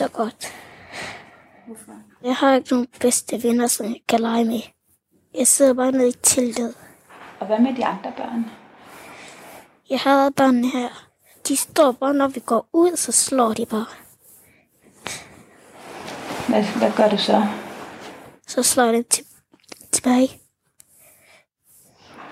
så 0.00 0.08
godt. 0.08 0.54
Hvorfor? 1.66 1.92
Jeg 2.22 2.36
har 2.36 2.54
ikke 2.54 2.70
nogen 2.70 2.86
bedste 3.00 3.42
venner, 3.42 3.66
som 3.66 3.86
jeg 3.86 4.00
kan 4.08 4.20
lege 4.20 4.44
med. 4.44 4.60
Jeg 5.34 5.46
sidder 5.46 5.74
bare 5.74 5.92
nede 5.92 6.08
i 6.08 6.12
teltet. 6.12 6.74
Og 7.40 7.46
hvad 7.46 7.58
med 7.58 7.74
de 7.76 7.84
andre 7.84 8.12
børn? 8.16 8.50
Jeg 9.90 10.00
har 10.00 10.30
børnene 10.30 10.68
her. 10.70 10.88
De 11.48 11.56
står 11.56 11.92
bare, 11.92 12.14
når 12.14 12.28
vi 12.28 12.40
går 12.40 12.68
ud, 12.72 12.96
så 12.96 13.12
slår 13.12 13.52
de 13.54 13.66
bare. 13.66 13.86
Hvad, 16.48 16.64
hvad 16.64 16.92
gør 16.96 17.08
du 17.08 17.18
så? 17.18 17.46
Så 18.46 18.62
slår 18.62 18.92
de 18.92 19.02
til, 19.02 19.24
tilbage. 19.92 20.40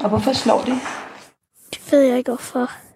Og 0.01 0.09
hvorfor 0.09 0.32
slår 0.32 0.62
de? 0.62 0.73
Det 1.71 1.93
ved 1.93 2.01
jeg 2.01 2.19
ikke, 2.19 2.30
hvorfor. 2.30 2.88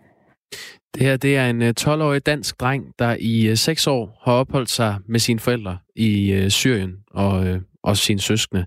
Det 0.94 1.02
her 1.02 1.16
det 1.16 1.36
er 1.36 1.50
en 1.50 1.62
øh, 1.62 1.74
12-årig 1.80 2.26
dansk 2.26 2.60
dreng, 2.60 2.84
der 2.98 3.16
i 3.20 3.46
øh, 3.46 3.56
6 3.56 3.86
år 3.86 4.20
har 4.24 4.32
opholdt 4.32 4.70
sig 4.70 4.96
med 5.08 5.20
sine 5.20 5.40
forældre 5.40 5.78
i 5.96 6.32
øh, 6.32 6.50
Syrien 6.50 6.92
og, 7.10 7.60
og 7.82 7.96
sine 7.96 8.20
søskende. 8.20 8.66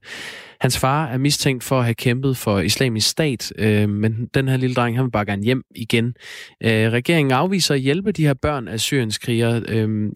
Hans 0.60 0.80
far 0.80 1.08
er 1.08 1.18
mistænkt 1.18 1.64
for 1.64 1.78
at 1.80 1.84
have 1.84 1.94
kæmpet 1.94 2.38
for 2.38 2.60
islamisk 2.60 3.10
stat, 3.10 3.52
men 3.90 4.30
den 4.34 4.48
her 4.48 4.58
lille 4.58 4.74
dreng 4.74 4.96
han 4.96 5.06
vil 5.06 5.12
bare 5.12 5.26
gerne 5.26 5.44
hjem 5.44 5.64
igen. 5.76 6.16
regeringen 6.64 7.32
afviser 7.32 7.74
at 7.74 7.82
hjælpe 7.82 8.12
de 8.12 8.26
her 8.26 8.34
børn 8.34 8.68
af 8.68 8.80
Syriens 8.80 9.18
krigere 9.18 9.62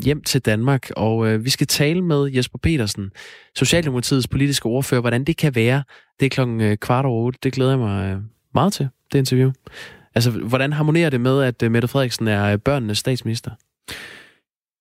hjem 0.04 0.24
til 0.24 0.42
Danmark, 0.42 0.90
og 0.96 1.46
vi 1.46 1.50
skal 1.50 1.68
tale 1.68 2.02
med 2.02 2.26
Jesper 2.32 2.60
Petersen, 2.64 3.12
Socialdemokratiets 3.56 4.28
politiske 4.28 4.66
ordfører, 4.66 5.02
hvordan 5.02 5.24
det 5.24 5.38
kan 5.38 5.56
være. 5.56 5.84
Det 6.20 6.26
er 6.26 6.30
klokken 6.30 6.78
kvart 6.78 7.06
over 7.06 7.26
otte. 7.26 7.40
Det 7.44 7.54
glæder 7.54 7.72
jeg 7.72 7.80
mig 7.80 8.18
meget 8.54 8.74
til, 8.74 8.88
det 9.12 9.20
interview. 9.20 9.52
Altså, 10.20 10.32
hvordan 10.32 10.74
harmonerer 10.74 11.10
det 11.10 11.22
med, 11.22 11.44
at 11.44 11.64
øh, 11.64 11.72
Mette 11.72 11.88
Frederiksen 11.88 12.28
er 12.28 12.44
øh, 12.46 12.58
børnenes 12.58 12.98
statsminister? 12.98 13.52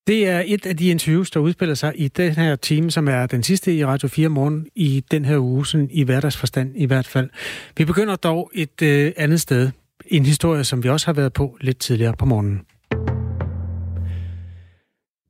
Det 0.07 0.29
er 0.29 0.43
et 0.47 0.67
af 0.67 0.77
de 0.77 0.89
interviews, 0.89 1.31
der 1.31 1.41
udspiller 1.41 1.75
sig 1.75 1.93
i 1.97 2.09
den 2.09 2.33
her 2.33 2.57
time, 2.57 2.91
som 2.91 3.09
er 3.09 3.27
den 3.27 3.43
sidste 3.43 3.75
i 3.75 3.85
Radio 3.85 4.09
4 4.09 4.29
morgen 4.29 4.67
i 4.75 5.05
den 5.11 5.25
her 5.25 5.39
uge, 5.39 5.67
sådan 5.67 5.89
i 5.91 6.03
hverdagsforstand 6.03 6.73
i 6.77 6.85
hvert 6.85 7.07
fald. 7.07 7.31
Vi 7.77 7.85
begynder 7.85 8.17
dog 8.17 8.51
et 8.55 8.83
øh, 8.83 9.13
andet 9.17 9.41
sted. 9.41 9.71
En 10.07 10.27
historie, 10.27 10.65
som 10.65 10.83
vi 10.83 10.89
også 10.89 11.07
har 11.07 11.13
været 11.13 11.33
på 11.33 11.57
lidt 11.61 11.79
tidligere 11.79 12.15
på 12.19 12.27
morgenen. 12.27 12.61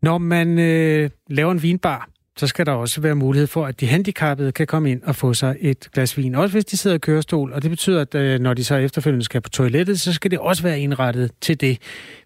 Når 0.03 0.19
man 0.19 0.59
øh, 0.59 1.11
laver 1.31 1.53
en 1.53 1.63
vinbar, 1.63 2.09
så 2.39 2.47
skal 2.47 2.67
der 2.67 2.73
også 2.73 3.01
være 3.01 3.15
mulighed 3.15 3.47
for, 3.47 3.67
at 3.67 3.81
de 3.81 3.87
handicappede 3.87 4.53
kan 4.53 4.67
komme 4.67 4.91
ind 4.91 5.03
og 5.03 5.17
få 5.17 5.35
sig 5.35 5.57
et 5.61 5.89
glas 5.93 6.17
vin. 6.17 6.35
Også 6.35 6.55
hvis 6.55 6.65
de 6.65 6.77
sidder 6.77 6.97
i 6.97 6.99
kørestol, 6.99 7.53
og 7.53 7.63
det 7.63 7.71
betyder, 7.71 8.01
at 8.01 8.15
øh, 8.15 8.41
når 8.41 8.55
de 8.55 8.65
så 8.65 8.77
efterfølgende 8.77 9.25
skal 9.25 9.41
på 9.41 9.49
toilettet, 9.49 10.01
så 10.01 10.13
skal 10.13 10.31
det 10.31 10.39
også 10.39 10.63
være 10.63 10.81
indrettet 10.81 11.31
til 11.41 11.61
det. 11.61 11.79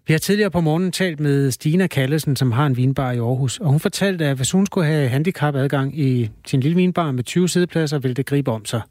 Vi 0.07 0.13
har 0.13 0.19
tidligere 0.19 0.51
på 0.51 0.61
morgenen 0.61 0.91
talt 0.91 1.19
med 1.19 1.51
Stina 1.51 1.87
Kallesen, 1.87 2.35
som 2.35 2.51
har 2.51 2.65
en 2.65 2.77
vinbar 2.77 3.11
i 3.11 3.17
Aarhus, 3.17 3.59
og 3.59 3.69
hun 3.69 3.79
fortalte, 3.79 4.25
at 4.25 4.35
hvis 4.35 4.51
hun 4.51 4.65
skulle 4.65 4.87
have 4.87 5.09
handicap-adgang 5.09 5.99
i 5.99 6.29
sin 6.45 6.59
lille 6.59 6.75
vinbar 6.75 7.11
med 7.11 7.23
20 7.23 7.49
sædepladser, 7.49 7.99
ville 7.99 8.15
det 8.15 8.25
gribe 8.25 8.51
om 8.51 8.65
sig. 8.65 8.81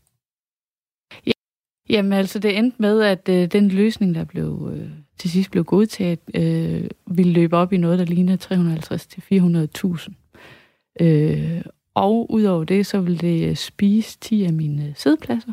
Ja. 1.26 1.32
Jamen 1.90 2.12
altså, 2.12 2.38
det 2.38 2.58
endte 2.58 2.76
med, 2.78 3.02
at 3.02 3.28
øh, 3.28 3.46
den 3.46 3.68
løsning, 3.68 4.14
der 4.14 4.24
blev 4.24 4.72
øh, 4.76 4.88
til 5.18 5.30
sidst 5.30 5.50
blev 5.50 5.64
godtaget, 5.64 6.18
øh, 6.34 6.84
ville 7.06 7.32
løbe 7.32 7.56
op 7.56 7.72
i 7.72 7.76
noget, 7.76 7.98
der 7.98 8.04
ligner 8.04 8.36
350-400.000. 10.08 10.21
Øh, 11.00 11.62
og 11.94 12.32
udover 12.32 12.64
det, 12.64 12.86
så 12.86 13.00
vil 13.00 13.20
det 13.20 13.58
spise 13.58 14.18
10 14.20 14.44
af 14.44 14.52
mine 14.52 14.94
sædepladser. 14.96 15.52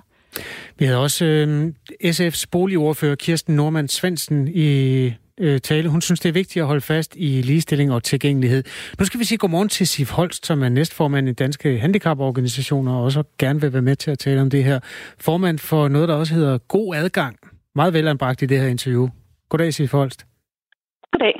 Vi 0.77 0.85
havde 0.85 0.99
også 0.99 1.25
øh, 1.25 1.73
SF's 2.05 2.43
boligordfører 2.51 3.15
Kirsten 3.15 3.55
Norman 3.55 3.87
Svendsen 3.87 4.47
i 4.47 5.11
øh, 5.39 5.59
tale. 5.59 5.89
Hun 5.89 6.01
synes, 6.01 6.19
det 6.19 6.29
er 6.29 6.33
vigtigt 6.33 6.61
at 6.61 6.67
holde 6.67 6.81
fast 6.81 7.15
i 7.15 7.41
ligestilling 7.41 7.91
og 7.91 8.03
tilgængelighed. 8.03 8.63
Nu 8.99 9.05
skal 9.05 9.19
vi 9.19 9.25
sige 9.25 9.37
godmorgen 9.37 9.69
til 9.69 9.87
Sif 9.87 10.11
Holst, 10.11 10.45
som 10.45 10.63
er 10.63 10.69
næstformand 10.69 11.29
i 11.29 11.33
Danske 11.33 11.79
Handicaporganisationer, 11.79 12.95
og 12.95 13.03
også 13.03 13.23
gerne 13.37 13.61
vil 13.61 13.73
være 13.73 13.81
med 13.81 13.95
til 13.95 14.11
at 14.11 14.19
tale 14.19 14.41
om 14.41 14.49
det 14.49 14.63
her. 14.63 14.79
Formand 15.19 15.59
for 15.59 15.87
noget, 15.87 16.09
der 16.09 16.15
også 16.15 16.33
hedder 16.33 16.57
God 16.57 16.95
Adgang. 16.95 17.37
Meget 17.75 17.93
velanbragt 17.93 18.41
i 18.41 18.45
det 18.45 18.59
her 18.59 18.67
interview. 18.67 19.09
Goddag, 19.49 19.73
Sif 19.73 19.91
Holst. 19.91 20.25
Goddag. 21.11 21.33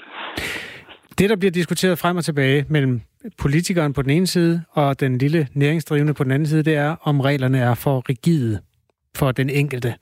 Det, 1.18 1.30
der 1.30 1.36
bliver 1.36 1.52
diskuteret 1.52 2.00
frem 2.00 2.18
og 2.18 2.26
tilbage 2.26 2.66
mellem 2.70 3.02
politikeren 3.42 3.94
på 3.94 4.02
den 4.02 4.10
ene 4.10 4.28
side 4.28 4.62
og 4.72 5.00
den 5.00 5.18
lille 5.18 5.48
næringsdrivende 5.54 6.14
på 6.14 6.24
den 6.24 6.32
anden 6.32 6.46
side, 6.46 6.64
det 6.64 6.76
er, 6.76 6.96
om 7.04 7.20
reglerne 7.22 7.60
er 7.60 7.74
for 7.74 8.10
rigide 8.10 8.60
for 9.18 9.32
den 9.32 9.50
enkelte. 9.50 9.96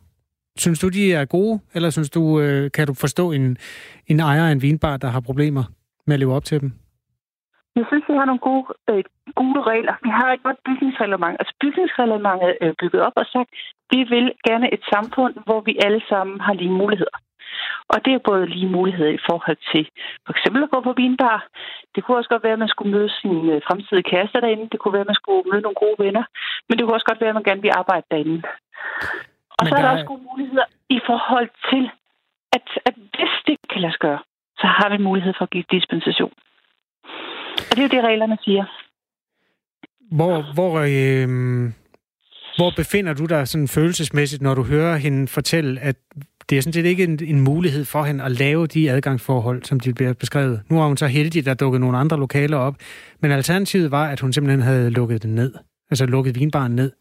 Synes 0.57 0.79
du, 0.79 0.89
de 0.89 1.13
er 1.13 1.25
gode, 1.25 1.59
eller 1.75 1.89
synes 1.89 2.09
du, 2.09 2.39
øh, 2.39 2.72
kan 2.72 2.88
du 2.88 2.94
forstå 2.94 3.31
en, 3.31 3.57
en 4.07 4.19
ejer 4.19 4.47
af 4.47 4.51
en 4.51 4.61
vinbar, 4.61 4.97
der 4.97 5.07
har 5.07 5.19
problemer 5.19 5.63
med 6.07 6.13
at 6.13 6.19
leve 6.19 6.33
op 6.33 6.45
til 6.45 6.61
dem? 6.61 6.72
Jeg 7.75 7.85
synes, 7.89 8.03
vi 8.09 8.13
har 8.19 8.25
nogle 8.25 8.44
gode, 8.50 8.66
øh, 8.89 9.03
gode 9.35 9.61
regler. 9.72 9.95
Vi 10.03 10.09
har 10.09 10.34
et 10.34 10.44
godt 10.44 10.59
bygningsreglement. 10.66 11.35
Altså 11.39 11.53
bygningsreglementet 11.61 12.57
er 12.61 12.73
bygget 12.81 13.01
op 13.07 13.16
og 13.16 13.25
sagt, 13.25 13.49
vi 13.94 13.99
vil 14.13 14.25
gerne 14.47 14.67
et 14.75 14.84
samfund, 14.94 15.34
hvor 15.45 15.61
vi 15.67 15.73
alle 15.85 16.01
sammen 16.09 16.39
har 16.39 16.53
lige 16.53 16.78
muligheder. 16.81 17.17
Og 17.94 17.97
det 18.06 18.13
er 18.13 18.28
både 18.29 18.45
lige 18.56 18.69
muligheder 18.78 19.12
i 19.19 19.23
forhold 19.29 19.59
til 19.72 19.84
for 20.25 20.34
eksempel 20.35 20.63
at 20.63 20.73
gå 20.73 20.79
på 20.81 20.94
vinbar. 21.01 21.38
Det 21.95 22.03
kunne 22.03 22.18
også 22.18 22.29
godt 22.29 22.44
være, 22.44 22.57
at 22.57 22.63
man 22.66 22.73
skulle 22.73 22.91
møde 22.95 23.09
sin 23.22 23.50
øh, 23.53 23.62
fremtidige 23.68 24.09
kæreste 24.12 24.41
derinde. 24.41 24.69
Det 24.72 24.79
kunne 24.79 24.94
være, 24.94 25.06
at 25.06 25.12
man 25.12 25.22
skulle 25.22 25.44
møde 25.51 25.62
nogle 25.66 25.81
gode 25.84 25.97
venner. 26.06 26.23
Men 26.66 26.73
det 26.73 26.84
kunne 26.84 26.97
også 26.97 27.09
godt 27.09 27.22
være, 27.22 27.29
at 27.34 27.40
man 27.40 27.47
gerne 27.50 27.62
vil 27.62 27.78
arbejde 27.81 28.06
derinde. 28.12 28.41
Og 29.57 29.62
Men 29.63 29.69
så 29.69 29.75
er 29.75 29.81
der, 29.81 29.88
der 29.88 29.96
også 29.96 30.12
gode 30.13 30.23
muligheder 30.29 30.67
i 30.97 31.00
forhold 31.09 31.50
til, 31.69 31.84
at, 32.56 32.66
at 32.85 32.96
hvis 33.16 33.34
det 33.47 33.57
kan 33.72 33.81
lade 33.81 33.94
sig 33.94 34.00
gøre, 34.00 34.22
så 34.62 34.67
har 34.78 34.90
vi 34.90 34.97
mulighed 35.09 35.34
for 35.38 35.46
at 35.46 35.50
give 35.50 35.72
dispensation. 35.72 36.34
Og 37.69 37.72
det 37.72 37.79
er 37.79 37.88
jo 37.88 37.96
det, 37.96 38.03
reglerne 38.03 38.38
siger. 38.46 38.66
Hvor, 40.12 40.35
hvor, 40.57 40.73
øh, 40.97 41.28
hvor 42.57 42.72
befinder 42.75 43.13
du 43.13 43.25
dig 43.25 43.47
sådan 43.47 43.67
følelsesmæssigt, 43.67 44.41
når 44.41 44.56
du 44.56 44.63
hører 44.63 44.96
hende 44.97 45.28
fortælle, 45.28 45.81
at 45.81 45.96
det 46.50 46.58
er 46.58 46.62
sådan 46.62 46.74
set 46.74 46.85
ikke 46.85 47.03
en, 47.03 47.19
en 47.24 47.41
mulighed 47.41 47.85
for 47.85 48.03
hende 48.03 48.24
at 48.24 48.31
lave 48.31 48.68
de 48.68 48.91
adgangsforhold, 48.91 49.63
som 49.63 49.80
de 49.80 49.94
bliver 49.94 50.13
beskrevet. 50.13 50.62
Nu 50.69 50.81
er 50.81 50.88
hun 50.88 50.97
så 50.97 51.08
heldig, 51.08 51.40
at 51.40 51.46
der 51.46 51.53
dukkede 51.53 51.80
nogle 51.80 51.97
andre 51.97 52.18
lokaler 52.19 52.58
op, 52.58 52.75
men 53.22 53.31
alternativet 53.31 53.91
var, 53.91 54.08
at 54.08 54.19
hun 54.19 54.34
simpelthen 54.34 54.62
havde 54.62 54.90
lukket 54.90 55.24
den 55.24 55.35
ned. 55.35 55.53
Altså 55.91 56.06
lukket 56.06 56.40
vinbaren 56.40 56.75
ned. 56.75 56.91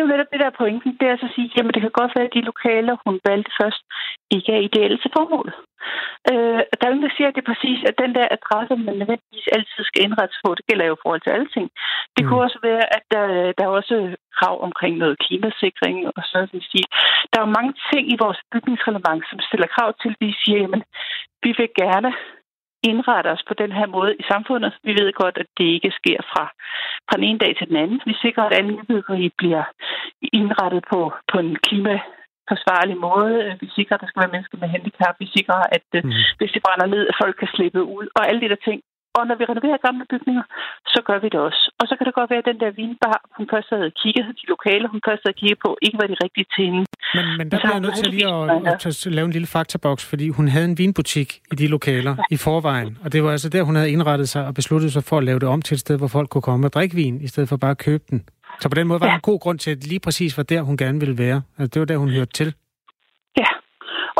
Er 0.00 0.04
jo 0.04 0.12
netop 0.14 0.32
det 0.32 0.40
der 0.44 0.58
pointen, 0.60 0.90
det 0.98 1.04
er 1.06 1.14
altså 1.14 1.28
at 1.28 1.34
sige, 1.36 1.52
jamen 1.56 1.72
det 1.74 1.82
kan 1.82 1.98
godt 2.00 2.12
være, 2.16 2.28
at 2.28 2.36
de 2.36 2.48
lokaler, 2.50 2.94
hun 3.06 3.16
valgte 3.28 3.52
først, 3.60 3.82
ikke 4.36 4.50
er 4.56 4.66
ideelle 4.68 4.98
til 5.00 5.14
formålet. 5.16 5.54
Øh, 6.30 6.60
der 6.76 6.84
er 6.84 6.92
ingen, 6.92 7.06
der 7.08 7.16
siger, 7.16 7.28
at 7.28 7.34
det 7.34 7.42
er 7.42 7.52
præcis, 7.52 7.78
at 7.88 8.00
den 8.02 8.12
der 8.18 8.26
adresse, 8.36 8.74
man 8.86 8.96
nødvendigvis 9.00 9.48
altid 9.56 9.82
skal 9.86 10.04
indrettes 10.06 10.38
på, 10.44 10.48
det 10.58 10.66
gælder 10.68 10.86
jo 10.86 10.94
i 10.96 11.02
forhold 11.02 11.22
til 11.22 11.34
alle 11.36 11.50
ting. 11.54 11.66
Det 12.14 12.22
mm. 12.22 12.26
kunne 12.26 12.44
også 12.46 12.58
være, 12.68 12.84
at 12.96 13.04
der, 13.14 13.26
der 13.56 13.64
er 13.64 13.76
også 13.80 13.96
krav 14.38 14.54
omkring 14.68 14.94
noget 15.02 15.20
klimasikring 15.24 15.96
og 16.16 16.22
sådan 16.30 16.48
noget. 16.52 16.90
Der 17.30 17.36
er 17.38 17.46
jo 17.46 17.56
mange 17.58 17.74
ting 17.90 18.04
i 18.14 18.20
vores 18.24 18.40
bygningsreglement, 18.52 19.22
som 19.30 19.38
stiller 19.48 19.68
krav 19.74 19.88
til, 20.00 20.10
at 20.12 20.20
vi 20.24 20.30
siger, 20.42 20.58
jamen, 20.64 20.82
vi 21.44 21.50
vil 21.58 21.70
gerne 21.82 22.10
indrette 22.82 23.28
os 23.28 23.42
på 23.48 23.54
den 23.54 23.72
her 23.72 23.86
måde 23.86 24.12
i 24.16 24.24
samfundet. 24.32 24.72
Vi 24.84 24.92
ved 25.00 25.12
godt, 25.12 25.36
at 25.38 25.46
det 25.58 25.64
ikke 25.64 25.90
sker 25.90 26.20
fra, 26.32 26.44
fra 27.06 27.16
den 27.16 27.24
ene 27.24 27.38
dag 27.38 27.52
til 27.56 27.68
den 27.68 27.76
anden. 27.76 28.00
Vi 28.06 28.14
sikrer, 28.22 28.44
at 28.44 28.56
alle 28.58 28.70
nybyggeri 28.76 29.30
bliver 29.38 29.64
indrettet 30.32 30.84
på, 30.92 31.12
på 31.32 31.38
en 31.38 31.56
klima 31.56 32.00
forsvarlig 32.52 32.96
måde. 33.08 33.34
Vi 33.60 33.68
sikrer, 33.76 33.94
at 33.96 34.00
der 34.02 34.08
skal 34.08 34.22
være 34.22 34.34
mennesker 34.34 34.58
med 34.58 34.68
handicap. 34.74 35.14
Vi 35.22 35.28
sikrer, 35.36 35.60
at 35.76 35.88
mm. 36.04 36.12
hvis 36.38 36.52
det 36.54 36.62
brænder 36.66 36.88
ned, 36.94 37.02
at 37.10 37.18
folk 37.22 37.36
kan 37.38 37.50
slippe 37.54 37.82
ud. 37.98 38.06
Og 38.16 38.22
alle 38.28 38.40
de 38.40 38.48
der 38.52 38.60
ting. 38.68 38.80
Og 39.18 39.22
når 39.28 39.36
vi 39.40 39.44
renoverer 39.50 39.78
gamle 39.86 40.04
bygninger, 40.12 40.44
så 40.94 41.00
gør 41.08 41.18
vi 41.24 41.28
det 41.34 41.40
også. 41.48 41.62
Og 41.80 41.84
så 41.88 41.92
kan 41.96 42.04
det 42.06 42.14
godt 42.18 42.30
være, 42.32 42.42
at 42.44 42.48
den 42.52 42.60
der 42.64 42.70
vinbar, 42.80 43.16
hun 43.36 43.46
først 43.52 43.68
havde 43.74 43.90
kigget, 44.00 44.24
de 44.40 44.46
lokale, 44.54 44.84
hun 44.94 45.00
først 45.08 45.22
havde 45.24 45.38
kigget 45.40 45.58
på, 45.64 45.70
ikke 45.86 45.96
var 46.00 46.06
de 46.12 46.16
rigtige 46.24 46.46
til 46.54 46.64
hende. 46.68 46.84
Men, 47.16 47.24
men 47.38 47.46
der 47.50 47.56
bliver 47.58 47.76
jeg 47.78 47.84
nødt 47.86 47.96
til 48.02 48.10
lige 48.14 48.28
at, 48.34 48.42
at, 48.72 49.06
at 49.06 49.12
lave 49.18 49.26
en 49.30 49.34
lille 49.36 49.50
faktaboks, 49.56 50.02
fordi 50.10 50.26
hun 50.38 50.46
havde 50.54 50.68
en 50.72 50.78
vinbutik 50.82 51.28
i 51.52 51.54
de 51.60 51.66
lokaler 51.76 52.14
ja. 52.18 52.24
i 52.34 52.36
forvejen. 52.46 52.98
Og 53.04 53.12
det 53.12 53.24
var 53.24 53.30
altså 53.36 53.48
der, 53.54 53.62
hun 53.62 53.76
havde 53.76 53.90
indrettet 53.96 54.28
sig 54.28 54.42
og 54.48 54.54
besluttet 54.54 54.92
sig 54.92 55.02
for 55.08 55.16
at 55.18 55.24
lave 55.24 55.38
det 55.38 55.48
om 55.48 55.62
til 55.62 55.74
et 55.74 55.80
sted, 55.80 55.96
hvor 55.98 56.10
folk 56.16 56.28
kunne 56.30 56.46
komme 56.50 56.66
og 56.66 56.72
drikke 56.72 56.94
vin, 56.96 57.20
i 57.20 57.28
stedet 57.32 57.48
for 57.48 57.56
bare 57.56 57.70
at 57.70 57.78
købe 57.78 58.04
den. 58.10 58.18
Så 58.60 58.68
på 58.68 58.74
den 58.74 58.86
måde 58.86 59.00
var 59.00 59.06
ja. 59.06 59.10
der 59.10 59.16
en 59.16 59.28
god 59.30 59.40
grund 59.40 59.58
til, 59.58 59.70
at 59.70 59.86
lige 59.86 60.00
præcis 60.00 60.36
var 60.36 60.42
der, 60.42 60.62
hun 60.62 60.76
gerne 60.76 61.00
ville 61.00 61.18
være. 61.18 61.42
Altså, 61.58 61.70
det 61.74 61.80
var 61.80 61.86
der, 61.86 61.96
hun 61.96 62.10
hørte 62.10 62.32
til. 62.32 62.54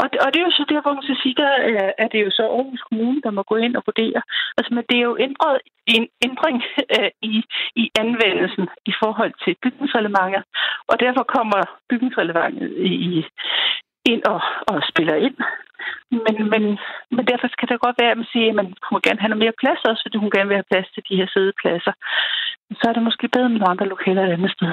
Og, 0.00 0.06
og 0.24 0.28
det 0.30 0.38
er 0.38 0.48
jo 0.48 0.58
så 0.58 0.64
der, 0.72 0.80
hvor 0.82 0.94
man 0.96 1.06
skal 1.06 1.22
sige, 1.22 1.40
der 1.42 1.50
er, 1.70 1.92
er 2.02 2.08
det 2.12 2.20
jo 2.24 2.30
så 2.38 2.44
Aarhus 2.56 2.82
Kommune, 2.88 3.20
der 3.24 3.30
må 3.30 3.42
gå 3.42 3.56
ind 3.66 3.74
og 3.76 3.82
vurdere. 3.88 4.20
Altså, 4.58 4.70
men 4.74 4.84
det 4.88 4.96
er 4.98 5.06
jo 5.10 5.16
ændret, 5.26 5.56
en 5.96 6.06
ændring 6.26 6.56
øh, 6.96 7.10
i, 7.32 7.34
i 7.82 7.84
anvendelsen 8.02 8.64
i 8.90 8.92
forhold 9.02 9.32
til 9.44 9.52
bygningsreglementet, 9.62 10.42
og 10.90 10.96
derfor 11.04 11.22
kommer 11.36 11.60
bygningsreglementet 11.90 12.68
i, 13.10 13.24
ind 14.12 14.22
og, 14.32 14.40
og 14.70 14.76
spiller 14.90 15.16
ind. 15.26 15.38
Men, 16.26 16.36
men, 16.52 16.64
men 17.16 17.24
derfor 17.30 17.46
kan 17.58 17.68
det 17.68 17.86
godt 17.86 18.00
være, 18.00 18.12
at 18.12 18.20
man 18.22 18.32
siger, 18.32 18.48
at 18.48 18.58
man 18.60 18.68
kunne 18.84 19.04
gerne 19.06 19.20
have 19.20 19.32
noget 19.32 19.44
mere 19.44 19.60
plads 19.62 19.80
også, 19.90 20.02
fordi 20.04 20.16
hun 20.18 20.30
gerne 20.34 20.48
vil 20.48 20.60
have 20.60 20.70
plads 20.72 20.88
til 20.94 21.02
de 21.08 21.16
her 21.20 21.28
sædepladser. 21.34 21.94
Så 22.78 22.84
er 22.88 22.92
det 22.94 23.02
måske 23.08 23.28
bedre 23.34 23.48
med 23.48 23.58
nogle 23.58 23.72
andre 23.74 23.86
lokaler 23.94 24.22
et 24.22 24.36
andet 24.36 24.52
sted. 24.56 24.70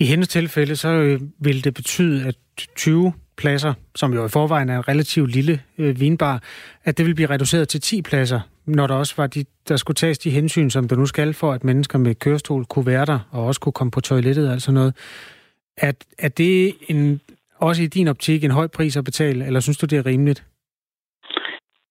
I 0.00 0.04
hendes 0.12 0.28
tilfælde, 0.28 0.76
så 0.76 0.88
øh, 0.88 1.20
vil 1.46 1.64
det 1.64 1.74
betyde, 1.74 2.28
at 2.28 2.36
20 2.76 3.12
pladser, 3.36 3.74
som 3.94 4.14
jo 4.14 4.26
i 4.26 4.28
forvejen 4.28 4.68
er 4.68 4.76
en 4.76 4.88
relativt 4.88 5.30
lille 5.30 5.60
øh, 5.78 6.00
vinbar, 6.00 6.42
at 6.84 6.98
det 6.98 7.06
vil 7.06 7.14
blive 7.14 7.30
reduceret 7.30 7.68
til 7.68 7.80
10 7.80 8.02
pladser 8.02 8.40
når 8.66 8.86
der 8.86 8.94
også 8.94 9.14
var 9.16 9.26
de, 9.26 9.44
der 9.68 9.76
skulle 9.76 9.94
tages 9.94 10.18
de 10.18 10.30
hensyn, 10.30 10.70
som 10.70 10.88
der 10.88 10.96
nu 10.96 11.06
skal 11.06 11.34
for, 11.34 11.52
at 11.52 11.64
mennesker 11.64 11.98
med 11.98 12.14
kørestol 12.14 12.64
kunne 12.64 12.86
være 12.86 13.06
der, 13.06 13.18
og 13.32 13.46
også 13.46 13.60
kunne 13.60 13.72
komme 13.72 13.90
på 13.90 14.00
toilettet 14.00 14.46
og 14.46 14.52
alt 14.52 14.62
sådan 14.62 14.74
noget. 14.74 14.94
At, 15.76 15.96
er 16.18 16.28
det 16.28 16.74
en, 16.88 17.20
også 17.60 17.82
i 17.82 17.86
din 17.86 18.08
optik 18.08 18.44
en 18.44 18.50
høj 18.50 18.66
pris 18.76 18.96
at 18.96 19.04
betale, 19.04 19.46
eller 19.46 19.60
synes 19.60 19.78
du, 19.78 19.86
det 19.86 19.98
er 19.98 20.06
rimeligt? 20.06 20.44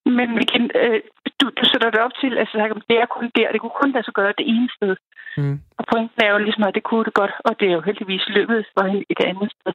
Men 0.05 0.29
vi 0.39 0.45
kan, 0.53 0.63
øh, 0.83 0.99
du, 1.39 1.45
du 1.59 1.63
sætter 1.71 1.89
det 1.91 1.99
op 1.99 2.15
til, 2.21 2.37
altså 2.37 2.55
det 2.89 2.97
er 2.97 3.05
kun 3.05 3.31
der, 3.35 3.51
det 3.51 3.61
kunne 3.61 3.79
kun 3.81 3.91
lade 3.91 4.05
sig 4.05 4.13
gøre 4.13 4.33
det 4.37 4.45
ene 4.53 4.69
sted. 4.77 4.95
Mm. 5.37 5.57
Og 5.79 5.83
pointen 5.91 6.19
er 6.25 6.31
jo 6.31 6.37
ligesom, 6.37 6.63
at 6.63 6.75
det 6.77 6.83
kunne 6.83 7.05
det 7.05 7.13
godt, 7.21 7.33
og 7.47 7.51
det 7.59 7.67
er 7.67 7.75
jo 7.77 7.87
heldigvis 7.87 8.25
lykkedes 8.37 8.67
for 8.75 8.83
et 9.13 9.21
andet 9.29 9.49
sted. 9.55 9.73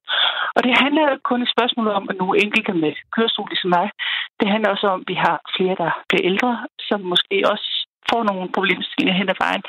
Og 0.56 0.60
det 0.66 0.72
handler 0.82 1.02
jo 1.10 1.16
kun 1.30 1.42
et 1.42 1.54
spørgsmål 1.54 1.88
om, 1.98 2.04
at 2.10 2.16
nogle 2.16 2.42
enkelte 2.44 2.72
med 2.72 2.92
kørestol 3.14 3.48
ligesom 3.50 3.70
mig, 3.78 3.88
det 4.40 4.48
handler 4.52 4.70
også 4.70 4.86
om, 4.94 5.00
at 5.00 5.08
vi 5.12 5.16
har 5.26 5.36
flere, 5.56 5.74
der 5.82 5.90
bliver 6.08 6.24
ældre, 6.30 6.52
som 6.88 7.00
måske 7.12 7.36
også 7.52 7.68
får 8.10 8.22
nogle 8.22 8.52
problemstillinger 8.56 9.18
hen 9.20 9.28
ad 9.34 9.38
vejen. 9.44 9.62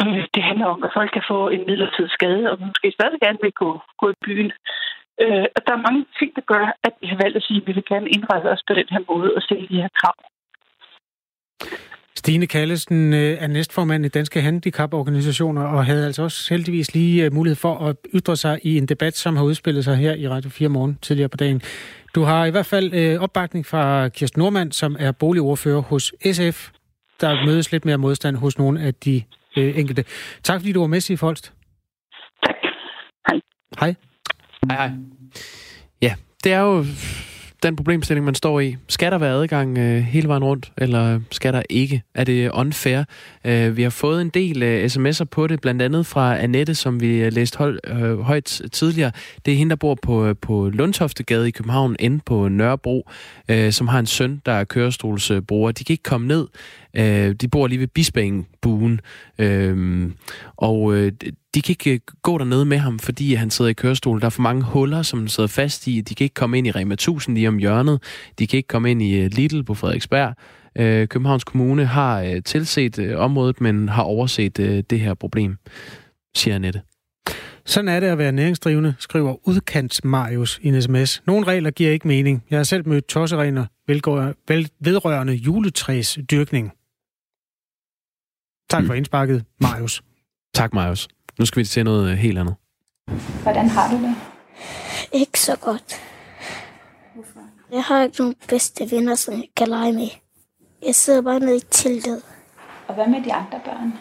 Øh, 0.00 0.22
det 0.34 0.42
handler 0.50 0.66
om, 0.74 0.80
at 0.86 0.94
folk 0.98 1.10
kan 1.16 1.24
få 1.32 1.48
en 1.48 1.62
midlertidig 1.68 2.12
skade, 2.18 2.50
og 2.50 2.56
måske 2.68 2.96
stadig 2.98 3.18
gerne 3.24 3.38
vil 3.42 3.52
gå, 3.62 3.70
gå 4.00 4.06
i 4.10 4.20
byen. 4.24 4.52
Øh, 5.22 5.46
og 5.56 5.60
der 5.66 5.72
er 5.74 5.86
mange 5.86 6.04
ting, 6.18 6.30
der 6.36 6.44
gør, 6.52 6.64
at 6.86 6.94
vi 7.00 7.06
har 7.06 7.18
valgt 7.22 7.36
at 7.36 7.42
sige, 7.46 7.60
at 7.60 7.66
vi 7.66 7.72
vil 7.72 7.90
gerne 7.92 8.08
indrette 8.16 8.48
os 8.54 8.62
på 8.68 8.74
den 8.74 8.88
her 8.94 9.02
måde 9.10 9.30
og 9.36 9.42
stille 9.42 9.68
de 9.68 9.82
her 9.82 9.92
krav. 10.00 10.16
Stine 12.16 12.46
Kallesen 12.46 13.12
øh, 13.14 13.36
er 13.40 13.46
næstformand 13.46 14.04
i 14.06 14.08
Danske 14.08 14.40
Handicaporganisationer 14.40 15.62
og 15.62 15.84
havde 15.86 16.06
altså 16.06 16.22
også 16.22 16.54
heldigvis 16.54 16.94
lige 16.94 17.24
øh, 17.24 17.32
mulighed 17.32 17.56
for 17.56 17.78
at 17.78 17.96
ytre 18.14 18.36
sig 18.36 18.60
i 18.62 18.78
en 18.78 18.86
debat, 18.86 19.16
som 19.16 19.36
har 19.36 19.44
udspillet 19.44 19.84
sig 19.84 19.96
her 19.96 20.14
i 20.14 20.28
Radio 20.28 20.50
4 20.50 20.68
morgen 20.68 20.98
tidligere 21.02 21.28
på 21.28 21.36
dagen. 21.36 21.62
Du 22.14 22.22
har 22.22 22.44
i 22.44 22.50
hvert 22.50 22.66
fald 22.66 22.94
øh, 22.94 23.20
opbakning 23.20 23.66
fra 23.66 24.08
Kirsten 24.08 24.40
Normand, 24.40 24.72
som 24.72 24.96
er 24.98 25.12
boligordfører 25.12 25.80
hos 25.80 26.12
SF. 26.32 26.70
Der 27.20 27.46
mødes 27.46 27.72
lidt 27.72 27.84
mere 27.84 27.98
modstand 27.98 28.36
hos 28.36 28.58
nogle 28.58 28.80
af 28.80 28.94
de 28.94 29.22
enkelte. 29.56 30.04
Tak 30.42 30.60
fordi 30.60 30.72
du 30.72 30.80
var 30.80 30.86
med, 30.86 31.00
Siv 31.00 31.16
Folst. 31.16 31.52
Tak. 32.46 32.54
Hej. 33.28 33.40
Hej. 33.80 33.94
Hej, 34.70 34.88
hej. 34.88 34.96
Ja, 36.02 36.14
det 36.44 36.52
er 36.52 36.60
jo 36.60 36.84
den 37.62 37.76
problemstilling, 37.76 38.24
man 38.24 38.34
står 38.34 38.60
i. 38.60 38.76
Skal 38.88 39.12
der 39.12 39.18
være 39.18 39.32
adgang 39.32 39.78
øh, 39.78 40.02
hele 40.02 40.28
vejen 40.28 40.44
rundt, 40.44 40.72
eller 40.78 41.20
skal 41.30 41.52
der 41.52 41.62
ikke? 41.70 42.02
Er 42.14 42.24
det 42.24 42.50
unfair? 42.50 43.04
Øh, 43.44 43.76
vi 43.76 43.82
har 43.82 43.90
fået 43.90 44.22
en 44.22 44.28
del 44.28 44.62
øh, 44.62 44.84
sms'er 44.84 45.24
på 45.24 45.46
det, 45.46 45.60
blandt 45.60 45.82
andet 45.82 46.06
fra 46.06 46.38
Annette, 46.38 46.74
som 46.74 47.00
vi 47.00 47.22
øh, 47.22 47.32
læste 47.32 47.58
hold, 47.58 47.80
øh, 47.86 48.20
højt 48.20 48.60
tidligere. 48.72 49.12
Det 49.46 49.52
er 49.52 49.58
hende, 49.58 49.70
der 49.70 49.76
bor 49.76 49.94
på, 50.02 50.26
øh, 50.26 50.34
på 50.42 50.68
Lundtoftegade 50.68 51.48
i 51.48 51.50
København, 51.50 51.96
inde 51.98 52.20
på 52.26 52.48
Nørrebro, 52.48 53.10
øh, 53.48 53.72
som 53.72 53.88
har 53.88 53.98
en 53.98 54.06
søn, 54.06 54.42
der 54.46 54.52
er 54.52 54.64
kørestolsbruger. 54.64 55.72
De 55.72 55.84
kan 55.84 55.92
ikke 55.92 56.02
komme 56.02 56.26
ned. 56.26 56.46
Øh, 56.96 57.34
de 57.34 57.48
bor 57.48 57.66
lige 57.66 57.80
ved 57.80 57.88
buen. 58.66 59.00
Øhm, 59.38 60.14
og 60.56 60.94
øh, 60.94 61.12
de 61.54 61.62
kan 61.62 61.72
ikke 61.72 61.92
øh, 61.92 62.00
gå 62.22 62.38
dernede 62.38 62.64
med 62.64 62.78
ham, 62.78 62.98
fordi 62.98 63.34
han 63.34 63.50
sidder 63.50 63.70
i 63.70 63.74
kørestol. 63.74 64.20
Der 64.20 64.26
er 64.26 64.30
for 64.30 64.42
mange 64.42 64.62
huller, 64.62 65.02
som 65.02 65.18
han 65.18 65.28
sidder 65.28 65.48
fast 65.48 65.86
i. 65.86 66.00
De 66.00 66.14
kan 66.14 66.24
ikke 66.24 66.34
komme 66.34 66.58
ind 66.58 66.66
i 66.66 66.70
Rema 66.70 66.92
1000 66.92 67.34
lige 67.34 67.48
om 67.48 67.58
hjørnet. 67.58 68.02
De 68.38 68.46
kan 68.46 68.56
ikke 68.56 68.66
komme 68.66 68.90
ind 68.90 69.02
i 69.02 69.20
øh, 69.20 69.30
Lidl 69.32 69.62
på 69.62 69.74
Frederiksberg. 69.74 70.34
Øh, 70.78 71.08
Københavns 71.08 71.44
Kommune 71.44 71.86
har 71.86 72.22
øh, 72.22 72.42
tilset 72.44 73.16
området, 73.16 73.60
men 73.60 73.88
har 73.88 74.02
overset 74.02 74.56
det 74.90 75.00
her 75.00 75.14
problem, 75.14 75.56
siger 76.36 76.54
Annette. 76.54 76.80
Sådan 77.64 77.88
er 77.88 78.00
det 78.00 78.06
at 78.06 78.18
være 78.18 78.32
næringsdrivende, 78.32 78.94
skriver 78.98 79.48
udkants 79.48 80.04
Marius 80.04 80.58
i 80.62 80.68
en 80.68 80.82
sms. 80.82 81.22
Nogle 81.26 81.46
regler 81.46 81.70
giver 81.70 81.90
ikke 81.90 82.08
mening. 82.08 82.44
Jeg 82.50 82.58
har 82.58 82.64
selv 82.64 82.88
mødt 82.88 83.08
tosseregler 83.08 83.66
vedrørende 84.80 85.34
juletræs 85.34 86.18
dyrkning. 86.30 86.72
Tak 88.70 88.84
for 88.86 88.94
indsparket, 88.94 89.44
Marius. 89.60 90.02
Tak, 90.54 90.74
Marius. 90.74 91.08
Nu 91.38 91.46
skal 91.46 91.60
vi 91.60 91.64
til 91.64 91.84
noget 91.84 92.10
øh, 92.10 92.16
helt 92.16 92.38
andet. 92.38 92.54
Hvordan 93.42 93.68
har 93.68 93.90
du 93.90 94.02
det? 94.02 94.14
Ikke 95.12 95.40
så 95.40 95.56
godt. 95.56 96.00
Hvorfor? 97.14 97.40
Jeg 97.72 97.82
har 97.82 98.02
ikke 98.02 98.18
nogen 98.18 98.34
bedste 98.48 98.90
venner, 98.90 99.14
som 99.14 99.34
jeg 99.34 99.48
kan 99.56 99.68
lege 99.68 99.92
med. 99.92 100.08
Jeg 100.86 100.94
sidder 100.94 101.22
bare 101.22 101.40
nede 101.40 101.56
i 101.56 101.60
teltet. 101.70 102.22
Og 102.88 102.94
hvad 102.94 103.06
med 103.06 103.24
de 103.24 103.32
andre 103.32 103.60
børn? 103.64 103.92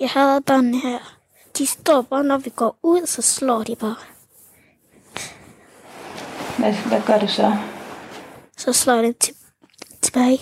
Jeg 0.00 0.08
har 0.10 0.40
børnene 0.40 0.80
her. 0.80 0.98
De 1.58 1.66
står 1.66 2.02
bare, 2.02 2.24
når 2.24 2.38
vi 2.38 2.50
går 2.56 2.78
ud, 2.82 3.06
så 3.06 3.22
slår 3.22 3.62
de 3.62 3.76
bare. 3.76 3.96
Hvad, 6.58 6.72
hvad 6.88 7.02
gør 7.06 7.18
du 7.18 7.28
så? 7.28 7.56
Så 8.56 8.72
slår 8.72 9.02
de 9.02 9.12
til, 9.12 9.34
tilbage. 10.02 10.38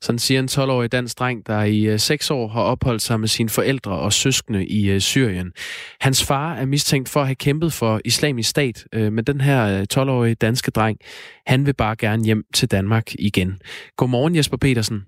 Sådan 0.00 0.18
siger 0.18 0.40
en 0.40 0.48
12-årig 0.50 0.92
dansk 0.92 1.18
dreng, 1.18 1.46
der 1.46 1.64
i 1.64 1.98
6 1.98 2.30
øh, 2.30 2.36
år 2.36 2.48
har 2.48 2.60
opholdt 2.60 3.02
sig 3.02 3.20
med 3.20 3.28
sine 3.28 3.48
forældre 3.48 3.92
og 3.92 4.12
søskende 4.12 4.66
i 4.66 4.90
øh, 4.90 5.00
Syrien. 5.00 5.52
Hans 6.00 6.24
far 6.24 6.54
er 6.54 6.66
mistænkt 6.66 7.08
for 7.08 7.20
at 7.20 7.26
have 7.26 7.34
kæmpet 7.34 7.72
for 7.72 8.00
islamisk 8.04 8.50
stat, 8.50 8.84
øh, 8.92 9.12
men 9.12 9.24
den 9.24 9.40
her 9.40 9.86
12-årige 9.94 10.34
danske 10.34 10.70
dreng, 10.70 10.98
han 11.46 11.66
vil 11.66 11.74
bare 11.74 11.96
gerne 11.96 12.24
hjem 12.24 12.44
til 12.54 12.70
Danmark 12.70 13.14
igen. 13.18 13.58
Godmorgen 13.96 14.36
Jesper 14.36 14.56
Petersen. 14.56 15.04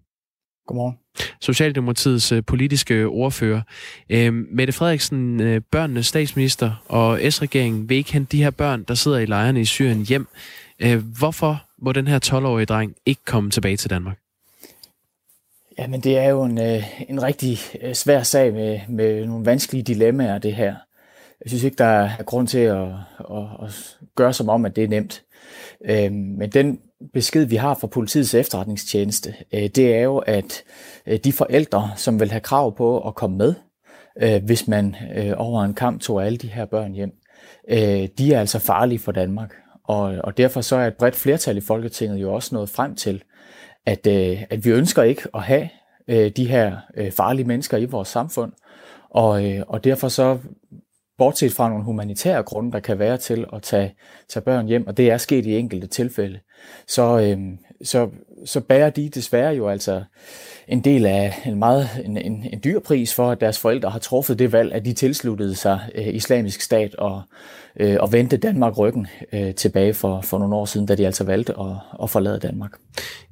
Godmorgen. 0.66 0.96
Socialdemokratiets 1.40 2.32
politiske 2.46 3.06
ordfører. 3.06 3.62
Mette 4.30 4.72
Frederiksen, 4.72 5.38
børnenes 5.70 6.06
statsminister 6.06 6.84
og 6.88 7.20
S-regeringen 7.30 7.88
vil 7.88 7.96
ikke 7.96 8.12
hente 8.12 8.36
de 8.36 8.42
her 8.42 8.50
børn, 8.50 8.82
der 8.82 8.94
sidder 8.94 9.18
i 9.18 9.26
lejrene 9.26 9.60
i 9.60 9.64
Syrien 9.64 10.06
hjem. 10.06 10.26
Hvorfor 11.18 11.64
må 11.82 11.92
den 11.92 12.06
her 12.06 12.18
12-årige 12.24 12.66
dreng 12.66 12.94
ikke 13.06 13.24
komme 13.24 13.50
tilbage 13.50 13.76
til 13.76 13.90
Danmark? 13.90 14.18
Ja, 15.78 15.86
men 15.86 16.00
det 16.00 16.18
er 16.18 16.28
jo 16.28 16.42
en, 16.42 16.58
øh, 16.58 17.00
en 17.08 17.22
rigtig 17.22 17.58
øh, 17.82 17.94
svær 17.94 18.22
sag 18.22 18.52
med, 18.52 18.80
med 18.88 19.26
nogle 19.26 19.46
vanskelige 19.46 19.82
dilemmaer, 19.82 20.38
det 20.38 20.54
her. 20.54 20.74
Jeg 21.44 21.50
synes 21.50 21.64
ikke, 21.64 21.76
der 21.76 21.84
er 21.84 22.22
grund 22.22 22.48
til 22.48 22.58
at, 22.58 22.88
at, 23.30 23.46
at 23.62 23.98
gøre 24.16 24.32
som 24.32 24.48
om, 24.48 24.64
at 24.64 24.76
det 24.76 24.84
er 24.84 24.88
nemt. 24.88 25.22
Øhm, 25.84 26.14
men 26.14 26.50
den 26.50 26.80
besked, 27.12 27.44
vi 27.44 27.56
har 27.56 27.74
fra 27.74 27.86
politiets 27.86 28.34
efterretningstjeneste, 28.34 29.34
øh, 29.54 29.62
det 29.62 29.94
er 29.94 30.00
jo, 30.02 30.18
at 30.18 30.62
øh, 31.06 31.18
de 31.18 31.32
forældre, 31.32 31.90
som 31.96 32.20
vil 32.20 32.30
have 32.30 32.40
krav 32.40 32.76
på 32.76 33.08
at 33.08 33.14
komme 33.14 33.36
med, 33.36 33.54
øh, 34.22 34.44
hvis 34.44 34.68
man 34.68 34.96
over 35.36 35.62
en 35.62 35.74
kamp 35.74 36.00
tog 36.00 36.26
alle 36.26 36.38
de 36.38 36.48
her 36.48 36.64
børn 36.64 36.92
hjem, 36.92 37.12
de 38.18 38.34
er 38.34 38.40
altså 38.40 38.58
farlige 38.58 38.98
for 38.98 39.12
Danmark. 39.12 39.54
Og, 39.84 40.02
og 40.24 40.36
derfor 40.36 40.60
så 40.60 40.76
er 40.76 40.86
et 40.86 40.96
bredt 40.96 41.16
flertal 41.16 41.56
i 41.56 41.60
Folketinget 41.60 42.22
jo 42.22 42.34
også 42.34 42.54
nået 42.54 42.68
frem 42.68 42.94
til, 42.94 43.22
at, 43.88 44.06
øh, 44.06 44.42
at 44.50 44.64
vi 44.64 44.70
ønsker 44.70 45.02
ikke 45.02 45.22
at 45.34 45.42
have 45.42 45.68
øh, 46.08 46.30
de 46.36 46.46
her 46.46 46.76
øh, 46.96 47.12
farlige 47.12 47.46
mennesker 47.46 47.76
i 47.76 47.84
vores 47.84 48.08
samfund, 48.08 48.52
og, 49.10 49.46
øh, 49.46 49.62
og 49.68 49.84
derfor 49.84 50.08
så, 50.08 50.38
bortset 51.18 51.52
fra 51.52 51.68
nogle 51.68 51.84
humanitære 51.84 52.42
grunde, 52.42 52.72
der 52.72 52.80
kan 52.80 52.98
være 52.98 53.16
til 53.16 53.46
at 53.52 53.62
tage, 53.62 53.94
tage 54.28 54.44
børn 54.44 54.66
hjem, 54.66 54.86
og 54.86 54.96
det 54.96 55.10
er 55.10 55.16
sket 55.16 55.46
i 55.46 55.56
enkelte 55.56 55.86
tilfælde, 55.86 56.40
så, 56.86 57.18
øh, 57.18 57.38
så, 57.82 58.10
så 58.44 58.60
bærer 58.60 58.90
de 58.90 59.08
desværre 59.08 59.54
jo 59.54 59.68
altså 59.68 60.02
en 60.68 60.80
del 60.80 61.06
af 61.06 61.34
en 61.46 61.58
meget 61.58 61.88
en, 62.04 62.16
en, 62.16 62.46
en 62.52 62.60
dyr 62.64 62.78
pris 62.78 63.14
for, 63.14 63.30
at 63.30 63.40
deres 63.40 63.58
forældre 63.58 63.90
har 63.90 63.98
truffet 63.98 64.38
det 64.38 64.52
valg, 64.52 64.72
at 64.72 64.84
de 64.84 64.92
tilsluttede 64.92 65.54
sig 65.54 65.80
øh, 65.94 66.14
islamisk 66.14 66.60
stat 66.60 66.94
og, 66.94 67.22
øh, 67.80 67.96
og 68.00 68.12
vendte 68.12 68.36
Danmark 68.36 68.78
ryggen 68.78 69.06
øh, 69.32 69.54
tilbage 69.54 69.94
for, 69.94 70.20
for 70.20 70.38
nogle 70.38 70.54
år 70.54 70.64
siden, 70.64 70.86
da 70.86 70.94
de 70.94 71.06
altså 71.06 71.24
valgte 71.24 71.52
at, 71.60 71.76
at 72.02 72.10
forlade 72.10 72.38
Danmark. 72.38 72.72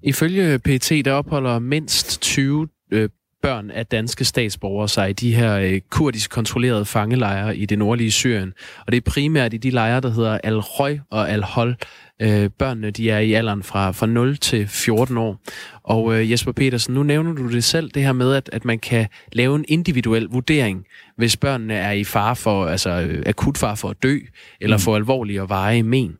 Ifølge 0.03 0.59
PT, 0.59 0.91
der 1.05 1.13
opholder 1.13 1.59
mindst 1.59 2.21
20 2.21 2.69
øh, 2.93 3.09
børn 3.47 3.71
af 3.71 3.87
danske 3.87 4.25
statsborgere 4.25 4.89
sig 4.89 5.11
i 5.11 5.13
de 5.13 5.35
her 5.35 5.57
øh, 5.57 5.81
kurdisk 5.91 6.31
kontrollerede 6.31 6.85
fangelejre 6.85 7.57
i 7.57 7.67
det 7.67 7.79
nordlige 7.79 8.11
Syrien. 8.11 8.53
Og 8.87 8.93
det 8.93 8.97
er 8.97 9.11
primært 9.11 9.55
i 9.55 9.57
de 9.57 9.71
lejre, 9.71 10.01
der 10.01 10.11
hedder 10.11 10.39
Al-Røy 10.45 10.99
og 11.11 11.31
Al-Hol, 11.31 11.77
Øh, 12.23 12.51
børnene 12.59 12.91
de 12.91 13.11
er 13.11 13.19
i 13.19 13.33
alderen 13.33 13.63
fra, 13.63 13.91
fra 13.91 14.07
0 14.07 14.37
til 14.37 14.69
14 14.69 15.17
år. 15.17 15.41
Og 15.83 16.15
øh, 16.15 16.31
Jesper 16.31 16.53
Petersen, 16.53 16.95
nu 16.95 17.03
nævner 17.03 17.33
du 17.33 17.53
det 17.53 17.65
selv, 17.65 17.91
det 17.91 18.03
her 18.03 18.13
med, 18.13 18.35
at, 18.35 18.51
at 18.53 18.65
man 18.65 18.79
kan 18.79 19.07
lave 19.33 19.57
en 19.57 19.65
individuel 19.69 20.25
vurdering, 20.25 20.85
hvis 21.17 21.37
børnene 21.37 21.75
er 21.75 21.93
i 21.93 22.05
fare 22.05 22.37
for, 22.37 22.67
altså 22.67 22.91
øh, 22.91 23.23
akut 23.27 23.59
far 23.59 23.75
for 23.75 23.89
at 23.89 24.03
dø, 24.03 24.19
eller 24.61 24.77
mm. 24.77 24.81
for 24.81 24.97
alvorlige 24.97 25.43
og 25.43 25.49
veje 25.49 25.83
men. 25.83 26.17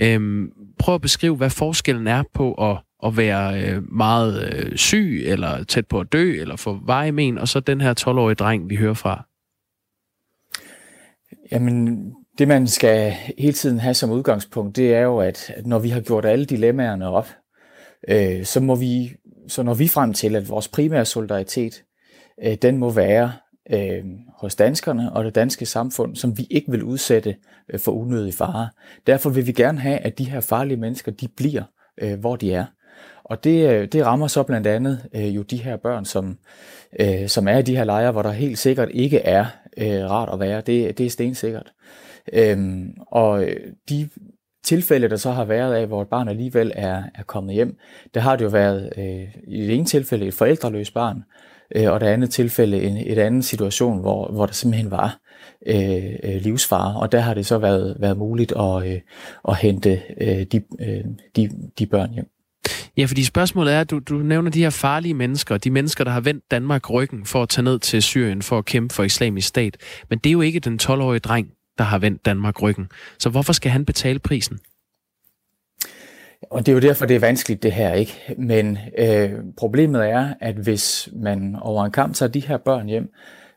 Øhm, 0.00 0.50
prøv 0.78 0.94
at 0.94 1.00
beskrive, 1.00 1.36
hvad 1.36 1.50
forskellen 1.50 2.06
er 2.06 2.22
på 2.34 2.52
at, 2.52 2.76
at 3.06 3.16
være 3.16 3.62
øh, 3.62 3.92
meget 3.92 4.54
øh, 4.54 4.76
syg, 4.76 5.22
eller 5.24 5.64
tæt 5.64 5.86
på 5.86 6.00
at 6.00 6.12
dø, 6.12 6.40
eller 6.40 6.56
få 6.56 6.78
veje 6.86 7.12
men, 7.12 7.38
og 7.38 7.48
så 7.48 7.60
den 7.60 7.80
her 7.80 7.94
12-årige 8.00 8.34
dreng, 8.34 8.70
vi 8.70 8.76
hører 8.76 8.94
fra. 8.94 9.26
Jamen, 11.52 12.04
det 12.38 12.48
man 12.48 12.66
skal 12.66 13.12
hele 13.38 13.52
tiden 13.52 13.78
have 13.78 13.94
som 13.94 14.10
udgangspunkt, 14.10 14.76
det 14.76 14.94
er 14.94 15.00
jo, 15.00 15.18
at 15.18 15.52
når 15.64 15.78
vi 15.78 15.88
har 15.88 16.00
gjort 16.00 16.24
alle 16.24 16.44
dilemmaerne 16.44 17.08
op, 17.08 17.28
øh, 18.08 18.44
så 18.44 18.60
må 18.60 18.74
vi, 18.74 19.12
så 19.48 19.62
når 19.62 19.74
vi 19.74 19.88
frem 19.88 20.12
til, 20.12 20.36
at 20.36 20.48
vores 20.48 20.68
primære 20.68 21.04
solidaritet, 21.04 21.82
øh, 22.44 22.54
den 22.62 22.78
må 22.78 22.90
være 22.90 23.32
øh, 23.72 24.04
hos 24.40 24.54
danskerne 24.54 25.12
og 25.12 25.24
det 25.24 25.34
danske 25.34 25.66
samfund, 25.66 26.16
som 26.16 26.38
vi 26.38 26.46
ikke 26.50 26.70
vil 26.70 26.82
udsætte 26.82 27.36
øh, 27.72 27.80
for 27.80 27.92
unødig 27.92 28.34
fare. 28.34 28.68
Derfor 29.06 29.30
vil 29.30 29.46
vi 29.46 29.52
gerne 29.52 29.80
have, 29.80 29.98
at 29.98 30.18
de 30.18 30.30
her 30.30 30.40
farlige 30.40 30.76
mennesker, 30.76 31.12
de 31.12 31.28
bliver, 31.28 31.62
øh, 32.02 32.20
hvor 32.20 32.36
de 32.36 32.52
er. 32.52 32.64
Og 33.30 33.44
det, 33.44 33.70
øh, 33.70 33.88
det 33.88 34.06
rammer 34.06 34.26
så 34.26 34.42
blandt 34.42 34.66
andet 34.66 35.08
øh, 35.14 35.36
jo 35.36 35.42
de 35.42 35.56
her 35.56 35.76
børn, 35.76 36.04
som, 36.04 36.38
øh, 37.00 37.28
som 37.28 37.48
er 37.48 37.58
i 37.58 37.62
de 37.62 37.76
her 37.76 37.84
lejre, 37.84 38.12
hvor 38.12 38.22
der 38.22 38.30
helt 38.30 38.58
sikkert 38.58 38.88
ikke 38.92 39.18
er 39.18 39.46
øh, 39.78 40.10
rart 40.10 40.28
at 40.32 40.40
være. 40.40 40.60
Det, 40.60 40.98
det 40.98 41.06
er 41.06 41.10
stensikkert. 41.10 41.72
Øhm, 42.32 42.94
og 43.06 43.44
øh, 43.44 43.56
de 43.88 44.08
tilfælde, 44.64 45.08
der 45.08 45.16
så 45.16 45.30
har 45.30 45.44
været 45.44 45.74
af, 45.74 45.86
hvor 45.86 46.02
et 46.02 46.08
barn 46.08 46.28
alligevel 46.28 46.72
er, 46.74 47.02
er 47.14 47.22
kommet 47.22 47.54
hjem, 47.54 47.76
der 48.14 48.20
har 48.20 48.36
det 48.36 48.44
jo 48.44 48.48
været 48.48 48.92
øh, 48.98 49.34
i 49.48 49.66
det 49.66 49.74
ene 49.74 49.84
tilfælde 49.84 50.26
et 50.26 50.34
forældreløst 50.34 50.94
barn, 50.94 51.24
øh, 51.76 51.92
og 51.92 52.00
det 52.00 52.06
andet 52.06 52.30
tilfælde 52.30 52.82
en 52.82 52.96
et 52.96 53.18
anden 53.18 53.42
situation, 53.42 54.00
hvor, 54.00 54.32
hvor 54.32 54.46
der 54.46 54.52
simpelthen 54.52 54.90
var 54.90 55.18
øh, 55.66 56.14
øh, 56.22 56.40
livsfare, 56.40 57.00
og 57.00 57.12
der 57.12 57.20
har 57.20 57.34
det 57.34 57.46
så 57.46 57.58
været, 57.58 57.96
været 58.00 58.16
muligt 58.16 58.52
at, 58.52 58.86
øh, 58.86 59.00
at 59.48 59.56
hente 59.56 60.02
øh, 60.20 60.42
de, 60.42 60.62
øh, 60.80 61.04
de, 61.36 61.50
de 61.78 61.86
børn 61.86 62.10
hjem. 62.10 62.39
Ja, 62.96 63.04
fordi 63.04 63.24
spørgsmålet 63.24 63.74
er, 63.74 63.80
at 63.80 63.90
du, 63.90 63.98
du 63.98 64.14
nævner 64.14 64.50
de 64.50 64.62
her 64.62 64.70
farlige 64.70 65.14
mennesker, 65.14 65.58
de 65.58 65.70
mennesker, 65.70 66.04
der 66.04 66.10
har 66.10 66.20
vendt 66.20 66.50
Danmark 66.50 66.90
ryggen 66.90 67.26
for 67.26 67.42
at 67.42 67.48
tage 67.48 67.62
ned 67.62 67.78
til 67.78 68.02
Syrien 68.02 68.42
for 68.42 68.58
at 68.58 68.64
kæmpe 68.64 68.94
for 68.94 69.02
islamisk 69.02 69.48
stat. 69.48 69.76
Men 70.10 70.18
det 70.18 70.30
er 70.30 70.32
jo 70.32 70.40
ikke 70.40 70.60
den 70.60 70.78
12-årige 70.82 71.20
dreng, 71.20 71.48
der 71.78 71.84
har 71.84 71.98
vendt 71.98 72.24
Danmark 72.24 72.62
ryggen. 72.62 72.88
Så 73.18 73.30
hvorfor 73.30 73.52
skal 73.52 73.70
han 73.70 73.84
betale 73.84 74.18
prisen? 74.18 74.58
Og 76.42 76.66
det 76.66 76.72
er 76.72 76.74
jo 76.74 76.80
derfor, 76.80 77.06
det 77.06 77.16
er 77.16 77.20
vanskeligt 77.20 77.62
det 77.62 77.72
her, 77.72 77.92
ikke? 77.92 78.34
Men 78.38 78.78
øh, 78.98 79.30
problemet 79.56 80.10
er, 80.10 80.34
at 80.40 80.54
hvis 80.54 81.08
man 81.12 81.56
over 81.60 81.84
en 81.84 81.92
kamp 81.92 82.14
tager 82.14 82.32
de 82.32 82.40
her 82.40 82.56
børn 82.56 82.86
hjem, 82.86 83.12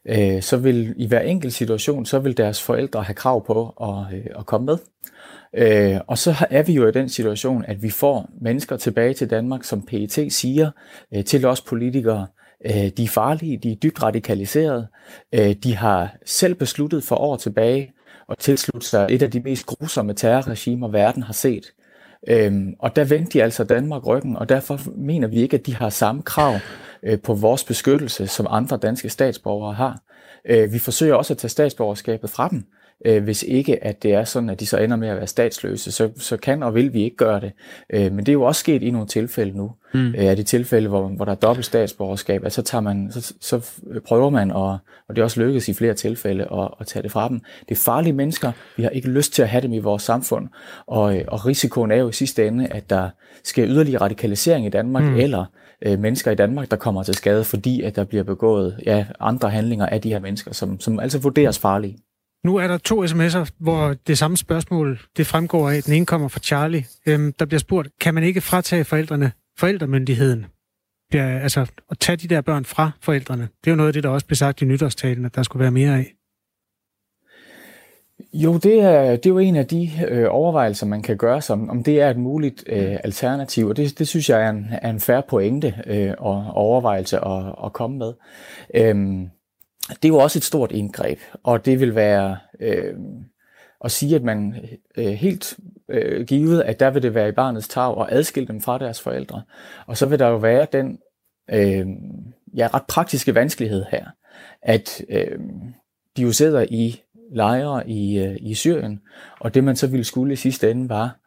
øh, 0.06 0.42
så 0.42 0.58
vil 0.58 0.94
i 0.98 1.08
hver 1.08 1.20
enkelt 1.20 1.54
situation, 1.54 2.06
så 2.06 2.20
vil 2.20 2.38
deres 2.38 2.62
forældre 2.62 3.04
have 3.04 3.16
krav 3.16 3.46
på 3.46 3.70
at, 3.70 4.18
øh, 4.18 4.26
at 4.40 4.46
komme 4.46 4.66
med. 4.66 4.78
Øh, 5.58 6.00
og 6.08 6.18
så 6.18 6.36
er 6.50 6.64
vi 6.64 6.74
jo 6.74 6.88
i 6.88 6.92
den 6.92 7.10
situation, 7.10 7.66
at 7.68 7.84
vi 7.84 7.90
får 7.90 8.30
mennesker 8.42 8.78
tilbage 8.78 9.14
til 9.14 9.30
Danmark, 9.30 9.64
som 9.64 9.82
PET 9.82 10.34
siger 10.34 10.72
øh, 11.16 11.26
til 11.26 11.46
os 11.46 11.62
politikere, 11.62 12.28
øh, 12.66 12.88
de 12.98 13.04
er 13.04 13.08
farlige, 13.08 13.58
de 13.58 13.72
er 13.72 13.76
dybt 13.76 14.04
radikaliseret, 14.04 14.88
øh, 15.34 15.56
de 15.64 15.76
har 15.76 16.16
selv 16.26 16.56
besluttet 16.56 17.04
for 17.04 17.16
år 17.16 17.36
tilbage 17.36 17.94
at 18.30 18.38
tilslutte 18.38 18.88
sig 18.88 19.08
et 19.10 19.22
af 19.22 19.32
de 19.32 19.40
mest 19.40 19.66
grusomme 19.66 20.14
terrorregimer, 20.14 20.88
verden 20.88 21.24
har 21.24 21.34
set. 21.34 21.74
Øhm, 22.28 22.76
og 22.80 22.96
der 22.96 23.04
vendte 23.04 23.32
de 23.32 23.44
altså 23.44 23.64
Danmark 23.64 24.08
ryggen, 24.08 24.36
og 24.36 24.50
derfor 24.50 24.80
mener 24.96 25.28
vi 25.28 25.36
ikke, 25.36 25.58
at 25.58 25.66
de 25.66 25.76
har 25.76 25.90
samme 25.90 26.22
krav 26.22 26.56
øh, 27.04 27.20
på 27.20 27.34
vores 27.34 27.64
beskyttelse, 27.64 28.28
som 28.28 28.48
andre 28.50 28.78
danske 28.78 29.10
statsborgere 29.10 29.74
har. 29.74 30.00
Øh, 30.50 30.74
vi 30.74 30.80
forsøger 30.80 31.16
også 31.16 31.34
at 31.34 31.38
tage 31.38 31.50
statsborgerskabet 31.50 32.30
fra 32.30 32.48
dem, 32.50 32.66
øh, 33.06 33.24
hvis 33.24 33.44
ikke 33.44 33.84
at 33.84 34.04
det 34.04 34.14
er 34.14 34.24
sådan, 34.24 34.50
at 34.50 34.60
de 34.60 34.66
så 34.66 34.78
ender 34.78 34.98
med 34.98 35.08
at 35.08 35.18
være 35.18 35.28
statsløse, 35.28 35.92
så, 35.92 36.10
så 36.18 36.38
kan 36.38 36.64
og 36.64 36.76
vil 36.76 36.94
vi 36.94 37.04
ikke 37.04 37.18
gøre 37.18 37.40
det. 37.40 37.52
Øh, 37.90 38.12
men 38.12 38.20
det 38.20 38.30
er 38.30 38.34
jo 38.34 38.44
også 38.44 38.60
sket 38.60 38.84
i 38.84 38.92
nogle 38.92 39.08
tilfælde 39.08 39.58
nu. 39.58 39.72
Mm. 39.94 40.08
Øh, 40.08 40.26
er 40.26 40.36
det 40.36 40.46
tilfælde, 40.46 40.90
hvor, 40.90 41.08
hvor 41.08 41.26
der 41.26 41.32
er 41.32 41.36
dobbelt 41.36 41.66
statsborgerskab, 41.66 42.46
at 42.46 42.54
så, 42.54 42.62
tager 42.62 42.82
man, 42.82 43.12
så, 43.12 43.34
så 43.42 43.66
prøver 44.06 44.30
man, 44.30 44.52
og, 44.52 44.78
og 45.10 45.16
det 45.16 45.18
er 45.18 45.24
også 45.24 45.42
lykkedes 45.42 45.70
i 45.70 45.74
flere 45.74 45.94
tilfælde, 45.94 46.44
at, 46.44 46.70
at 46.80 46.88
tage 46.88 47.04
det 47.04 47.12
fra 47.12 47.30
dem. 47.30 47.42
Det 47.70 47.76
er 47.76 47.82
farlige 47.86 48.14
mennesker, 48.14 48.52
vi 48.78 48.84
har 48.84 48.90
ikke 48.90 49.10
lyst 49.10 49.34
til 49.34 49.42
at 49.42 49.50
have 49.50 49.62
dem 49.62 49.74
i 49.74 49.80
vores 49.80 50.04
samfund, 50.04 50.48
og, 50.88 51.16
og 51.28 51.46
risikoen 51.46 51.92
er 51.92 51.96
jo 51.96 52.10
i 52.10 52.14
sidste 52.14 52.48
ende, 52.48 52.68
at 52.68 52.90
der 52.90 53.10
sker 53.44 53.68
yderligere 53.68 54.02
radikalisering 54.02 54.66
i 54.66 54.70
Danmark, 54.70 55.04
mm. 55.04 55.16
eller 55.16 55.46
øh, 55.86 56.00
mennesker 56.00 56.32
i 56.32 56.36
Danmark, 56.36 56.72
der 56.72 56.78
kommer 56.78 57.04
til 57.04 57.14
skade, 57.14 57.44
fordi 57.44 57.82
at 57.82 57.96
der 57.96 58.04
bliver 58.04 58.24
begået 58.24 58.80
ja, 58.86 59.06
andre 59.20 59.50
handlinger 59.50 59.86
af 59.86 60.02
de 60.02 60.10
her 60.10 60.20
mennesker, 60.20 60.54
som, 60.54 60.80
som 60.80 61.00
altså 61.00 61.20
vurderes 61.20 61.60
farlige. 61.60 61.98
Nu 62.44 62.56
er 62.56 62.68
der 62.68 62.78
to 62.78 63.04
sms'er, 63.04 63.50
hvor 63.60 63.96
det 64.08 64.18
samme 64.18 64.38
spørgsmål 64.38 65.00
det 65.18 65.28
fremgår 65.28 65.70
af. 65.70 65.84
Den 65.84 65.94
ene 65.94 66.06
kommer 66.06 66.28
fra 66.28 66.40
Charlie. 66.40 66.86
Øhm, 67.06 67.34
der 67.34 67.46
bliver 67.46 67.60
spurgt, 67.60 67.88
kan 68.02 68.14
man 68.14 68.24
ikke 68.24 68.42
fratage 68.42 68.84
forældrene 68.84 69.32
forældremyndigheden? 69.60 70.46
Ja, 71.14 71.40
altså 71.40 71.62
at 71.92 72.00
tage 72.00 72.16
de 72.16 72.28
der 72.28 72.42
børn 72.42 72.66
fra 72.66 72.92
forældrene. 73.02 73.44
Det 73.44 73.70
er 73.70 73.72
jo 73.72 73.76
noget 73.76 73.88
af 73.88 73.94
det, 73.94 74.04
der 74.04 74.10
også 74.10 74.26
blev 74.26 74.36
sagt 74.36 74.62
i 74.62 74.66
nytårstalen, 74.66 75.26
at 75.26 75.36
der 75.36 75.44
skulle 75.44 75.62
være 75.62 75.72
mere 75.72 75.98
af. 75.98 76.14
Jo, 78.34 78.58
det 78.58 78.80
er, 78.80 79.16
det 79.16 79.26
er 79.26 79.30
jo 79.30 79.38
en 79.38 79.56
af 79.56 79.68
de 79.68 79.92
øh, 80.10 80.28
overvejelser, 80.30 80.86
man 80.86 81.02
kan 81.02 81.18
gøre, 81.18 81.42
som 81.42 81.70
om 81.70 81.84
det 81.84 82.02
er 82.02 82.10
et 82.10 82.18
muligt 82.18 82.64
øh, 82.68 82.98
alternativ, 83.04 83.68
og 83.68 83.78
det, 83.78 84.00
det 84.00 84.08
synes 84.08 84.30
jeg 84.30 84.42
er 84.42 84.50
en, 84.50 84.68
er 84.82 84.90
en 84.90 85.00
færre 85.00 85.24
pointe 85.30 85.74
øh, 85.86 86.14
og 86.18 86.46
overvejelse 86.54 87.18
at, 87.18 87.56
at 87.66 87.74
komme 87.74 87.98
med. 87.98 88.14
Øhm, 88.76 89.30
det 89.90 90.06
er 90.06 90.10
jo 90.10 90.18
også 90.18 90.40
et 90.40 90.44
stort 90.44 90.72
indgreb, 90.72 91.20
og 91.44 91.66
det 91.66 91.80
vil 91.80 91.96
være 91.96 92.38
øh, 92.60 92.94
at 93.84 93.92
sige, 93.92 94.16
at 94.16 94.24
man 94.24 94.56
øh, 94.98 95.06
helt 95.06 95.60
øh, 95.90 96.26
givet, 96.26 96.62
at 96.62 96.80
der 96.80 96.90
vil 96.90 97.04
det 97.04 97.14
være 97.14 97.30
i 97.30 97.32
barnets 97.32 97.68
tag 97.68 98.02
at 98.02 98.08
adskille 98.10 98.48
dem 98.48 98.62
fra 98.62 98.78
deres 98.78 99.02
forældre. 99.02 99.42
Og 99.88 99.98
så 99.98 100.06
vil 100.06 100.20
der 100.20 100.28
jo 100.28 100.38
være 100.38 100.68
den 100.72 101.00
øh, 101.52 101.88
ja, 102.56 102.68
ret 102.74 102.86
praktiske 102.88 103.36
vanskelighed 103.36 103.86
her, 103.92 104.06
at 104.62 105.02
øh, 105.10 105.40
de 106.18 106.22
jo 106.22 106.32
sidder 106.32 106.66
i 106.70 107.02
lejre 107.32 107.90
i, 107.90 108.20
øh, 108.20 108.38
i 108.40 108.54
Syrien, 108.54 109.02
og 109.40 109.54
det 109.54 109.64
man 109.64 109.76
så 109.76 109.88
ville 109.88 110.04
skulle 110.04 110.34
i 110.34 110.36
sidste 110.36 110.72
ende 110.72 110.90
var 110.90 111.20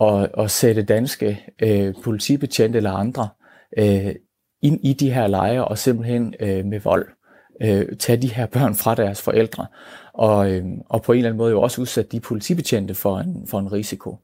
at, 0.00 0.30
at 0.38 0.50
sætte 0.50 0.82
danske 0.82 1.44
øh, 1.62 1.94
politibetjente 2.04 2.76
eller 2.76 2.92
andre 2.92 3.28
øh, 3.78 4.14
ind 4.62 4.80
i 4.82 4.92
de 4.92 5.12
her 5.12 5.26
lejre 5.26 5.64
og 5.64 5.78
simpelthen 5.78 6.34
øh, 6.40 6.64
med 6.64 6.80
vold 6.80 7.08
øh, 7.62 7.96
tage 7.98 8.22
de 8.22 8.34
her 8.34 8.46
børn 8.46 8.74
fra 8.74 8.94
deres 8.94 9.22
forældre, 9.22 9.66
og, 10.12 10.50
øh, 10.50 10.64
og 10.88 11.02
på 11.02 11.12
en 11.12 11.18
eller 11.18 11.28
anden 11.28 11.38
måde 11.38 11.50
jo 11.50 11.62
også 11.62 11.80
udsætte 11.80 12.10
de 12.10 12.20
politibetjente 12.20 12.94
for 12.94 13.18
en, 13.18 13.46
for 13.46 13.58
en 13.58 13.72
risiko. 13.72 14.16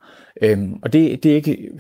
Øh, 0.43 0.59
og 0.83 0.93
det, 0.93 1.23
det 1.23 1.31
er 1.31 1.37
ikke 1.37 1.71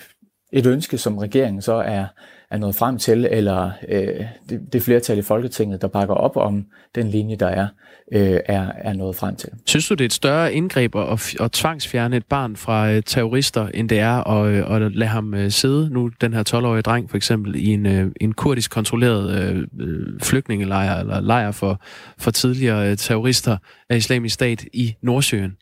et 0.53 0.67
ønske, 0.67 0.99
som 0.99 1.19
regeringen 1.19 1.63
så 1.63 1.73
er, 1.73 2.07
er 2.51 2.59
nået 2.59 2.75
frem 2.75 2.99
til, 2.99 3.29
eller 3.31 3.71
øh, 3.89 4.25
det, 4.49 4.73
det 4.73 4.83
flertal 4.83 5.19
i 5.19 5.23
Folketinget, 5.23 5.83
der 5.83 5.89
bakker 5.89 6.15
op 6.15 6.37
om 6.37 6.67
den 6.95 7.09
linje, 7.09 7.37
der 7.37 7.47
er, 7.47 7.69
øh, 8.13 8.41
er, 8.47 8.73
er 8.79 8.93
nået 8.93 9.17
frem 9.17 9.37
til. 9.37 9.49
Synes 9.67 9.89
du, 9.89 9.95
det 9.95 10.01
er 10.01 10.07
et 10.07 10.13
større 10.13 10.55
indgreb 10.55 10.97
at, 10.97 11.35
at 11.41 11.53
tvangsfjerne 11.53 12.17
et 12.17 12.27
barn 12.27 12.57
fra 12.57 12.91
øh, 12.91 13.03
terrorister, 13.07 13.69
end 13.75 13.89
det 13.89 13.99
er 13.99 14.29
at, 14.29 14.53
øh, 14.53 14.75
at 14.75 14.93
lade 14.93 15.11
ham 15.11 15.35
øh, 15.35 15.51
sidde, 15.51 15.91
nu 15.91 16.11
den 16.21 16.35
her 16.35 16.45
12-årige 16.55 16.83
dreng 16.83 17.11
for 17.11 17.17
eksempel, 17.17 17.57
i 17.57 17.67
en, 17.67 17.87
øh, 17.87 18.13
en 18.21 18.33
kurdisk 18.33 18.71
kontrolleret 18.71 19.41
øh, 19.41 19.67
øh, 19.81 20.21
flygtningelejr, 20.23 21.01
eller 21.01 21.21
lejr 21.21 21.51
for, 21.51 21.81
for 22.19 22.31
tidligere 22.31 22.91
øh, 22.91 22.97
terrorister 22.97 23.57
af 23.89 23.97
islamisk 23.97 24.35
stat 24.35 24.65
i 24.73 24.95
Nordsjøen? 25.03 25.57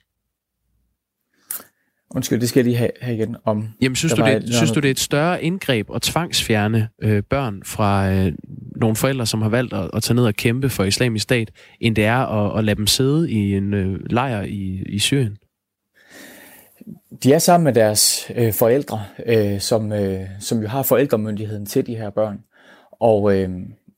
Undskyld, 2.15 2.41
det 2.41 2.49
skal 2.49 2.61
jeg 2.61 2.65
lige 2.65 2.77
have, 2.77 2.91
have 3.01 3.17
igen 3.17 3.37
om. 3.45 3.69
Jamen, 3.83 3.97
synes, 3.97 4.15
du, 4.15 4.23
det, 4.23 4.37
et, 4.37 4.55
synes 4.55 4.71
du, 4.71 4.81
det 4.81 4.89
er 4.89 4.91
et 4.91 4.99
større 4.99 5.43
indgreb 5.43 5.89
at 5.95 6.03
tvangsfjerne 6.03 6.89
øh, 7.03 7.23
børn 7.23 7.63
fra 7.65 8.13
øh, 8.13 8.33
nogle 8.77 8.97
forældre, 8.97 9.27
som 9.27 9.43
har 9.43 9.49
valgt 9.49 9.73
at, 9.73 9.91
at 9.93 10.03
tage 10.03 10.15
ned 10.15 10.25
og 10.25 10.35
kæmpe 10.35 10.69
for 10.69 10.85
islamisk 10.85 11.23
stat, 11.23 11.51
end 11.81 11.97
det 11.97 12.05
er 12.05 12.19
at, 12.19 12.59
at 12.59 12.65
lade 12.65 12.77
dem 12.77 12.87
sidde 12.87 13.31
i 13.31 13.55
en 13.55 13.75
øh, 13.75 14.01
lejr 14.11 14.43
i, 14.43 14.83
i 14.87 14.99
Syrien? 14.99 15.37
De 17.23 17.33
er 17.33 17.39
sammen 17.39 17.65
med 17.65 17.73
deres 17.73 18.31
øh, 18.35 18.53
forældre, 18.53 19.05
øh, 19.27 19.61
som, 19.61 19.93
øh, 19.93 20.21
som 20.41 20.63
jo 20.63 20.69
har 20.69 20.83
forældremyndigheden 20.83 21.67
til 21.67 21.87
de 21.87 21.97
her 21.97 22.11
børn. 22.11 22.39
Og, 23.01 23.37
øh, 23.37 23.51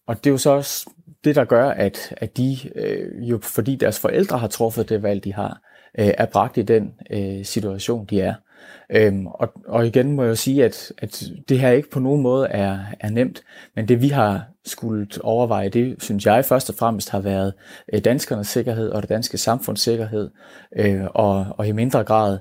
og 0.06 0.16
det 0.16 0.26
er 0.26 0.30
jo 0.30 0.38
så 0.38 0.50
også 0.50 0.90
det, 1.24 1.36
der 1.36 1.44
gør, 1.44 1.70
at, 1.70 2.14
at 2.16 2.36
de 2.36 2.58
øh, 2.76 3.30
jo, 3.30 3.38
fordi 3.42 3.76
deres 3.76 4.00
forældre 4.00 4.38
har 4.38 4.48
truffet 4.48 4.88
det 4.88 5.02
valg, 5.02 5.24
de 5.24 5.34
har, 5.34 5.60
øh, 5.98 6.10
er 6.18 6.26
bragt 6.26 6.56
i 6.56 6.62
den 6.62 6.92
øh, 7.10 7.44
situation, 7.44 8.06
de 8.10 8.20
er. 8.20 8.34
Øhm, 8.92 9.26
og, 9.26 9.52
og 9.68 9.86
igen 9.86 10.12
må 10.12 10.22
jeg 10.22 10.30
jo 10.30 10.34
sige, 10.34 10.64
at, 10.64 10.92
at 10.98 11.22
det 11.48 11.60
her 11.60 11.70
ikke 11.70 11.90
på 11.90 12.00
nogen 12.00 12.22
måde 12.22 12.48
er, 12.48 12.78
er 13.00 13.10
nemt, 13.10 13.42
men 13.76 13.88
det 13.88 14.02
vi 14.02 14.08
har 14.08 14.44
skulle 14.64 15.06
overveje, 15.20 15.68
det 15.68 16.02
synes 16.02 16.26
jeg 16.26 16.44
først 16.44 16.70
og 16.70 16.74
fremmest 16.74 17.10
har 17.10 17.20
været 17.20 17.52
øh, 17.92 18.04
danskernes 18.04 18.46
sikkerhed 18.46 18.90
og 18.90 19.02
det 19.02 19.08
danske 19.08 19.38
samfunds 19.38 19.80
sikkerhed, 19.80 20.30
øh, 20.76 21.04
og, 21.14 21.46
og 21.58 21.68
i 21.68 21.72
mindre 21.72 22.04
grad 22.04 22.38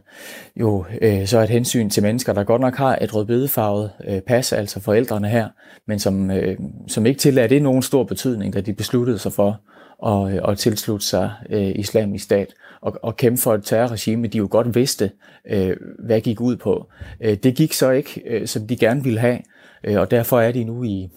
jo 0.55 0.85
øh, 1.01 1.27
så 1.27 1.39
et 1.39 1.49
hensyn 1.49 1.89
til 1.89 2.03
mennesker, 2.03 2.33
der 2.33 2.43
godt 2.43 2.61
nok 2.61 2.75
har 2.75 2.97
et 3.01 3.15
rødbedefarvet 3.15 3.91
øh, 4.07 4.21
pas, 4.21 4.53
altså 4.53 4.79
forældrene 4.79 5.29
her, 5.29 5.49
men 5.87 5.99
som, 5.99 6.31
øh, 6.31 6.57
som 6.87 7.05
ikke 7.05 7.19
tillader 7.19 7.47
det 7.47 7.63
nogen 7.63 7.81
stor 7.81 8.03
betydning, 8.03 8.53
da 8.53 8.61
de 8.61 8.73
besluttede 8.73 9.19
sig 9.19 9.33
for 9.33 9.61
at, 10.05 10.33
øh, 10.33 10.51
at 10.51 10.57
tilslutte 10.57 11.05
sig 11.05 11.31
øh, 11.49 11.71
islamisk 11.75 12.23
stat 12.23 12.53
og, 12.81 12.99
og 13.01 13.17
kæmpe 13.17 13.41
for 13.41 13.53
et 13.53 13.63
terrorregime, 13.63 14.27
de 14.27 14.37
jo 14.37 14.47
godt 14.51 14.75
vidste, 14.75 15.11
øh, 15.49 15.77
hvad 15.99 16.21
gik 16.21 16.41
ud 16.41 16.55
på. 16.55 16.87
Øh, 17.21 17.37
det 17.37 17.55
gik 17.55 17.73
så 17.73 17.89
ikke, 17.89 18.21
øh, 18.25 18.47
som 18.47 18.67
de 18.67 18.75
gerne 18.75 19.03
ville 19.03 19.19
have, 19.19 19.39
øh, 19.83 19.99
og 19.99 20.11
derfor 20.11 20.39
er 20.39 20.51
de 20.51 20.63
nu 20.63 20.83
i, 20.83 21.09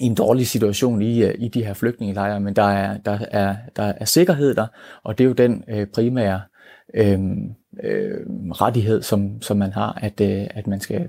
i 0.00 0.04
en 0.04 0.14
dårlig 0.14 0.46
situation 0.46 1.02
i, 1.02 1.24
øh, 1.24 1.34
i 1.38 1.48
de 1.48 1.64
her 1.64 1.74
flygtningelejre, 1.74 2.40
men 2.40 2.56
der 2.56 2.62
er, 2.62 2.98
der, 2.98 3.18
er, 3.30 3.56
der 3.76 3.82
er 3.82 4.04
sikkerhed 4.04 4.54
der, 4.54 4.66
og 5.02 5.18
det 5.18 5.24
er 5.24 5.28
jo 5.28 5.34
den 5.34 5.64
øh, 5.68 5.86
primære 5.86 6.40
øh, 6.94 7.20
øh, 7.84 8.20
rettighed, 8.50 9.02
som, 9.02 9.42
som 9.42 9.56
man 9.56 9.72
har, 9.72 9.98
at, 10.02 10.20
øh, 10.20 10.46
at 10.50 10.66
man 10.66 10.80
skal 10.80 11.08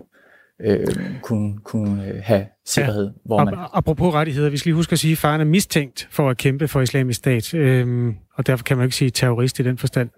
øh, 0.62 0.88
kunne, 1.22 1.58
kunne 1.58 2.08
øh, 2.08 2.22
have 2.24 2.46
sikkerhed. 2.66 3.06
Ja. 3.06 3.12
Hvor 3.26 3.44
man... 3.44 3.54
Apropos 3.74 4.14
rettigheder, 4.14 4.50
vi 4.50 4.58
skal 4.58 4.70
lige 4.70 4.76
huske 4.76 4.94
at 4.94 5.00
sige, 5.00 5.12
at 5.12 5.18
faren 5.18 5.42
er 5.42 5.46
mistænkt 5.46 6.08
for 6.12 6.30
at 6.30 6.38
kæmpe 6.38 6.68
for 6.68 6.82
islamisk 6.82 7.18
stat, 7.18 7.54
øh, 7.54 8.14
og 8.34 8.48
derfor 8.48 8.64
kan 8.64 8.78
man 8.78 8.84
ikke 8.86 8.96
sige 8.96 9.10
terrorist 9.10 9.60
i 9.60 9.64
den 9.64 9.78
forstand. 9.78 10.10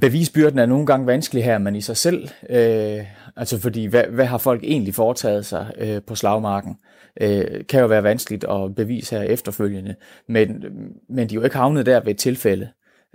Bevisbyrden 0.00 0.58
er 0.58 0.66
nogle 0.66 0.86
gange 0.86 1.06
vanskelig 1.06 1.44
her, 1.44 1.58
men 1.58 1.76
i 1.76 1.80
sig 1.80 1.96
selv 1.96 2.28
øh, 2.50 3.04
Altså 3.36 3.60
fordi, 3.60 3.84
hvad, 3.84 4.04
hvad 4.04 4.24
har 4.24 4.38
folk 4.38 4.64
egentlig 4.64 4.94
foretaget 4.94 5.46
sig 5.46 5.72
øh, 5.78 6.02
på 6.06 6.14
slagmarken? 6.14 6.76
Øh, 7.20 7.66
kan 7.68 7.80
jo 7.80 7.86
være 7.86 8.02
vanskeligt 8.02 8.44
at 8.44 8.74
bevise 8.74 9.16
her 9.16 9.22
efterfølgende, 9.22 9.94
men, 10.28 10.64
men 11.08 11.28
de 11.28 11.34
er 11.34 11.38
jo 11.38 11.44
ikke 11.44 11.56
havnet 11.56 11.86
der 11.86 12.00
ved 12.00 12.10
et 12.10 12.18
tilfælde. 12.18 12.68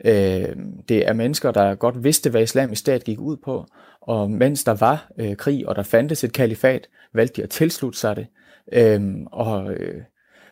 Øh, 0.06 0.56
det 0.90 1.08
er 1.08 1.14
mennesker, 1.14 1.52
der 1.52 1.76
godt 1.76 2.04
vidste, 2.04 2.30
hvad 2.30 2.44
islamisk 2.44 2.80
stat 2.80 3.04
gik 3.04 3.20
ud 3.20 3.38
på, 3.38 3.66
og 4.02 4.32
mens 4.32 4.64
der 4.64 4.74
var 4.74 5.12
øh, 5.20 5.36
krig, 5.36 5.68
og 5.68 5.76
der 5.76 5.84
fandtes 5.84 6.24
et 6.24 6.34
kalifat, 6.34 6.88
valgte 7.14 7.42
de 7.42 7.44
at 7.44 7.50
tilslutte 7.50 8.00
sig 8.00 8.16
det, 8.16 8.28
øh, 8.74 9.02
og, 9.32 9.74
øh, 9.74 10.02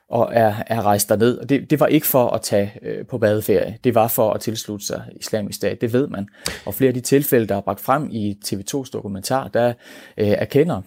og 0.09 0.29
er, 0.33 0.55
er 0.67 0.81
rejst 0.81 1.09
derned. 1.09 1.37
Og 1.37 1.49
det, 1.49 1.69
det 1.69 1.79
var 1.79 1.87
ikke 1.87 2.07
for 2.07 2.29
at 2.29 2.41
tage 2.41 2.71
øh, 2.81 3.05
på 3.05 3.17
badeferie, 3.17 3.77
det 3.83 3.95
var 3.95 4.07
for 4.07 4.31
at 4.31 4.41
tilslutte 4.41 4.85
sig 4.85 5.03
islamisk 5.19 5.57
stat, 5.57 5.81
det 5.81 5.93
ved 5.93 6.07
man. 6.07 6.27
Og 6.65 6.73
flere 6.73 6.87
af 6.87 6.93
de 6.93 7.01
tilfælde, 7.01 7.47
der 7.47 7.55
er 7.55 7.61
bragt 7.61 7.79
frem 7.79 8.09
i 8.11 8.37
TV2's 8.45 8.89
dokumentar, 8.93 9.47
der 9.47 9.73
øh, 10.17 10.27
erkender 10.27 10.81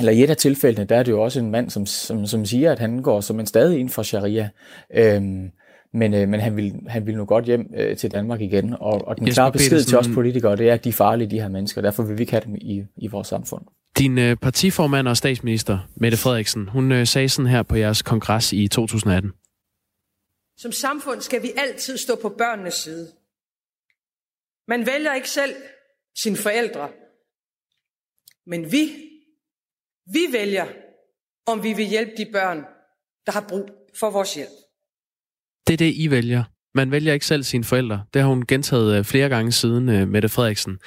eller 0.00 0.12
i 0.12 0.22
et 0.22 0.30
af 0.30 0.36
tilfældene, 0.36 0.84
der 0.84 0.96
er 0.96 1.02
det 1.02 1.12
jo 1.12 1.22
også 1.22 1.40
en 1.40 1.50
mand, 1.50 1.70
som, 1.70 1.86
som, 1.86 2.26
som 2.26 2.44
siger, 2.44 2.72
at 2.72 2.78
han 2.78 3.02
går 3.02 3.20
som 3.20 3.40
en 3.40 3.46
stadig 3.46 3.80
ind 3.80 3.88
for 3.88 4.02
sharia. 4.02 4.48
Øhm, 4.94 5.50
men, 5.92 6.14
øh, 6.14 6.28
men 6.28 6.40
han, 6.40 6.56
vil, 6.56 6.74
han 6.88 7.06
vil 7.06 7.16
nu 7.16 7.24
godt 7.24 7.44
hjem 7.44 7.70
øh, 7.76 7.96
til 7.96 8.10
Danmark 8.10 8.40
igen. 8.40 8.74
Og, 8.80 9.08
og 9.08 9.18
den 9.18 9.26
Jesper 9.26 9.34
klare 9.34 9.52
besked 9.52 9.70
Petersen, 9.70 9.88
til 9.88 9.98
os 9.98 10.08
politikere, 10.14 10.56
det 10.56 10.68
er, 10.68 10.74
at 10.74 10.84
de 10.84 10.88
er 10.88 10.92
farlige, 10.92 11.30
de 11.30 11.40
her 11.40 11.48
mennesker. 11.48 11.80
Derfor 11.82 12.02
vil 12.02 12.18
vi 12.18 12.22
ikke 12.22 12.32
have 12.32 12.44
dem 12.44 12.54
i, 12.54 12.84
i 12.96 13.06
vores 13.06 13.28
samfund. 13.28 13.64
Din 13.98 14.18
øh, 14.18 14.36
partiformand 14.36 15.08
og 15.08 15.16
statsminister, 15.16 15.78
Mette 15.96 16.18
Frederiksen, 16.18 16.68
hun 16.68 16.92
øh, 16.92 17.06
sagde 17.06 17.28
sådan 17.28 17.50
her 17.50 17.62
på 17.62 17.76
jeres 17.76 18.02
kongres 18.02 18.52
i 18.52 18.68
2018. 18.68 19.32
Som 20.56 20.72
samfund 20.72 21.20
skal 21.20 21.42
vi 21.42 21.52
altid 21.56 21.96
stå 21.96 22.18
på 22.22 22.28
børnenes 22.28 22.74
side. 22.74 23.08
Man 24.68 24.86
vælger 24.86 25.14
ikke 25.14 25.30
selv 25.30 25.54
sine 26.22 26.36
forældre, 26.36 26.88
men 28.46 28.72
vi, 28.72 28.90
vi 30.06 30.32
vælger, 30.32 30.66
om 31.46 31.62
vi 31.62 31.72
vil 31.72 31.86
hjælpe 31.86 32.12
de 32.16 32.26
børn, 32.32 32.58
der 33.26 33.32
har 33.32 33.44
brug 33.48 33.70
for 34.00 34.10
vores 34.10 34.34
hjælp. 34.34 34.59
Det 35.70 35.74
er 35.74 35.86
det, 35.86 35.94
I 35.96 36.10
vælger. 36.10 36.44
Man 36.74 36.90
vælger 36.90 37.12
ikke 37.12 37.26
selv 37.26 37.42
sine 37.42 37.64
forældre. 37.64 38.02
Det 38.14 38.22
har 38.22 38.28
hun 38.28 38.46
gentaget 38.46 38.98
øh, 38.98 39.04
flere 39.04 39.28
gange 39.28 39.52
siden, 39.52 39.88
øh, 39.88 40.08
Mette 40.08 40.28
Frederiksen. 40.28 40.78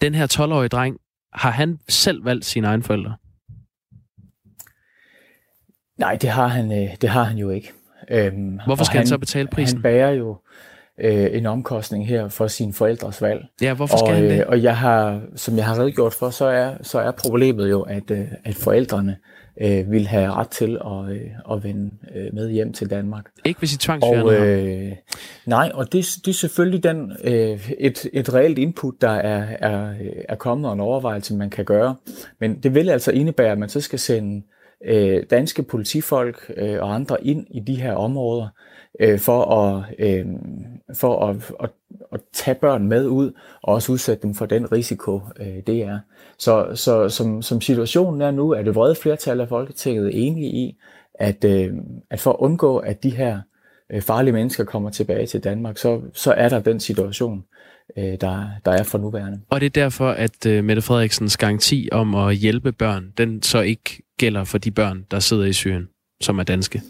Den 0.00 0.14
her 0.14 0.26
12-årige 0.32 0.68
dreng, 0.68 0.96
har 1.32 1.50
han 1.50 1.78
selv 1.88 2.24
valgt 2.24 2.44
sine 2.44 2.66
egne 2.66 2.82
forældre? 2.82 3.16
Nej, 5.98 6.16
det 6.16 6.30
har 6.30 6.46
han, 6.46 6.72
øh, 6.72 6.96
det 7.00 7.10
har 7.10 7.24
han 7.24 7.38
jo 7.38 7.50
ikke. 7.50 7.72
Øhm, 8.10 8.60
hvorfor 8.66 8.84
skal 8.84 8.92
han, 8.92 9.00
han 9.00 9.06
så 9.06 9.18
betale 9.18 9.48
prisen? 9.48 9.76
Han 9.76 9.82
bærer 9.82 10.10
jo 10.10 10.36
øh, 11.00 11.28
en 11.32 11.46
omkostning 11.46 12.08
her 12.08 12.28
for 12.28 12.46
sine 12.46 12.72
forældres 12.72 13.22
valg. 13.22 13.44
Ja, 13.62 13.74
hvorfor 13.74 13.96
skal 13.96 14.08
og, 14.08 14.14
han 14.14 14.24
det? 14.24 14.44
Og 14.44 14.62
jeg 14.62 14.76
har, 14.76 15.22
som 15.36 15.56
jeg 15.56 15.66
har 15.66 15.78
redegjort 15.78 16.14
for, 16.14 16.30
så 16.30 16.44
er, 16.44 16.76
så 16.82 16.98
er 16.98 17.10
problemet 17.10 17.70
jo, 17.70 17.82
at, 17.82 18.10
at 18.44 18.54
forældrene 18.54 19.16
øh, 19.60 19.90
vil 19.90 20.06
have 20.06 20.32
ret 20.32 20.48
til 20.48 20.78
at, 20.86 21.16
øh, 21.16 21.56
at 21.56 21.64
vende 21.64 21.90
øh, 22.14 22.34
med 22.34 22.50
hjem 22.50 22.72
til 22.72 22.90
Danmark. 22.90 23.30
Ikke 23.44 23.58
hvis 23.58 23.74
I 23.74 23.78
tvangsfjerner 23.78 24.24
og, 24.24 24.34
øh, 24.34 24.92
Nej, 25.46 25.70
og 25.74 25.92
det, 25.92 26.06
det 26.24 26.28
er 26.28 26.34
selvfølgelig 26.34 26.82
den, 26.82 27.12
øh, 27.24 27.70
et, 27.78 28.06
et 28.12 28.34
reelt 28.34 28.58
input, 28.58 28.94
der 29.00 29.10
er, 29.10 29.56
er, 29.60 29.94
er 30.28 30.34
kommet, 30.34 30.66
og 30.68 30.74
en 30.74 30.80
overvejelse, 30.80 31.34
man 31.36 31.50
kan 31.50 31.64
gøre. 31.64 31.94
Men 32.40 32.58
det 32.62 32.74
vil 32.74 32.88
altså 32.88 33.10
indebære, 33.10 33.52
at 33.52 33.58
man 33.58 33.68
så 33.68 33.80
skal 33.80 33.98
sende 33.98 34.42
øh, 34.84 35.22
danske 35.30 35.62
politifolk 35.62 36.52
øh, 36.56 36.82
og 36.82 36.94
andre 36.94 37.26
ind 37.26 37.46
i 37.50 37.60
de 37.60 37.74
her 37.74 37.92
områder, 37.92 38.48
øh, 39.00 39.18
for, 39.18 39.44
at, 39.44 39.84
øh, 39.98 40.26
for 40.94 41.26
at, 41.26 41.52
at, 41.60 41.70
at 42.12 42.20
tage 42.32 42.54
børn 42.54 42.88
med 42.88 43.06
ud, 43.06 43.32
og 43.62 43.74
også 43.74 43.92
udsætte 43.92 44.22
dem 44.22 44.34
for 44.34 44.46
den 44.46 44.72
risiko, 44.72 45.20
øh, 45.40 45.56
det 45.66 45.82
er. 45.82 45.98
Så, 46.40 46.70
så 46.74 47.08
som, 47.08 47.42
som 47.42 47.60
situationen 47.60 48.20
er 48.20 48.30
nu, 48.30 48.50
er 48.50 48.62
det 48.62 48.74
vrede 48.74 48.94
flertal 48.94 49.40
af 49.40 49.48
Folketinget 49.48 50.26
enige 50.26 50.46
i, 50.46 50.76
at, 51.14 51.44
øh, 51.44 51.72
at 52.10 52.20
for 52.20 52.30
at 52.30 52.36
undgå, 52.38 52.78
at 52.78 53.02
de 53.02 53.10
her 53.10 53.40
øh, 53.92 54.02
farlige 54.02 54.32
mennesker 54.32 54.64
kommer 54.64 54.90
tilbage 54.90 55.26
til 55.26 55.44
Danmark, 55.44 55.78
så, 55.78 56.00
så 56.14 56.32
er 56.32 56.48
der 56.48 56.60
den 56.60 56.80
situation, 56.80 57.44
øh, 57.96 58.04
der, 58.20 58.48
der 58.64 58.70
er 58.72 58.82
for 58.82 58.98
nuværende. 58.98 59.40
Og 59.50 59.60
det 59.60 59.66
er 59.66 59.82
derfor, 59.82 60.08
at 60.10 60.46
øh, 60.46 60.64
Mette 60.64 60.82
Frederiksens 60.82 61.36
garanti 61.36 61.88
om 61.92 62.14
at 62.14 62.36
hjælpe 62.36 62.72
børn, 62.72 63.12
den 63.18 63.42
så 63.42 63.60
ikke 63.60 64.02
gælder 64.18 64.44
for 64.44 64.58
de 64.58 64.70
børn, 64.70 65.06
der 65.10 65.18
sidder 65.18 65.44
i 65.44 65.52
Syrien, 65.52 65.88
som 66.20 66.38
er 66.38 66.42
danske? 66.42 66.82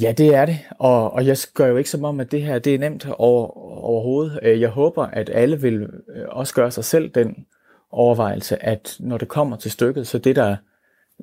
Ja, 0.00 0.12
det 0.12 0.34
er 0.34 0.46
det, 0.46 0.58
og, 0.78 1.12
og 1.12 1.26
jeg 1.26 1.36
gør 1.54 1.66
jo 1.66 1.76
ikke 1.76 1.90
som 1.90 2.04
om, 2.04 2.20
at 2.20 2.32
det 2.32 2.42
her 2.42 2.58
det 2.58 2.74
er 2.74 2.78
nemt 2.78 3.06
over, 3.18 3.46
overhovedet. 3.84 4.40
Øh, 4.42 4.60
jeg 4.60 4.68
håber, 4.68 5.06
at 5.06 5.30
alle 5.34 5.60
vil 5.60 5.82
øh, 5.82 6.24
også 6.28 6.54
gøre 6.54 6.70
sig 6.70 6.84
selv 6.84 7.08
den 7.08 7.46
overvejelse, 7.92 8.64
at 8.64 8.96
når 9.00 9.18
det 9.18 9.28
kommer 9.28 9.56
til 9.56 9.70
stykket, 9.70 10.06
så 10.06 10.18
det 10.18 10.36
der 10.36 10.56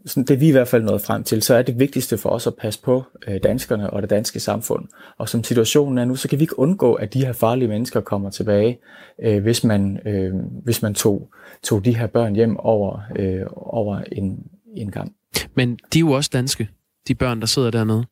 sådan 0.06 0.24
det 0.24 0.40
vi 0.40 0.48
i 0.48 0.52
hvert 0.52 0.68
fald 0.68 0.84
nået 0.84 1.02
frem 1.02 1.24
til, 1.24 1.42
så 1.42 1.56
er 1.56 1.62
det 1.62 1.80
vigtigste 1.80 2.18
for 2.18 2.30
os 2.30 2.48
at 2.48 2.56
passe 2.56 2.82
på 2.82 3.04
øh, 3.28 3.40
danskerne 3.44 3.90
og 3.90 4.02
det 4.02 4.10
danske 4.10 4.40
samfund. 4.40 4.88
Og 5.18 5.30
som 5.30 5.44
situationen 5.44 5.98
er 5.98 6.06
nu, 6.06 6.16
så 6.16 6.30
kan 6.30 6.40
vi 6.40 6.44
ikke 6.44 6.60
undgå, 6.60 6.94
at 6.94 7.14
de 7.14 7.26
her 7.26 7.34
farlige 7.34 7.68
mennesker 7.68 8.02
kommer 8.02 8.30
tilbage, 8.30 8.80
øh, 9.24 9.44
hvis 9.44 9.64
man, 9.64 10.08
øh, 10.08 10.34
hvis 10.64 10.82
man 10.82 10.94
tog, 10.94 11.34
tog 11.64 11.86
de 11.86 11.98
her 11.98 12.08
børn 12.08 12.36
hjem 12.36 12.58
over, 12.58 13.00
øh, 13.16 13.46
over 13.52 14.02
en, 14.12 14.44
en 14.76 14.92
gang. 14.92 15.16
Men 15.56 15.80
de 15.94 16.00
er 16.00 16.02
jo 16.02 16.12
også 16.12 16.30
danske, 16.34 16.70
de 17.08 17.16
børn, 17.16 17.40
der 17.40 17.48
sidder 17.48 17.72
dernede. 17.72 18.06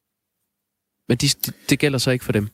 Men 1.09 1.17
de, 1.17 1.27
det 1.69 1.79
gælder 1.79 1.97
så 1.97 2.11
ikke 2.11 2.25
for 2.25 2.31
dem? 2.31 2.47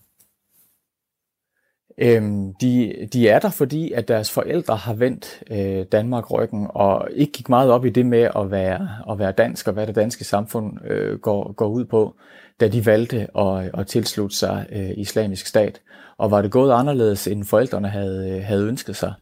Øhm, 1.98 2.54
de, 2.54 2.94
de 3.14 3.30
er 3.30 3.40
der, 3.40 3.50
fordi 3.50 3.92
at 3.92 4.08
deres 4.08 4.32
forældre 4.32 4.76
har 4.76 4.94
vendt 4.94 5.44
øh, 5.52 5.86
Danmark 5.92 6.32
ryggen 6.32 6.68
og 6.70 7.08
ikke 7.16 7.32
gik 7.32 7.50
meget 7.50 7.72
op 7.72 7.86
i 7.86 7.90
det 7.90 8.06
med 8.06 8.30
at 8.36 8.52
være, 8.52 8.90
at 9.12 9.20
være 9.20 9.32
dansk 9.32 9.68
og 9.68 9.74
hvad 9.74 9.88
det 9.88 9.96
danske 9.96 10.24
samfund 10.24 10.78
øh, 10.86 11.20
går, 11.20 11.52
går 11.52 11.68
ud 11.68 11.86
på, 11.86 12.16
da 12.60 12.68
de 12.68 12.86
valgte 12.86 13.28
at, 13.38 13.72
at 13.74 13.88
tilslutte 13.88 14.36
sig 14.36 14.66
øh, 14.72 14.92
islamisk 14.98 15.48
stat. 15.48 15.82
Og 16.18 16.32
var 16.32 16.42
det 16.42 16.52
gået 16.52 16.74
anderledes, 16.74 17.28
end 17.28 17.44
forældrene 17.44 17.88
havde, 17.90 18.42
havde 18.42 18.66
ønsket 18.66 18.96
sig, 18.96 19.14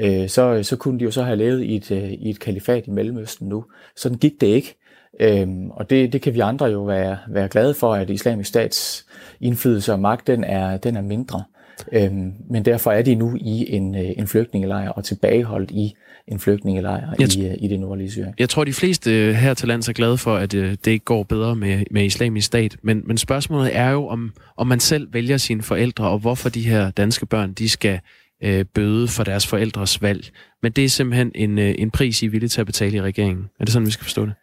øh, 0.00 0.28
så, 0.28 0.62
så 0.62 0.76
kunne 0.76 0.98
de 0.98 1.04
jo 1.04 1.10
så 1.10 1.22
have 1.22 1.36
levet 1.36 1.62
i 1.62 1.76
et, 1.76 1.90
øh, 1.90 2.12
i 2.12 2.30
et 2.30 2.40
kalifat 2.40 2.86
i 2.86 2.90
Mellemøsten 2.90 3.48
nu. 3.48 3.64
Sådan 3.96 4.18
gik 4.18 4.40
det 4.40 4.46
ikke. 4.46 4.74
Øhm, 5.20 5.70
og 5.70 5.90
det, 5.90 6.12
det 6.12 6.22
kan 6.22 6.34
vi 6.34 6.40
andre 6.40 6.66
jo 6.66 6.82
være, 6.82 7.18
være 7.28 7.48
glade 7.48 7.74
for, 7.74 7.94
at 7.94 8.10
islamisk 8.10 8.48
stats 8.48 9.06
indflydelse 9.40 9.92
og 9.92 10.00
magt, 10.00 10.26
den 10.26 10.44
er, 10.44 10.76
den 10.76 10.96
er 10.96 11.02
mindre. 11.02 11.44
Øhm, 11.92 12.32
men 12.50 12.64
derfor 12.64 12.92
er 12.92 13.02
de 13.02 13.14
nu 13.14 13.36
i 13.40 13.74
en, 13.74 13.94
øh, 13.94 14.10
en 14.16 14.26
flygtningelejr 14.26 14.88
og 14.88 15.04
tilbageholdt 15.04 15.70
i 15.70 15.94
en 16.28 16.38
flygtningelejr 16.38 17.14
jeg, 17.18 17.36
i, 17.36 17.46
øh, 17.46 17.54
i 17.58 17.68
det 17.68 17.80
nordlige 17.80 18.10
Syrien. 18.10 18.34
Jeg 18.38 18.48
tror, 18.48 18.64
de 18.64 18.72
fleste 18.72 19.28
øh, 19.28 19.34
her 19.34 19.54
til 19.54 19.68
lands 19.68 19.88
er 19.88 19.92
glade 19.92 20.18
for, 20.18 20.36
at 20.36 20.52
det 20.52 20.86
ikke 20.86 21.04
går 21.04 21.22
bedre 21.22 21.56
med, 21.56 21.84
med 21.90 22.04
islamisk 22.04 22.46
stat. 22.46 22.76
Men, 22.82 23.02
men 23.06 23.18
spørgsmålet 23.18 23.76
er 23.76 23.90
jo, 23.90 24.06
om, 24.06 24.32
om 24.56 24.66
man 24.66 24.80
selv 24.80 25.12
vælger 25.12 25.36
sine 25.36 25.62
forældre, 25.62 26.08
og 26.08 26.18
hvorfor 26.18 26.48
de 26.48 26.68
her 26.68 26.90
danske 26.90 27.26
børn, 27.26 27.52
de 27.52 27.68
skal 27.68 28.00
øh, 28.42 28.64
bøde 28.64 29.08
for 29.08 29.24
deres 29.24 29.46
forældres 29.46 30.02
valg. 30.02 30.30
Men 30.62 30.72
det 30.72 30.84
er 30.84 30.88
simpelthen 30.88 31.32
en, 31.34 31.58
en 31.58 31.90
pris, 31.90 32.22
I 32.22 32.26
er 32.26 32.30
villige 32.30 32.48
til 32.48 32.60
at 32.60 32.66
betale 32.66 32.96
i 32.96 33.02
regeringen. 33.02 33.48
Er 33.60 33.64
det 33.64 33.72
sådan, 33.72 33.86
vi 33.86 33.92
skal 33.92 34.04
forstå 34.04 34.26
det? 34.26 34.34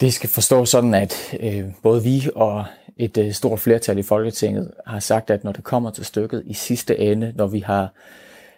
Det 0.00 0.12
skal 0.12 0.30
forstås 0.30 0.68
sådan, 0.68 0.94
at 0.94 1.14
øh, 1.40 1.64
både 1.82 2.02
vi 2.02 2.28
og 2.34 2.64
et 3.00 3.18
øh, 3.18 3.32
stort 3.32 3.60
flertal 3.60 3.98
i 3.98 4.02
Folketinget 4.02 4.70
har 4.86 4.98
sagt, 4.98 5.30
at 5.30 5.44
når 5.44 5.52
det 5.52 5.64
kommer 5.64 5.90
til 5.90 6.04
stykket 6.04 6.42
i 6.46 6.54
sidste 6.54 6.98
ende, 6.98 7.32
når 7.36 7.46
vi 7.46 7.60
har 7.60 7.92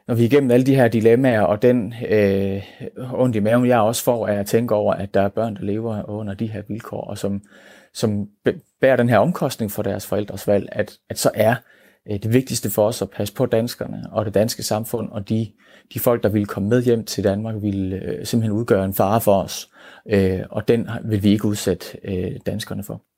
når 0.09 0.15
vi 0.15 0.23
er 0.23 0.27
igennem 0.27 0.51
alle 0.51 0.67
de 0.67 0.75
her 0.75 0.89
dilemmaer, 0.89 1.41
og 1.41 1.63
den 1.63 1.95
øh, 2.09 2.63
ondt 3.13 3.37
i 3.37 3.41
maven, 3.41 3.67
jeg 3.67 3.81
også 3.81 4.05
får, 4.05 4.27
af 4.27 4.35
at 4.35 4.47
tænke 4.47 4.75
over, 4.75 4.95
at 4.95 5.15
der 5.15 5.21
er 5.23 5.29
børn, 5.29 5.57
der 5.57 5.63
lever 5.63 6.11
under 6.11 6.35
de 6.35 6.47
her 6.47 6.63
vilkår, 6.69 7.01
og 7.01 7.19
som, 7.19 7.43
som 7.95 8.29
bærer 8.81 8.97
den 8.97 9.09
her 9.09 9.19
omkostning 9.19 9.71
for 9.71 9.83
deres 9.83 10.07
forældres 10.07 10.49
valg, 10.49 10.69
at, 10.73 10.99
at 11.11 11.19
så 11.19 11.31
er 11.35 11.55
øh, 12.11 12.19
det 12.23 12.33
vigtigste 12.33 12.71
for 12.71 12.87
os 12.87 13.03
at 13.03 13.11
passe 13.11 13.35
på 13.35 13.47
danskerne 13.47 14.05
og 14.13 14.25
det 14.25 14.35
danske 14.35 14.63
samfund, 14.63 15.09
og 15.11 15.29
de, 15.29 15.53
de 15.95 16.01
folk, 16.01 16.23
der 16.23 16.29
vil 16.29 16.47
komme 16.47 16.69
med 16.69 16.83
hjem 16.83 17.05
til 17.05 17.25
Danmark, 17.25 17.55
vil 17.63 17.93
øh, 17.93 18.27
simpelthen 18.27 18.59
udgøre 18.59 18.85
en 18.85 18.95
fare 18.95 19.21
for 19.21 19.43
os, 19.43 19.71
øh, 20.07 20.41
og 20.51 20.69
den 20.69 20.89
vil 21.05 21.23
vi 21.23 21.31
ikke 21.31 21.45
udsætte 21.45 21.87
øh, 22.05 22.37
danskerne 22.47 22.83
for. 22.83 23.12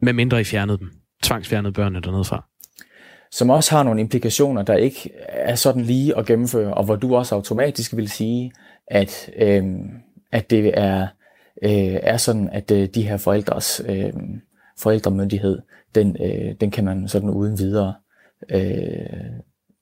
Med 0.00 0.12
mindre 0.12 0.40
I 0.40 0.44
fjernede 0.44 0.78
dem. 0.78 0.90
Tvangsfjernede 1.22 1.72
børnene 1.72 2.00
dernede 2.00 2.24
fra. 2.24 2.44
Som 3.30 3.50
også 3.50 3.74
har 3.74 3.82
nogle 3.82 4.00
implikationer, 4.00 4.62
der 4.62 4.74
ikke 4.76 5.10
er 5.28 5.54
sådan 5.54 5.82
lige 5.82 6.16
at 6.16 6.26
gennemføre, 6.26 6.74
og 6.74 6.84
hvor 6.84 6.96
du 6.96 7.16
også 7.16 7.34
automatisk 7.34 7.96
vil 7.96 8.08
sige, 8.08 8.52
at, 8.86 9.30
øh, 9.36 9.64
at 10.32 10.50
det 10.50 10.78
er, 10.78 11.06
øh, 11.62 11.98
er 12.02 12.16
sådan, 12.16 12.48
at 12.48 12.70
øh, 12.70 12.88
de 12.94 13.02
her 13.02 13.16
forældres 13.16 13.82
øh, 13.88 14.12
forældremyndighed, 14.78 15.58
den, 15.94 16.16
øh, 16.24 16.54
den 16.60 16.70
kan 16.70 16.84
man 16.84 17.08
sådan 17.08 17.30
uden 17.30 17.58
videre 17.58 17.94
øh, 18.50 18.60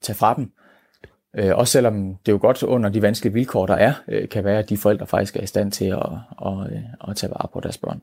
tage 0.01 0.15
fra 0.15 0.33
dem. 0.33 0.51
Øh, 1.37 1.57
også 1.57 1.71
selvom 1.71 2.15
det 2.25 2.31
jo 2.31 2.37
godt 2.41 2.63
under 2.63 2.89
de 2.89 3.01
vanskelige 3.01 3.33
vilkår, 3.33 3.65
der 3.65 3.75
er, 3.75 3.93
øh, 4.07 4.29
kan 4.29 4.43
være, 4.43 4.59
at 4.59 4.69
de 4.69 4.77
forældre 4.77 5.07
faktisk 5.07 5.35
er 5.35 5.41
i 5.41 5.45
stand 5.45 5.71
til 5.71 5.85
at, 5.85 5.99
at, 6.45 6.53
at, 6.71 7.09
at 7.09 7.15
tage 7.15 7.31
vare 7.31 7.47
på 7.53 7.59
deres 7.59 7.77
børn. 7.77 8.01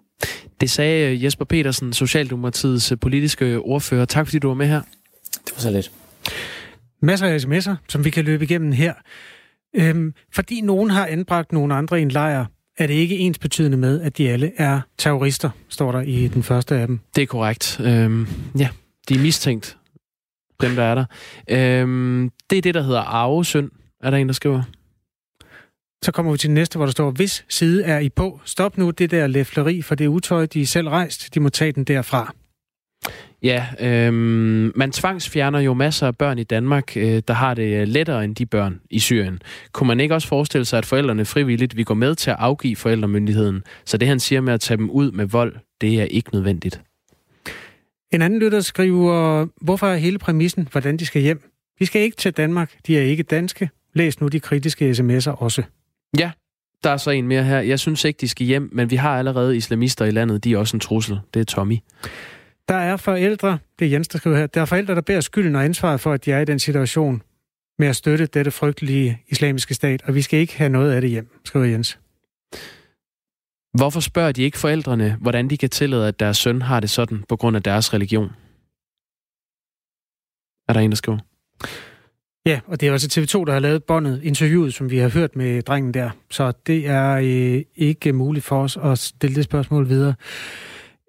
Det 0.61 0.71
sagde 0.71 1.13
øh, 1.13 1.25
Jesper 1.25 1.45
Petersen, 1.45 1.93
Socialdemokratiets 1.93 2.93
øh, 2.93 2.99
politiske 2.99 3.59
ordfører. 3.59 4.05
Tak 4.05 4.27
fordi 4.27 4.39
du 4.39 4.49
var 4.49 4.55
med 4.55 4.67
her. 4.67 4.81
Det 5.47 5.53
var 5.55 5.61
så 5.61 5.71
lidt. 5.71 5.91
Masser 7.03 7.27
af 7.27 7.39
sms'er, 7.39 7.75
som 7.89 8.05
vi 8.05 8.11
kan 8.11 8.25
løbe 8.25 8.45
igennem 8.45 8.73
her. 8.73 8.95
Øhm, 9.77 10.15
fordi 10.35 10.61
nogen 10.61 10.91
har 10.91 11.07
anbragt 11.07 11.53
nogle 11.53 11.75
andre 11.75 11.99
i 11.99 12.03
en 12.03 12.11
lejr, 12.11 12.47
er 12.79 12.87
det 12.87 12.95
ikke 12.95 13.19
ens 13.19 13.39
betydende 13.39 13.77
med, 13.77 14.01
at 14.01 14.19
de 14.19 14.31
alle 14.31 14.53
er 14.57 14.81
terrorister, 14.99 15.51
står 15.69 15.93
der 15.93 16.01
i 16.01 16.29
den 16.29 16.43
første 16.43 16.75
af 16.77 16.87
dem. 16.87 17.01
Det 17.17 17.23
er 17.23 17.27
korrekt. 17.27 17.81
Øhm, 17.81 18.27
ja, 18.59 18.69
de 19.09 19.15
er 19.15 19.19
mistænkt, 19.19 19.77
dem 20.61 20.75
der 20.75 20.83
er 20.83 20.95
der. 20.95 21.05
Øhm, 21.49 22.31
det 22.51 22.59
er 22.59 22.63
det, 22.63 22.75
der 22.75 22.83
hedder 22.83 23.01
arvesynd, 23.01 23.71
er 24.03 24.11
der 24.11 24.17
en, 24.17 24.27
der 24.27 24.35
skriver. 24.35 24.63
Så 26.03 26.13
kommer 26.13 26.33
vi 26.33 26.39
til 26.39 26.49
den 26.49 26.55
næste, 26.55 26.77
hvor 26.77 26.87
der 26.87 26.93
står, 26.93 27.11
hvis 27.11 27.45
side 27.49 27.85
er 27.85 27.99
I 27.99 28.09
på, 28.09 28.41
stop 28.45 28.79
nu 28.79 28.91
det 28.91 29.11
der 29.11 29.27
læfleri, 29.27 29.83
for 29.83 29.95
det 29.95 30.07
utøj, 30.07 30.47
de 30.47 30.63
er 30.63 30.67
selv 30.67 30.89
rejst, 30.89 31.35
de 31.35 31.41
må 31.41 31.49
tage 31.49 31.73
den 31.73 31.85
derfra. 31.85 32.35
Ja, 33.43 33.67
øhm, 33.81 34.73
man 34.75 34.93
tvangsfjerner 34.93 35.61
jo 35.61 35.75
masser 35.75 36.07
af 36.07 36.17
børn 36.17 36.39
i 36.39 36.45
Danmark, 36.45 36.97
øh, 36.97 37.23
der 37.29 37.35
har 37.35 37.55
det 37.55 37.89
lettere 37.89 38.25
end 38.25 38.35
de 38.35 38.47
børn 38.47 38.81
i 38.91 38.99
Syrien. 38.99 39.43
Kunne 39.73 39.87
man 39.87 40.01
ikke 40.01 40.15
også 40.15 40.29
forestille 40.29 40.65
sig, 40.65 40.79
at 40.79 40.87
forældrene 40.87 41.25
frivilligt 41.25 41.77
vil 41.77 41.85
gå 41.85 41.95
med 41.95 42.15
til 42.15 42.31
at 42.31 42.37
afgive 42.39 42.77
forældremyndigheden? 42.77 43.63
Så 43.85 43.97
det 43.97 44.09
han 44.09 44.21
siger 44.21 44.41
med 44.41 44.53
at 44.53 44.61
tage 44.61 44.79
dem 44.79 44.91
ud 44.91 45.11
med 45.11 45.27
vold, 45.27 45.57
det 45.81 46.01
er 46.01 46.05
ikke 46.05 46.31
nødvendigt. 46.33 46.81
En 48.13 48.23
anden 48.23 48.39
lytter 48.39 48.61
skriver, 48.61 49.47
hvorfor 49.61 49.87
er 49.87 49.97
hele 49.97 50.19
præmissen, 50.19 50.69
hvordan 50.73 50.97
de 50.97 51.07
skal 51.07 51.23
hjem? 51.23 51.51
De 51.79 51.87
skal 51.87 52.03
ikke 52.03 52.17
til 52.17 52.33
Danmark, 52.33 52.73
de 52.87 52.99
er 52.99 53.03
ikke 53.03 53.23
danske. 53.23 53.71
Læs 53.95 54.21
nu 54.21 54.29
de 54.29 54.41
kritiske 54.41 54.91
sms'er 54.91 55.31
også. 55.31 55.63
Ja, 56.19 56.31
der 56.85 56.91
er 56.91 56.97
så 56.97 57.11
en 57.11 57.29
mere 57.29 57.45
her. 57.45 57.61
Jeg 57.61 57.81
synes 57.81 58.05
ikke, 58.05 58.19
de 58.21 58.29
skal 58.29 58.47
hjem, 58.47 58.69
men 58.73 58.91
vi 58.91 58.97
har 58.97 59.19
allerede 59.19 59.57
islamister 59.57 60.05
i 60.05 60.11
landet. 60.11 60.45
De 60.45 60.53
er 60.53 60.59
også 60.59 60.77
en 60.77 60.81
trussel. 60.81 61.21
Det 61.35 61.41
er 61.41 61.45
Tommy. 61.45 61.79
Der 62.69 62.75
er 62.75 62.97
forældre, 62.97 63.59
det 63.79 63.87
er 63.87 63.91
Jens, 63.91 64.09
der 64.09 64.19
skriver 64.19 64.37
her, 64.37 64.47
der 64.47 64.61
er 64.61 64.65
forældre, 64.65 64.95
der 64.95 65.01
bærer 65.01 65.21
skylden 65.21 65.57
og 65.57 65.65
ansvaret 65.65 66.01
for, 66.01 66.13
at 66.13 66.25
de 66.25 66.33
er 66.33 66.41
i 66.41 66.45
den 66.45 66.59
situation 66.59 67.23
med 67.79 67.89
at 67.89 67.97
støtte 67.97 68.27
dette 68.27 68.51
frygtelige 68.51 69.23
islamiske 69.29 69.75
stat, 69.75 70.03
og 70.03 70.15
vi 70.15 70.23
skal 70.23 70.41
ikke 70.41 70.59
have 70.59 70.69
noget 70.71 70.93
af 70.93 71.01
det 71.01 71.11
hjem, 71.11 71.41
skriver 71.45 71.65
Jens. 71.65 71.99
Hvorfor 73.75 74.01
spørger 74.01 74.33
de 74.33 74.43
ikke 74.43 74.59
forældrene, 74.59 75.17
hvordan 75.21 75.51
de 75.51 75.57
kan 75.57 75.71
tillade, 75.71 76.09
at 76.09 76.21
deres 76.21 76.37
søn 76.37 76.63
har 76.63 76.81
det 76.81 76.91
sådan 76.91 77.25
på 77.29 77.37
grund 77.37 77.57
af 77.57 77.63
deres 77.63 77.95
religion? 77.95 78.31
Er 80.69 80.73
der 80.73 80.81
en, 80.81 80.91
der 80.91 80.97
skriver? 80.97 81.19
Ja, 82.47 82.61
og 82.67 82.81
det 82.81 82.89
er 82.89 82.93
altså 82.93 83.21
TV2, 83.21 83.45
der 83.45 83.53
har 83.53 83.61
lavet 83.61 83.85
båndet, 83.85 84.21
interviewet, 84.23 84.75
som 84.75 84.91
vi 84.91 84.99
har 84.99 85.09
hørt 85.09 85.37
med 85.37 85.63
drengen 85.63 85.95
der. 85.95 86.11
Så 86.31 86.53
det 86.67 86.89
er 86.89 87.13
øh, 87.13 87.63
ikke 87.77 88.13
muligt 88.13 88.45
for 88.45 88.63
os 88.63 88.79
at 88.85 88.99
stille 88.99 89.37
det 89.37 89.45
spørgsmål 89.45 89.89
videre. 89.89 90.15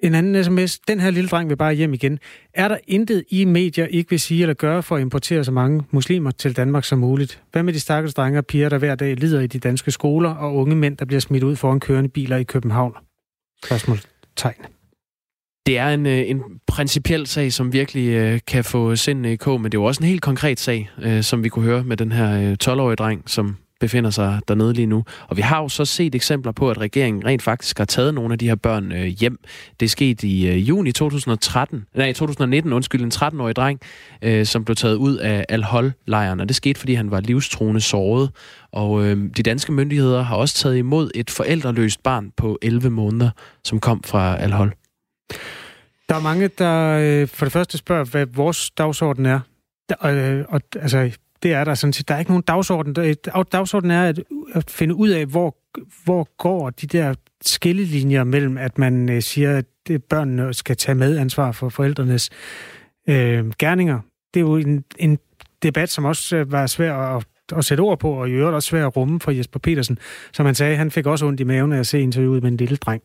En 0.03 0.15
anden 0.15 0.43
sms. 0.43 0.79
Den 0.79 0.99
her 0.99 1.11
lille 1.11 1.29
dreng 1.29 1.49
vil 1.49 1.55
bare 1.55 1.73
hjem 1.73 1.93
igen. 1.93 2.19
Er 2.53 2.67
der 2.67 2.77
intet 2.87 3.23
i 3.29 3.45
medier 3.45 3.85
ikke 3.85 4.09
vil 4.09 4.19
sige 4.19 4.41
eller 4.41 4.53
gøre 4.53 4.83
for 4.83 4.95
at 4.95 5.01
importere 5.01 5.43
så 5.43 5.51
mange 5.51 5.83
muslimer 5.91 6.31
til 6.31 6.57
Danmark 6.57 6.83
som 6.83 6.99
muligt? 6.99 7.41
Hvad 7.51 7.63
med 7.63 7.73
de 7.73 7.79
stakkels 7.79 8.13
drenge 8.13 8.39
og 8.39 8.45
piger, 8.45 8.69
der 8.69 8.77
hver 8.77 8.95
dag 8.95 9.15
lider 9.15 9.41
i 9.41 9.47
de 9.47 9.59
danske 9.59 9.91
skoler, 9.91 10.29
og 10.29 10.55
unge 10.55 10.75
mænd, 10.75 10.97
der 10.97 11.05
bliver 11.05 11.19
smidt 11.19 11.43
ud 11.43 11.55
foran 11.55 11.79
kørende 11.79 12.09
biler 12.09 12.37
i 12.37 12.43
København? 12.43 12.93
Spørgsmål 13.65 13.97
tegn. 14.35 14.76
Det 15.67 15.77
er 15.77 15.87
en, 15.87 16.05
øh, 16.05 16.29
en 16.29 16.41
principiel 16.67 17.27
sag, 17.27 17.53
som 17.53 17.73
virkelig 17.73 18.07
øh, 18.07 18.39
kan 18.47 18.63
få 18.63 18.95
sindene 18.95 19.33
i 19.33 19.35
kog, 19.35 19.61
men 19.61 19.71
det 19.71 19.77
er 19.77 19.81
jo 19.81 19.85
også 19.85 20.03
en 20.03 20.09
helt 20.09 20.21
konkret 20.21 20.59
sag, 20.59 20.89
øh, 21.01 21.23
som 21.23 21.43
vi 21.43 21.49
kunne 21.49 21.65
høre 21.65 21.83
med 21.83 21.97
den 21.97 22.11
her 22.11 22.41
øh, 22.41 22.57
12-årige 22.63 22.95
dreng, 22.95 23.23
som 23.25 23.55
befinder 23.79 24.09
sig 24.09 24.39
dernede 24.47 24.73
lige 24.73 24.85
nu. 24.85 25.03
Og 25.27 25.37
vi 25.37 25.41
har 25.41 25.61
jo 25.61 25.69
så 25.69 25.85
set 25.85 26.15
eksempler 26.15 26.51
på, 26.51 26.69
at 26.69 26.77
regeringen 26.77 27.25
rent 27.25 27.41
faktisk 27.41 27.77
har 27.77 27.85
taget 27.85 28.13
nogle 28.13 28.33
af 28.33 28.39
de 28.39 28.47
her 28.47 28.55
børn 28.55 28.91
øh, 28.91 29.05
hjem. 29.05 29.37
Det 29.79 29.91
skete 29.91 30.27
i 30.27 30.47
øh, 30.47 30.69
juni 30.69 30.91
2013, 30.91 31.85
nej, 31.95 32.13
2019, 32.13 32.73
undskyld, 32.73 33.01
en 33.01 33.11
13-årig 33.15 33.55
dreng, 33.55 33.79
øh, 34.21 34.45
som 34.45 34.65
blev 34.65 34.75
taget 34.75 34.95
ud 34.95 35.17
af 35.17 35.45
Al-Hol-lejren, 35.49 36.39
og 36.39 36.47
det 36.47 36.55
skete, 36.55 36.79
fordi 36.79 36.93
han 36.93 37.11
var 37.11 37.19
livstruende 37.19 37.81
såret. 37.81 38.29
Og 38.71 39.05
øh, 39.05 39.17
de 39.37 39.43
danske 39.43 39.71
myndigheder 39.71 40.21
har 40.21 40.35
også 40.35 40.55
taget 40.55 40.77
imod 40.77 41.11
et 41.15 41.29
forældreløst 41.29 42.03
barn 42.03 42.31
på 42.37 42.57
11 42.61 42.89
måneder, 42.89 43.29
som 43.63 43.79
kom 43.79 44.03
fra 44.03 44.37
Al-Hol. 44.37 44.73
Der 46.09 46.15
er 46.15 46.21
mange, 46.21 46.47
der 46.47 46.99
øh, 47.01 47.27
for 47.27 47.45
det 47.45 47.53
første 47.53 47.77
spørger, 47.77 48.03
hvad 48.03 48.25
vores 48.25 48.71
dagsorden 48.71 49.25
er. 49.25 49.39
Der, 49.89 50.05
øh, 50.05 50.45
og, 50.49 50.61
altså, 50.75 51.17
det 51.43 51.53
er 51.53 51.63
der 51.63 51.73
sådan 51.73 51.93
set. 51.93 52.07
Der 52.07 52.15
er 52.15 52.19
ikke 52.19 52.31
nogen 52.31 52.43
dagsorden. 52.47 53.15
Dagsorden 53.51 53.91
er 53.91 54.03
at, 54.03 54.23
at 54.53 54.71
finde 54.71 54.95
ud 54.95 55.09
af, 55.09 55.25
hvor, 55.25 55.57
hvor 56.03 56.27
går 56.37 56.69
de 56.69 56.87
der 56.87 57.13
skillelinjer 57.41 58.23
mellem, 58.23 58.57
at 58.57 58.77
man 58.77 59.09
øh, 59.09 59.21
siger, 59.21 59.57
at 59.57 59.65
det, 59.87 60.03
børnene 60.03 60.53
skal 60.53 60.77
tage 60.77 60.95
med 60.95 61.17
ansvar 61.17 61.51
for 61.51 61.69
forældrenes 61.69 62.29
øh, 63.09 63.51
gerninger. 63.59 63.99
Det 64.33 64.39
er 64.39 64.41
jo 64.41 64.55
en, 64.55 64.83
en 64.97 65.19
debat, 65.63 65.89
som 65.89 66.05
også 66.05 66.35
øh, 66.35 66.51
var 66.51 66.67
svær 66.67 66.93
at, 66.93 67.25
at 67.55 67.65
sætte 67.65 67.81
ord 67.81 67.99
på, 67.99 68.11
og 68.11 68.29
i 68.29 68.31
øvrigt 68.31 68.55
også 68.55 68.67
svær 68.67 68.87
at 68.87 68.97
rumme 68.97 69.19
for 69.19 69.31
Jesper 69.31 69.59
Petersen. 69.59 69.99
Som 70.33 70.45
han 70.45 70.55
sagde, 70.55 70.75
han 70.75 70.91
fik 70.91 71.05
også 71.05 71.25
ondt 71.25 71.39
i 71.39 71.43
maven 71.43 71.73
af 71.73 71.79
at 71.79 71.87
se 71.87 71.99
interviewet 71.99 72.43
med 72.43 72.51
en 72.51 72.57
lille 72.57 72.77
dreng. 72.77 73.03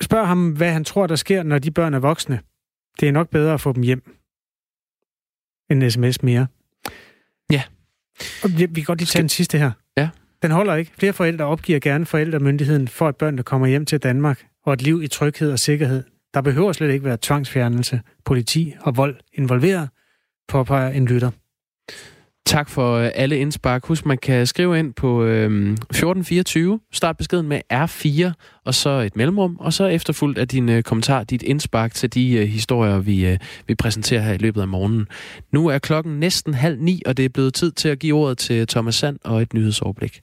Spørg 0.00 0.26
ham, 0.26 0.50
hvad 0.50 0.72
han 0.72 0.84
tror, 0.84 1.06
der 1.06 1.16
sker, 1.16 1.42
når 1.42 1.58
de 1.58 1.70
børn 1.70 1.94
er 1.94 1.98
voksne. 1.98 2.40
Det 3.00 3.08
er 3.08 3.12
nok 3.12 3.30
bedre 3.30 3.54
at 3.54 3.60
få 3.60 3.72
dem 3.72 3.82
hjem. 3.82 4.16
En 5.70 5.90
sms 5.90 6.22
mere. 6.22 6.46
Ja. 7.50 7.62
Og 8.44 8.50
vi 8.58 8.80
kan 8.80 8.84
godt 8.84 8.98
lige 8.98 9.06
tage 9.06 9.22
den 9.22 9.28
sidste 9.28 9.58
her. 9.58 9.70
Ja. 9.96 10.08
Den 10.42 10.50
holder 10.50 10.74
ikke. 10.74 10.92
Flere 10.98 11.12
forældre 11.12 11.44
opgiver 11.44 11.78
gerne 11.80 12.06
forældremyndigheden 12.06 12.88
for, 12.88 13.08
at 13.08 13.16
børnene 13.16 13.42
kommer 13.42 13.66
hjem 13.66 13.86
til 13.86 13.98
Danmark 13.98 14.46
og 14.64 14.72
et 14.72 14.82
liv 14.82 15.02
i 15.02 15.08
tryghed 15.08 15.52
og 15.52 15.58
sikkerhed. 15.58 16.04
Der 16.34 16.40
behøver 16.40 16.72
slet 16.72 16.92
ikke 16.92 17.04
være 17.04 17.18
tvangsfjernelse, 17.22 18.00
politi 18.24 18.74
og 18.80 18.96
vold 18.96 19.20
involveret, 19.32 19.88
påpeger 20.48 20.90
en 20.90 21.06
lytter. 21.06 21.30
Tak 22.46 22.68
for 22.68 22.94
øh, 22.94 23.10
alle 23.14 23.38
indspark. 23.38 23.86
Husk, 23.86 24.06
man 24.06 24.18
kan 24.18 24.46
skrive 24.46 24.78
ind 24.78 24.94
på 24.94 25.24
øhm, 25.24 25.72
1424, 25.72 26.80
start 26.92 27.16
beskeden 27.16 27.48
med 27.48 27.60
R4, 27.72 28.32
og 28.64 28.74
så 28.74 28.90
et 28.90 29.16
mellemrum, 29.16 29.56
og 29.60 29.72
så 29.72 29.86
efterfulgt 29.86 30.38
af 30.38 30.48
din 30.48 30.68
øh, 30.68 30.82
kommentar, 30.82 31.24
dit 31.24 31.42
indspark 31.42 31.94
til 31.94 32.14
de 32.14 32.32
øh, 32.32 32.48
historier, 32.48 32.98
vi, 32.98 33.26
øh, 33.26 33.38
vi 33.66 33.74
præsenterer 33.74 34.22
her 34.22 34.32
i 34.32 34.38
løbet 34.38 34.60
af 34.60 34.68
morgenen. 34.68 35.06
Nu 35.52 35.66
er 35.66 35.78
klokken 35.78 36.20
næsten 36.20 36.54
halv 36.54 36.80
ni, 36.80 37.02
og 37.06 37.16
det 37.16 37.24
er 37.24 37.28
blevet 37.28 37.54
tid 37.54 37.72
til 37.72 37.88
at 37.88 37.98
give 37.98 38.16
ordet 38.16 38.38
til 38.38 38.66
Thomas 38.66 38.94
Sand 38.94 39.18
og 39.24 39.42
et 39.42 39.54
nyhedsoverblik. 39.54 40.20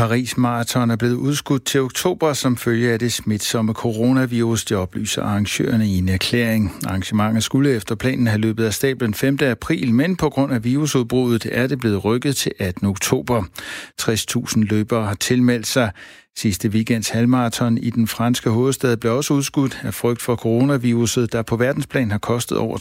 Paris 0.00 0.36
Marathon 0.36 0.90
er 0.90 0.96
blevet 0.96 1.14
udskudt 1.14 1.64
til 1.64 1.80
oktober 1.80 2.32
som 2.32 2.56
følge 2.56 2.92
af 2.92 2.98
det 2.98 3.12
smitsomme 3.12 3.72
coronavirus, 3.72 4.64
det 4.64 4.76
oplyser 4.76 5.22
arrangørerne 5.22 5.86
i 5.86 5.98
en 5.98 6.08
erklæring. 6.08 6.72
Arrangementet 6.86 7.44
skulle 7.44 7.70
efter 7.70 7.94
planen 7.94 8.26
have 8.26 8.40
løbet 8.40 8.64
af 8.64 8.74
stablen 8.74 9.14
5. 9.14 9.38
april, 9.42 9.94
men 9.94 10.16
på 10.16 10.30
grund 10.30 10.52
af 10.52 10.64
virusudbruddet 10.64 11.46
er 11.52 11.66
det 11.66 11.78
blevet 11.78 12.04
rykket 12.04 12.36
til 12.36 12.52
18. 12.58 12.86
oktober. 12.86 13.42
60.000 14.02 14.60
løbere 14.60 15.06
har 15.06 15.14
tilmeldt 15.14 15.66
sig. 15.66 15.90
Sidste 16.38 16.68
weekends 16.68 17.08
halvmarathon 17.08 17.78
i 17.78 17.90
den 17.90 18.06
franske 18.06 18.50
hovedstad 18.50 18.96
blev 18.96 19.16
også 19.16 19.34
udskudt 19.34 19.80
af 19.82 19.94
frygt 19.94 20.22
for 20.22 20.36
coronaviruset, 20.36 21.32
der 21.32 21.42
på 21.42 21.56
verdensplan 21.56 22.10
har 22.10 22.18
kostet 22.18 22.58
over 22.58 22.78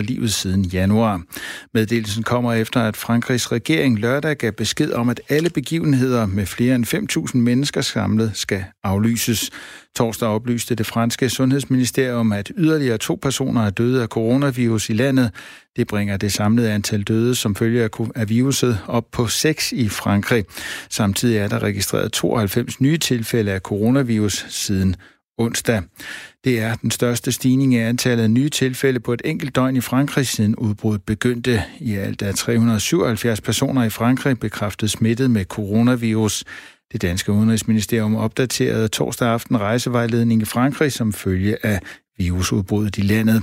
livet 0.00 0.32
siden 0.32 0.64
januar. 0.64 1.22
Meddelelsen 1.74 2.22
kommer 2.22 2.52
efter, 2.52 2.80
at 2.80 2.96
Frankrigs 2.96 3.52
regering 3.52 3.98
lørdag 3.98 4.36
gav 4.36 4.52
besked 4.52 4.92
om, 4.92 5.08
at 5.08 5.20
alle 5.28 5.50
begivenheder 5.50 6.26
med 6.26 6.46
flere 6.46 6.74
end 6.74 6.86
5.000 7.32 7.36
mennesker 7.38 7.80
samlet 7.80 8.30
skal 8.34 8.64
aflyses. 8.84 9.50
Torsdag 9.96 10.28
oplyste 10.28 10.74
det 10.74 10.86
franske 10.86 11.28
sundhedsministerium, 11.28 12.32
at 12.32 12.52
yderligere 12.56 12.98
to 12.98 13.18
personer 13.22 13.62
er 13.66 13.70
døde 13.70 14.02
af 14.02 14.08
coronavirus 14.08 14.88
i 14.88 14.92
landet. 14.92 15.30
Det 15.76 15.86
bringer 15.86 16.16
det 16.16 16.32
samlede 16.32 16.72
antal 16.72 17.02
døde 17.02 17.34
som 17.34 17.54
følge 17.54 17.90
af 18.14 18.28
viruset 18.28 18.78
op 18.86 19.04
på 19.12 19.26
6 19.26 19.72
i 19.72 19.88
Frankrig. 19.88 20.44
Samtidig 20.90 21.38
er 21.38 21.48
der 21.48 21.62
registreret 21.62 22.12
92 22.12 22.80
nye 22.80 22.98
tilfælde 22.98 23.52
af 23.52 23.60
coronavirus 23.60 24.46
siden 24.48 24.96
onsdag. 25.38 25.82
Det 26.44 26.60
er 26.60 26.74
den 26.74 26.90
største 26.90 27.32
stigning 27.32 27.74
i 27.74 27.78
antallet 27.78 28.24
af 28.24 28.30
nye 28.30 28.48
tilfælde 28.48 29.00
på 29.00 29.12
et 29.12 29.22
enkelt 29.24 29.56
døgn 29.56 29.76
i 29.76 29.80
Frankrig 29.80 30.26
siden 30.26 30.56
udbruddet 30.56 31.02
begyndte. 31.02 31.62
I 31.80 31.94
alt 31.94 32.22
er 32.22 32.32
377 32.32 33.40
personer 33.40 33.84
i 33.84 33.90
Frankrig 33.90 34.38
bekræftet 34.38 34.90
smittet 34.90 35.30
med 35.30 35.44
coronavirus. 35.44 36.44
Det 36.92 37.02
danske 37.02 37.32
udenrigsministerium 37.32 38.16
opdaterede 38.16 38.88
torsdag 38.88 39.28
aften 39.28 39.60
rejsevejledning 39.60 40.42
i 40.42 40.44
Frankrig 40.44 40.92
som 40.92 41.12
følge 41.12 41.66
af 41.66 41.80
virusudbruddet 42.18 42.98
i 42.98 43.00
landet. 43.02 43.42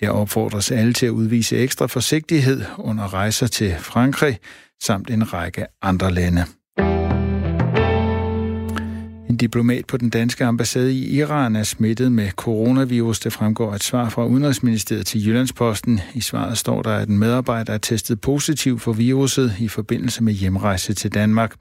Jeg 0.00 0.10
opfordres 0.10 0.70
alle 0.70 0.92
til 0.92 1.06
at 1.06 1.10
udvise 1.10 1.56
ekstra 1.56 1.86
forsigtighed 1.86 2.62
under 2.78 3.14
rejser 3.14 3.46
til 3.46 3.74
Frankrig 3.78 4.38
samt 4.82 5.10
en 5.10 5.32
række 5.32 5.66
andre 5.82 6.10
lande. 6.10 6.44
En 9.36 9.40
diplomat 9.40 9.86
på 9.86 9.96
den 9.96 10.10
danske 10.10 10.44
ambassade 10.44 10.92
i 10.92 11.18
Iran 11.18 11.56
er 11.56 11.62
smittet 11.62 12.12
med 12.12 12.30
coronavirus. 12.30 13.20
Det 13.20 13.32
fremgår 13.32 13.74
et 13.74 13.82
svar 13.82 14.08
fra 14.08 14.26
Udenrigsministeriet 14.26 15.06
til 15.06 15.26
Jyllandsposten. 15.26 16.00
I 16.14 16.20
svaret 16.20 16.58
står 16.58 16.82
der, 16.82 16.90
at 16.90 17.08
en 17.08 17.18
medarbejder 17.18 17.72
er 17.72 17.78
testet 17.78 18.20
positiv 18.20 18.78
for 18.78 18.92
viruset 18.92 19.54
i 19.58 19.68
forbindelse 19.68 20.22
med 20.22 20.32
hjemrejse 20.32 20.94
til 20.94 21.14
Danmark. 21.14 21.54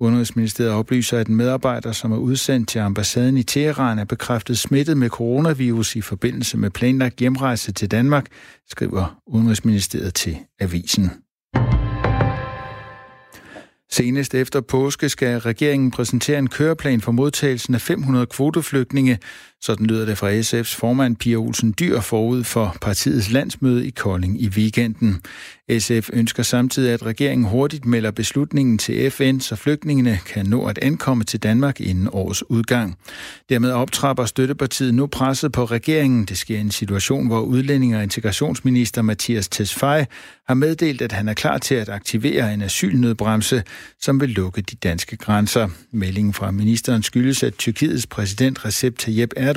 Udenrigsministeriet 0.00 0.72
oplyser, 0.72 1.18
at 1.18 1.26
en 1.26 1.36
medarbejder, 1.36 1.92
som 1.92 2.12
er 2.12 2.16
udsendt 2.16 2.68
til 2.68 2.78
ambassaden 2.78 3.36
i 3.36 3.42
Teheran, 3.42 3.98
er 3.98 4.04
bekræftet 4.04 4.58
smittet 4.58 4.96
med 4.96 5.08
coronavirus 5.08 5.96
i 5.96 6.00
forbindelse 6.00 6.58
med 6.58 6.70
planlagt 6.70 7.18
hjemrejse 7.18 7.72
til 7.72 7.90
Danmark, 7.90 8.26
skriver 8.70 9.20
Udenrigsministeriet 9.26 10.14
til 10.14 10.36
avisen. 10.60 11.23
Senest 13.94 14.34
efter 14.34 14.60
påske 14.60 15.08
skal 15.08 15.38
regeringen 15.38 15.90
præsentere 15.90 16.38
en 16.38 16.48
køreplan 16.48 17.00
for 17.00 17.12
modtagelsen 17.12 17.74
af 17.74 17.80
500 17.80 18.26
kvoteflygtninge. 18.26 19.18
Sådan 19.64 19.86
lyder 19.86 20.06
det 20.06 20.18
fra 20.18 20.40
SF's 20.40 20.76
formand 20.76 21.16
Pia 21.16 21.36
Olsen 21.36 21.74
Dyr 21.78 22.00
forud 22.00 22.44
for 22.44 22.76
partiets 22.80 23.30
landsmøde 23.30 23.86
i 23.86 23.90
Kolding 23.90 24.42
i 24.42 24.48
weekenden. 24.48 25.20
SF 25.78 26.10
ønsker 26.12 26.42
samtidig, 26.42 26.92
at 26.92 27.06
regeringen 27.06 27.46
hurtigt 27.46 27.84
melder 27.84 28.10
beslutningen 28.10 28.78
til 28.78 29.10
FN, 29.10 29.40
så 29.40 29.56
flygtningene 29.56 30.18
kan 30.26 30.46
nå 30.46 30.66
at 30.66 30.78
ankomme 30.78 31.24
til 31.24 31.42
Danmark 31.42 31.80
inden 31.80 32.08
årets 32.12 32.50
udgang. 32.50 32.98
Dermed 33.48 33.70
optrapper 33.70 34.24
støttepartiet 34.24 34.94
nu 34.94 35.06
presset 35.06 35.52
på 35.52 35.64
regeringen. 35.64 36.24
Det 36.24 36.38
sker 36.38 36.56
i 36.56 36.60
en 36.60 36.70
situation, 36.70 37.26
hvor 37.26 37.40
udlænding- 37.40 37.96
og 37.96 38.02
integrationsminister 38.02 39.02
Mathias 39.02 39.48
Tesfaye 39.48 40.06
har 40.46 40.54
meddelt, 40.54 41.02
at 41.02 41.12
han 41.12 41.28
er 41.28 41.34
klar 41.34 41.58
til 41.58 41.74
at 41.74 41.88
aktivere 41.88 42.54
en 42.54 42.62
asylnødbremse, 42.62 43.62
som 44.00 44.20
vil 44.20 44.28
lukke 44.28 44.62
de 44.62 44.76
danske 44.76 45.16
grænser. 45.16 45.68
Meldingen 45.92 46.34
fra 46.34 46.50
ministeren 46.50 47.02
skyldes, 47.02 47.42
at 47.42 47.54
Tyrkiets 47.54 48.06
præsident 48.06 48.64
Recep 48.64 48.98
Tayyip 48.98 49.30
Erdogan 49.36 49.53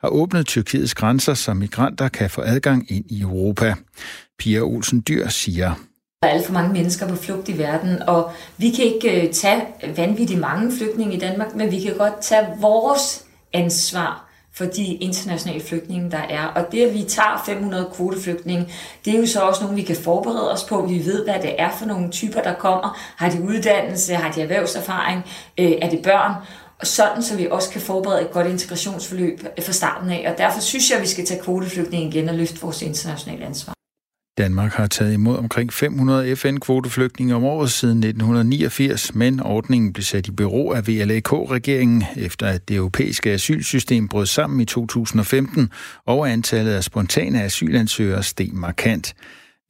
har 0.00 0.08
åbnet 0.08 0.46
Tyrkiets 0.46 0.94
grænser, 0.94 1.34
så 1.34 1.54
migranter 1.54 2.08
kan 2.08 2.30
få 2.30 2.40
adgang 2.40 2.92
ind 2.92 3.04
i 3.08 3.20
Europa. 3.20 3.74
Pia 4.38 4.60
Olsen 4.60 5.04
Dyr 5.08 5.28
siger, 5.28 5.74
der 6.22 6.28
er 6.28 6.32
alt 6.32 6.46
for 6.46 6.52
mange 6.52 6.72
mennesker 6.72 7.08
på 7.08 7.16
flugt 7.16 7.48
i 7.48 7.58
verden, 7.58 8.02
og 8.02 8.30
vi 8.56 8.70
kan 8.70 8.84
ikke 8.84 9.26
øh, 9.26 9.32
tage 9.32 9.62
vanvittigt 9.96 10.40
mange 10.40 10.72
flygtninge 10.78 11.16
i 11.16 11.18
Danmark, 11.18 11.54
men 11.54 11.70
vi 11.70 11.80
kan 11.80 11.96
godt 11.96 12.20
tage 12.20 12.46
vores 12.60 13.24
ansvar 13.52 14.28
for 14.52 14.64
de 14.64 14.94
internationale 14.94 15.60
flygtninge, 15.60 16.10
der 16.10 16.18
er. 16.18 16.44
Og 16.44 16.72
det, 16.72 16.82
at 16.82 16.94
vi 16.94 17.02
tager 17.02 17.42
500 17.46 17.90
kvoteflygtninge, 17.94 18.68
det 19.04 19.14
er 19.14 19.18
jo 19.18 19.26
så 19.26 19.40
også 19.40 19.62
nogle, 19.62 19.76
vi 19.76 19.82
kan 19.82 19.96
forberede 19.96 20.52
os 20.52 20.64
på. 20.64 20.86
Vi 20.86 20.98
ved, 21.04 21.24
hvad 21.24 21.34
det 21.42 21.54
er 21.58 21.70
for 21.78 21.86
nogle 21.86 22.10
typer, 22.10 22.42
der 22.42 22.54
kommer. 22.54 22.98
Har 23.16 23.30
de 23.30 23.42
uddannelse? 23.42 24.14
Har 24.14 24.32
de 24.32 24.42
erhvervserfaring? 24.42 25.22
Øh, 25.58 25.72
er 25.82 25.90
det 25.90 26.02
børn? 26.02 26.34
Sådan 26.86 27.22
så 27.22 27.36
vi 27.36 27.48
også 27.50 27.70
kan 27.70 27.80
forberede 27.80 28.22
et 28.22 28.30
godt 28.30 28.46
integrationsforløb 28.46 29.40
fra 29.64 29.72
starten 29.72 30.10
af. 30.10 30.30
Og 30.32 30.38
derfor 30.38 30.60
synes 30.60 30.90
jeg, 30.90 30.96
at 30.96 31.02
vi 31.02 31.08
skal 31.08 31.26
tage 31.26 31.40
kvoteflygtninge 31.42 32.08
igen 32.08 32.28
og 32.28 32.34
løfte 32.34 32.60
vores 32.60 32.82
internationale 32.82 33.44
ansvar. 33.46 33.74
Danmark 34.38 34.72
har 34.72 34.86
taget 34.86 35.12
imod 35.12 35.36
omkring 35.36 35.72
500 35.72 36.36
FN-kvoteflygtninge 36.36 37.34
om 37.34 37.44
året 37.44 37.70
siden 37.70 37.98
1989, 37.98 39.14
men 39.14 39.40
ordningen 39.40 39.92
blev 39.92 40.04
sat 40.04 40.26
i 40.26 40.30
bero 40.30 40.72
af 40.72 40.88
VLAK-regeringen, 40.88 42.04
efter 42.16 42.46
at 42.46 42.68
det 42.68 42.76
europæiske 42.76 43.30
asylsystem 43.30 44.08
brød 44.08 44.26
sammen 44.26 44.60
i 44.60 44.64
2015, 44.64 45.70
og 46.06 46.30
antallet 46.30 46.72
af 46.72 46.84
spontane 46.84 47.42
asylansøgere 47.42 48.22
steg 48.22 48.50
markant. 48.52 49.14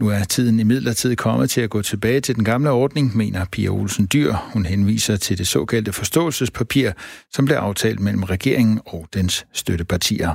Nu 0.00 0.08
er 0.08 0.24
tiden 0.24 0.61
i 0.61 0.62
midlertid 0.62 1.16
kommet 1.16 1.50
til 1.50 1.61
at 1.61 1.70
gå 1.70 1.82
tilbage 1.82 2.20
til 2.20 2.37
den 2.37 2.44
gamle 2.44 2.70
ordning, 2.70 3.16
mener 3.16 3.44
Pia 3.52 3.68
Olsen 3.68 4.08
Dyr. 4.12 4.34
Hun 4.52 4.66
henviser 4.66 5.16
til 5.16 5.38
det 5.38 5.48
såkaldte 5.48 5.92
forståelsespapir, 5.92 6.90
som 7.32 7.44
blev 7.44 7.56
aftalt 7.56 8.00
mellem 8.00 8.22
regeringen 8.22 8.80
og 8.87 9.06
dens 9.14 9.46
støttepartier. 9.52 10.34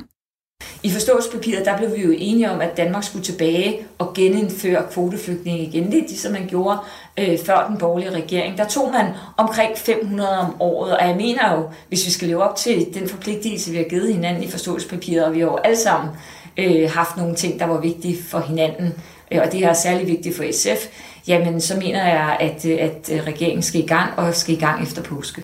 I 0.83 0.91
forståelsespapiret 0.91 1.65
der 1.65 1.77
blev 1.77 1.95
vi 1.95 2.01
jo 2.01 2.11
enige 2.17 2.51
om, 2.51 2.61
at 2.61 2.77
Danmark 2.77 3.03
skulle 3.03 3.25
tilbage 3.25 3.79
og 3.97 4.13
genindføre 4.13 4.83
kvoteflygtninge 4.91 5.63
igen. 5.63 5.91
Det 5.91 6.03
er 6.03 6.07
det, 6.07 6.19
som 6.19 6.31
man 6.31 6.47
gjorde 6.47 6.77
øh, 7.19 7.39
før 7.45 7.67
den 7.67 7.77
borgerlige 7.77 8.11
regering. 8.11 8.57
Der 8.57 8.67
tog 8.67 8.91
man 8.91 9.05
omkring 9.37 9.77
500 9.77 10.39
om 10.39 10.61
året, 10.61 10.97
og 10.97 11.07
jeg 11.07 11.15
mener 11.15 11.55
jo, 11.55 11.69
hvis 11.87 12.05
vi 12.05 12.11
skal 12.11 12.27
leve 12.27 12.43
op 12.43 12.55
til 12.55 12.87
den 12.93 13.09
forpligtelse, 13.09 13.71
vi 13.71 13.77
har 13.77 13.83
givet 13.83 14.13
hinanden 14.13 14.43
i 14.43 14.47
forståelsespapiret, 14.47 15.25
og 15.25 15.33
vi 15.33 15.39
har 15.39 15.47
jo 15.47 15.55
alle 15.55 15.77
sammen 15.77 16.09
øh, 16.57 16.91
haft 16.91 17.17
nogle 17.17 17.35
ting, 17.35 17.59
der 17.59 17.65
var 17.65 17.81
vigtige 17.81 18.23
for 18.23 18.39
hinanden, 18.39 18.87
øh, 18.87 19.12
Øh, 19.33 19.41
og 19.41 19.51
det 19.51 19.63
er 19.63 19.73
særlig 19.73 20.07
vigtigt 20.07 20.35
for 20.35 20.43
SF, 20.51 20.87
jamen 21.27 21.61
så 21.61 21.77
mener 21.77 22.07
jeg, 22.07 22.37
at, 22.39 22.65
øh, 22.65 22.77
at 22.79 23.09
øh, 23.13 23.23
regeringen 23.27 23.63
skal 23.63 23.83
i 23.83 23.87
gang, 23.87 24.19
og 24.19 24.35
skal 24.35 24.55
i 24.55 24.59
gang 24.59 24.83
efter 24.83 25.03
påske. 25.03 25.41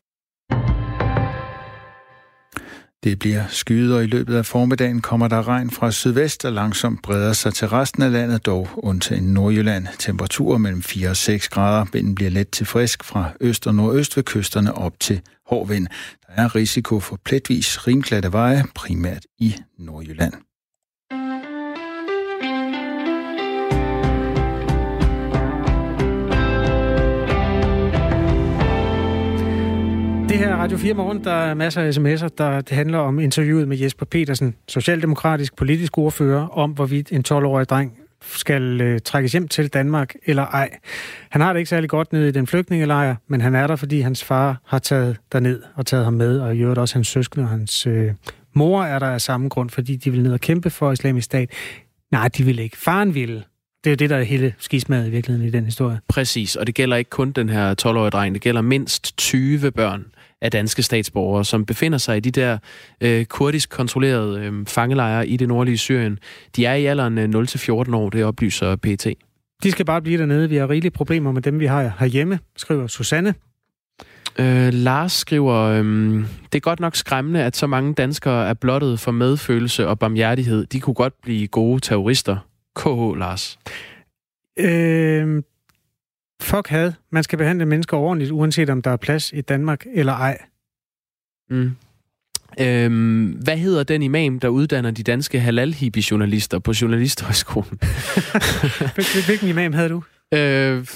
Det 3.03 3.19
bliver 3.19 3.43
skyet, 3.49 3.95
og 3.95 4.03
i 4.03 4.07
løbet 4.07 4.35
af 4.35 4.45
formiddagen 4.45 5.01
kommer 5.01 5.27
der 5.27 5.47
regn 5.47 5.71
fra 5.71 5.91
sydvest, 5.91 6.45
og 6.45 6.53
langsomt 6.53 7.01
breder 7.01 7.33
sig 7.33 7.53
til 7.53 7.67
resten 7.67 8.03
af 8.03 8.11
landet, 8.11 8.45
dog 8.45 8.67
undtagen 8.77 9.33
Nordjylland. 9.33 9.87
Temperaturer 9.99 10.57
mellem 10.57 10.83
4 10.83 11.09
og 11.09 11.17
6 11.17 11.49
grader. 11.49 11.85
Vinden 11.93 12.15
bliver 12.15 12.31
let 12.31 12.49
til 12.49 12.65
frisk 12.65 13.03
fra 13.03 13.31
øst 13.41 13.67
og 13.67 13.75
nordøst 13.75 14.17
ved 14.17 14.23
kysterne 14.23 14.73
op 14.73 14.99
til 14.99 15.21
hård 15.45 15.67
vind. 15.67 15.87
Der 16.27 16.43
er 16.43 16.55
risiko 16.55 16.99
for 16.99 17.19
pletvis 17.25 17.87
rimklatte 17.87 18.33
veje, 18.33 18.63
primært 18.75 19.25
i 19.37 19.55
Nordjylland. 19.77 20.48
Her 30.39 30.55
Radio 30.55 30.77
4 30.77 30.93
Morgen, 30.93 31.23
der 31.23 31.31
er 31.31 31.53
masser 31.53 31.81
af 31.81 31.97
sms'er, 31.97 32.27
der 32.37 32.61
det 32.61 32.77
handler 32.77 32.97
om 32.97 33.19
interviewet 33.19 33.67
med 33.67 33.77
Jesper 33.77 34.05
Petersen, 34.05 34.55
socialdemokratisk 34.67 35.55
politisk 35.55 35.97
ordfører, 35.97 36.47
om 36.47 36.71
hvorvidt 36.71 37.11
en 37.11 37.23
12-årig 37.27 37.69
dreng 37.69 37.97
skal 38.21 38.81
øh, 38.81 38.99
trækkes 39.05 39.31
hjem 39.31 39.47
til 39.47 39.67
Danmark 39.67 40.13
eller 40.25 40.45
ej. 40.45 40.69
Han 41.29 41.41
har 41.41 41.53
det 41.53 41.59
ikke 41.59 41.69
særlig 41.69 41.89
godt 41.89 42.13
nede 42.13 42.29
i 42.29 42.31
den 42.31 42.47
flygtningelejr, 42.47 43.15
men 43.27 43.41
han 43.41 43.55
er 43.55 43.67
der, 43.67 43.75
fordi 43.75 44.01
hans 44.01 44.23
far 44.23 44.61
har 44.65 44.79
taget 44.79 45.17
ned 45.33 45.61
og 45.75 45.85
taget 45.85 46.05
ham 46.05 46.13
med, 46.13 46.39
og 46.39 46.55
i 46.55 46.59
øvrigt 46.59 46.79
også 46.79 46.95
hans 46.95 47.07
søskende 47.07 47.45
og 47.45 47.49
hans 47.49 47.87
øh, 47.87 48.11
mor 48.53 48.83
er 48.83 48.99
der 48.99 49.07
af 49.07 49.21
samme 49.21 49.49
grund, 49.49 49.69
fordi 49.69 49.95
de 49.95 50.11
vil 50.11 50.23
ned 50.23 50.33
og 50.33 50.39
kæmpe 50.39 50.69
for 50.69 50.91
islamisk 50.91 51.25
stat. 51.25 51.49
Nej, 52.11 52.27
de 52.27 52.43
vil 52.43 52.59
ikke. 52.59 52.77
Faren 52.77 53.15
ville. 53.15 53.43
Det 53.83 53.89
er 53.89 53.91
jo 53.91 53.95
det, 53.95 54.09
der 54.09 54.17
er 54.17 54.23
hele 54.23 54.53
skismadet 54.57 55.07
i 55.07 55.09
virkeligheden 55.09 55.47
i 55.47 55.51
den 55.51 55.65
historie. 55.65 55.99
Præcis, 56.07 56.55
og 56.55 56.67
det 56.67 56.75
gælder 56.75 56.97
ikke 56.97 57.09
kun 57.09 57.31
den 57.31 57.49
her 57.49 57.75
12-årige 57.81 58.09
dreng, 58.09 58.35
det 58.35 58.41
gælder 58.41 58.61
mindst 58.61 59.17
20 59.17 59.71
børn 59.71 60.05
af 60.41 60.51
danske 60.51 60.83
statsborgere, 60.83 61.45
som 61.45 61.65
befinder 61.65 61.97
sig 61.97 62.17
i 62.17 62.19
de 62.19 62.31
der 62.31 62.57
øh, 63.01 63.25
kurdisk 63.25 63.69
kontrollerede 63.69 64.39
øh, 64.39 64.65
fangelejre 64.65 65.27
i 65.27 65.37
det 65.37 65.47
nordlige 65.47 65.77
Syrien. 65.77 66.19
De 66.55 66.65
er 66.65 66.73
i 66.73 66.85
alderen 66.85 67.17
øh, 67.17 67.29
0-14 67.29 67.95
år, 67.95 68.09
det 68.09 68.23
oplyser 68.23 68.75
PT. 68.75 69.07
De 69.63 69.71
skal 69.71 69.85
bare 69.85 70.01
blive 70.01 70.19
dernede. 70.19 70.49
Vi 70.49 70.55
har 70.55 70.69
rigelige 70.69 70.91
problemer 70.91 71.31
med 71.31 71.41
dem, 71.41 71.59
vi 71.59 71.65
har 71.65 71.95
herhjemme, 71.99 72.39
skriver 72.57 72.87
Susanne. 72.87 73.33
Øh, 74.39 74.73
Lars 74.73 75.11
skriver, 75.11 75.55
øh, 75.55 75.83
det 76.51 76.55
er 76.55 76.59
godt 76.59 76.79
nok 76.79 76.95
skræmmende, 76.95 77.43
at 77.43 77.55
så 77.55 77.67
mange 77.67 77.93
danskere 77.93 78.49
er 78.49 78.53
blottet 78.53 78.99
for 78.99 79.11
medfølelse 79.11 79.87
og 79.87 79.99
barmhjertighed. 79.99 80.65
De 80.65 80.79
kunne 80.79 80.93
godt 80.93 81.13
blive 81.23 81.47
gode 81.47 81.79
terrorister. 81.79 82.37
KH, 82.75 83.19
Lars. 83.19 83.59
Øh, 84.59 85.43
fuck 86.41 86.67
had. 86.67 86.93
Man 87.11 87.23
skal 87.23 87.37
behandle 87.37 87.65
mennesker 87.65 87.97
ordentligt, 87.97 88.31
uanset 88.31 88.69
om 88.69 88.81
der 88.81 88.91
er 88.91 88.97
plads 88.97 89.31
i 89.33 89.41
Danmark 89.41 89.85
eller 89.93 90.13
ej. 90.13 90.37
Mm. 91.49 91.71
Øhm, 92.59 93.25
hvad 93.25 93.57
hedder 93.57 93.83
den 93.83 94.01
imam, 94.01 94.39
der 94.39 94.47
uddanner 94.47 94.91
de 94.91 95.03
danske 95.03 95.39
halal 95.39 95.73
journalister 96.11 96.59
på 96.59 96.73
Journalisthøjskolen? 96.81 97.79
Hvilken 99.25 99.49
imam 99.49 99.73
havde 99.73 99.89
du? 99.89 100.03
Øh, 100.33 100.87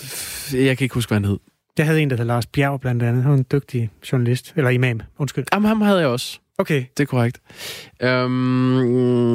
jeg 0.53 0.77
kan 0.77 0.85
ikke 0.85 0.93
huske, 0.93 1.09
hvad 1.09 1.15
han 1.15 1.25
hed. 1.25 1.39
Jeg 1.77 1.85
havde 1.85 2.01
en, 2.01 2.09
der 2.09 2.15
hed 2.15 2.25
Lars 2.25 2.45
Bjerg 2.45 2.81
blandt 2.81 3.03
andet. 3.03 3.23
Han 3.23 3.31
var 3.31 3.37
en 3.37 3.45
dygtig 3.51 3.89
journalist. 4.11 4.53
Eller 4.55 4.69
imam, 4.69 5.01
undskyld. 5.17 5.45
Jamen, 5.53 5.67
ham 5.67 5.81
havde 5.81 5.99
jeg 5.99 6.07
også. 6.07 6.39
Okay. 6.57 6.85
Det 6.97 7.03
er 7.03 7.07
korrekt. 7.07 7.41
Øhm, 8.01 9.33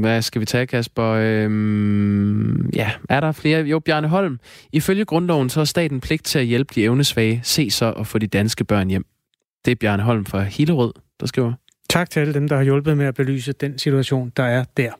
hvad 0.00 0.22
skal 0.22 0.40
vi 0.40 0.46
tage, 0.46 0.66
Kasper? 0.66 1.04
Øhm, 1.04 2.70
ja, 2.70 2.90
er 3.08 3.20
der 3.20 3.32
flere? 3.32 3.62
Jo, 3.62 3.78
Bjarne 3.78 4.08
Holm. 4.08 4.38
Ifølge 4.72 5.04
grundloven, 5.04 5.50
så 5.50 5.60
er 5.60 5.64
staten 5.64 6.00
pligt 6.00 6.24
til 6.24 6.38
at 6.38 6.44
hjælpe 6.44 6.74
de 6.74 6.84
evnesvage. 6.84 7.40
Se 7.44 7.70
så 7.70 7.86
og 7.86 8.06
få 8.06 8.18
de 8.18 8.26
danske 8.26 8.64
børn 8.64 8.88
hjem. 8.88 9.06
Det 9.64 9.70
er 9.70 9.76
Bjarne 9.76 10.02
Holm 10.02 10.26
fra 10.26 10.42
Hillerød, 10.42 10.92
der 11.20 11.26
skriver. 11.26 11.52
Tak 11.90 12.10
til 12.10 12.20
alle 12.20 12.34
dem, 12.34 12.48
der 12.48 12.56
har 12.56 12.62
hjulpet 12.62 12.96
med 12.96 13.06
at 13.06 13.14
belyse 13.14 13.52
den 13.52 13.78
situation, 13.78 14.32
der 14.36 14.42
er 14.42 14.64
der. 14.76 14.92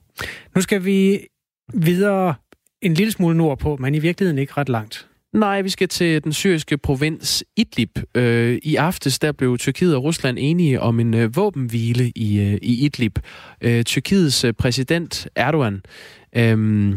Nu 0.55 0.61
skal 0.61 0.85
vi 0.85 1.27
videre 1.75 2.35
en 2.83 2.95
lille 2.95 3.13
smule 3.13 3.37
nordpå, 3.37 3.77
men 3.77 3.95
i 3.95 3.99
virkeligheden 3.99 4.39
ikke 4.39 4.53
ret 4.57 4.69
langt. 4.69 5.10
Nej, 5.33 5.63
vi 5.63 5.69
skal 5.69 5.89
til 5.89 6.25
den 6.25 6.33
syriske 6.33 6.79
provins 6.79 7.45
Idlib. 7.57 7.99
Øh, 8.15 8.59
I 8.63 8.77
aftes 8.77 9.19
der 9.19 9.33
blev 9.33 9.59
Tyrkiet 9.59 9.97
og 9.97 10.05
Rusland 10.05 10.39
enige 10.41 10.81
om 10.81 11.01
en 11.01 11.15
øh, 11.15 11.37
våbenhvile 11.37 12.13
i, 12.17 12.41
øh, 12.41 12.59
i 12.63 12.85
Idlib. 12.85 13.19
Øh, 13.61 13.85
Tyrkiets 13.85 14.45
øh, 14.45 14.53
præsident 14.53 15.29
Erdogan 15.37 15.83
øh, 16.37 16.95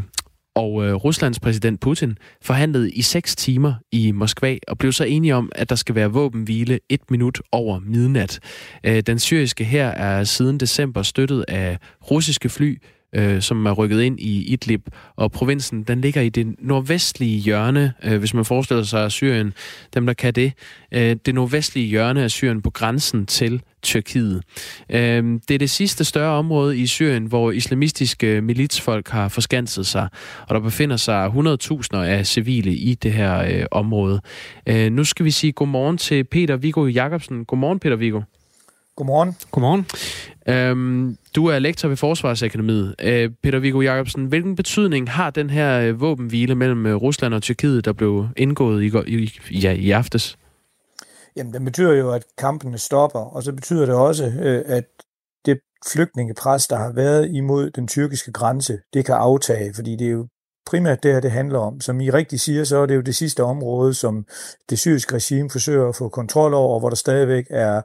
og 0.56 0.86
øh, 0.86 0.93
Ruslands 0.93 1.39
præsident 1.39 1.80
Putin 1.80 2.17
forhandlede 2.41 2.91
i 2.91 3.02
seks 3.02 3.36
timer 3.36 3.74
i 3.91 4.12
Moskva 4.12 4.58
og 4.67 4.78
blev 4.78 4.91
så 4.91 5.04
enige 5.04 5.36
om, 5.36 5.52
at 5.56 5.69
der 5.69 5.76
skal 5.76 5.96
være 5.96 6.12
våbenhvile 6.12 6.80
et 6.89 7.12
minut 7.12 7.41
over 7.52 7.80
midnat. 7.80 8.39
Øh, 8.84 9.02
den 9.02 9.19
syriske 9.19 9.63
her 9.63 9.88
er 9.88 10.24
siden 10.24 10.60
december 10.60 11.02
støttet 11.02 11.46
af 11.48 11.78
russiske 12.12 12.50
fly, 12.50 12.78
øh, 13.13 13.41
som 13.41 13.65
er 13.65 13.71
rykket 13.71 14.02
ind 14.02 14.19
i 14.19 14.43
Idlib, 14.54 14.88
og 15.15 15.32
provinsen 15.32 15.84
den 15.84 16.02
ligger 16.02 16.21
i 16.21 16.30
det 16.30 16.56
nordvestlige 16.60 17.39
hjørne, 17.39 17.93
øh, 18.04 18.19
hvis 18.19 18.34
man 18.34 18.45
forestiller 18.45 18.84
sig 18.84 19.12
Syrien, 19.12 19.54
dem 19.93 20.06
der 20.06 20.13
kan 20.13 20.34
det, 20.34 20.54
øh, 20.91 21.15
det 21.26 21.36
nordvestlige 21.36 21.88
hjørne 21.88 22.23
af 22.23 22.32
Syrien 22.32 22.62
på 22.62 22.69
grænsen 22.69 23.26
til 23.26 23.62
Tyrkiet. 23.84 24.43
Øh, 24.89 25.23
det 25.47 25.52
er 25.52 25.60
det 25.60 25.69
sidste 25.69 26.04
større 26.04 26.32
område 26.32 26.78
i 26.78 26.88
Syrien, 26.88 27.26
hvor 27.26 27.52
islamistiske 27.52 28.41
militsfolk 28.41 29.10
har 29.10 29.28
forskanset 29.30 29.86
sig, 29.86 30.08
og 30.47 30.56
der 30.56 30.62
befinder 30.62 30.97
sig 30.97 31.28
100.000 31.28 31.97
af 31.97 32.28
civile 32.28 32.71
i 32.76 32.95
det 32.95 33.13
her 33.13 33.39
øh, 33.39 33.65
område. 33.71 34.21
Øh, 34.67 34.91
nu 34.91 35.04
skal 35.04 35.26
vi 35.26 35.32
sige 35.32 35.52
godmorgen 35.52 35.97
til 35.97 36.23
Peter 36.23 36.56
Viggo 36.56 36.86
Jacobsen. 36.86 37.45
Godmorgen, 37.45 37.80
Peter 37.80 37.95
Viggo. 37.95 38.21
Godmorgen. 38.95 39.38
Godmorgen. 39.51 39.86
Øhm, 40.47 41.17
du 41.36 41.45
er 41.45 41.60
lektor 41.60 41.88
ved 41.88 41.97
Forsvarsakademiet. 41.97 42.95
Øh, 43.01 43.29
Peter 43.43 43.60
Viggo 43.60 43.82
Jacobsen, 43.82 44.25
hvilken 44.25 44.56
betydning 44.56 45.10
har 45.10 45.29
den 45.29 45.49
her 45.49 45.79
øh, 45.79 46.01
våbenhvile 46.01 46.56
mellem 46.56 46.86
øh, 46.86 46.95
Rusland 46.95 47.34
og 47.34 47.41
Tyrkiet, 47.41 47.86
der 47.86 47.93
blev 47.93 48.27
indgået 48.38 48.84
i, 48.84 49.13
i, 49.49 49.60
ja, 49.60 49.71
i 49.71 49.91
aftes? 49.91 50.38
Jamen, 51.36 51.53
den 51.53 51.65
betyder 51.65 51.93
jo, 51.93 52.12
at 52.12 52.23
kampene 52.38 52.77
stopper, 52.77 53.19
og 53.19 53.43
så 53.43 53.53
betyder 53.53 53.86
det 53.86 53.95
også, 53.95 54.25
øh, 54.25 54.63
at 54.65 54.84
det 55.45 55.60
flygtningepres, 55.93 56.67
der 56.67 56.75
har 56.75 56.91
været 56.91 57.29
imod 57.34 57.69
den 57.69 57.88
tyrkiske 57.88 58.32
grænse, 58.32 58.79
det 58.93 59.06
kan 59.06 59.15
aftage, 59.15 59.73
fordi 59.73 59.95
det 59.95 60.08
er 60.08 60.12
jo 60.12 60.27
primært 60.65 61.03
det 61.03 61.13
her, 61.13 61.19
det 61.19 61.32
handler 61.32 61.60
om. 61.60 61.82
Som 61.82 62.01
I 62.01 62.10
rigtig 62.10 62.39
siger, 62.39 62.63
så 62.63 62.77
er 62.77 62.86
det 62.86 62.95
jo 62.95 63.01
det 63.01 63.15
sidste 63.15 63.43
område, 63.43 63.93
som 63.93 64.25
det 64.69 64.79
syriske 64.79 65.15
regime 65.15 65.49
forsøger 65.49 65.89
at 65.89 65.95
få 65.95 66.10
kontrol 66.10 66.53
over, 66.53 66.79
hvor 66.79 66.89
der 66.89 66.95
stadigvæk 66.95 67.45
er 67.49 67.82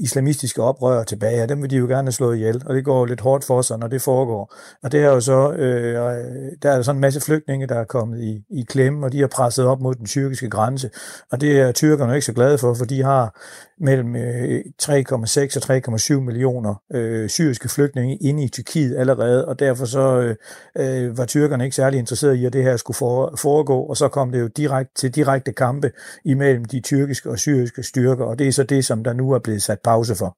islamistiske 0.00 0.62
oprør 0.62 1.02
tilbage, 1.02 1.42
og 1.42 1.48
dem 1.48 1.62
vil 1.62 1.70
de 1.70 1.76
jo 1.76 1.86
gerne 1.86 2.12
slå 2.12 2.32
ihjel, 2.32 2.62
og 2.66 2.74
det 2.74 2.84
går 2.84 3.06
lidt 3.06 3.20
hårdt 3.20 3.44
for 3.44 3.62
sig, 3.62 3.78
når 3.78 3.88
det 3.88 4.02
foregår. 4.02 4.54
Og 4.82 4.92
det 4.92 5.00
er 5.00 5.08
jo 5.08 5.20
så, 5.20 5.52
øh, 5.52 5.94
øh 5.94 6.52
der 6.62 6.70
er 6.70 6.82
sådan 6.82 6.96
en 6.96 7.00
masse 7.00 7.20
flygtninge, 7.20 7.66
der 7.66 7.74
er 7.74 7.84
kommet 7.84 8.20
i, 8.20 8.44
i 8.50 8.62
klemme, 8.68 9.06
og 9.06 9.12
de 9.12 9.20
har 9.20 9.26
presset 9.26 9.66
op 9.66 9.80
mod 9.80 9.94
den 9.94 10.06
tyrkiske 10.06 10.50
grænse, 10.50 10.90
og 11.32 11.40
det 11.40 11.60
er 11.60 11.72
tyrkerne 11.72 12.14
ikke 12.14 12.26
så 12.26 12.32
glade 12.32 12.58
for, 12.58 12.74
for 12.74 12.84
de 12.84 13.02
har 13.02 13.40
mellem 13.80 14.16
øh, 14.16 14.60
3,6 14.82 15.70
og 15.70 16.16
3,7 16.16 16.20
millioner 16.20 16.74
øh, 16.94 17.28
syriske 17.28 17.68
flygtninge 17.68 18.16
inde 18.16 18.44
i 18.44 18.48
Tyrkiet 18.48 18.96
allerede, 18.96 19.48
og 19.48 19.58
derfor 19.58 19.84
så 19.84 20.18
øh, 20.18 20.36
øh 20.76 21.18
var 21.18 21.24
tyrkerne 21.24 21.64
ikke 21.64 21.76
særlig 21.76 21.98
interesserede 21.98 22.38
i, 22.38 22.46
at 22.46 22.52
det 22.52 22.62
her 22.62 22.76
skulle 22.76 22.96
foregå, 23.36 23.80
og 23.80 23.96
så 23.96 24.08
kom 24.08 24.32
det 24.32 24.40
jo 24.40 24.46
direkte 24.46 24.94
til 24.94 25.14
direkte 25.14 25.52
kampe 25.52 25.90
imellem 26.24 26.64
de 26.64 26.80
tyrkiske 26.80 27.30
og 27.30 27.38
syriske 27.38 27.82
styrker, 27.82 28.24
og 28.24 28.38
det 28.38 28.48
er 28.48 28.52
så 28.52 28.62
det, 28.62 28.84
som 28.84 29.04
der 29.04 29.12
nu 29.12 29.32
er 29.32 29.38
blevet 29.38 29.62
sat 29.70 29.78
pause 29.84 30.14
for. 30.14 30.36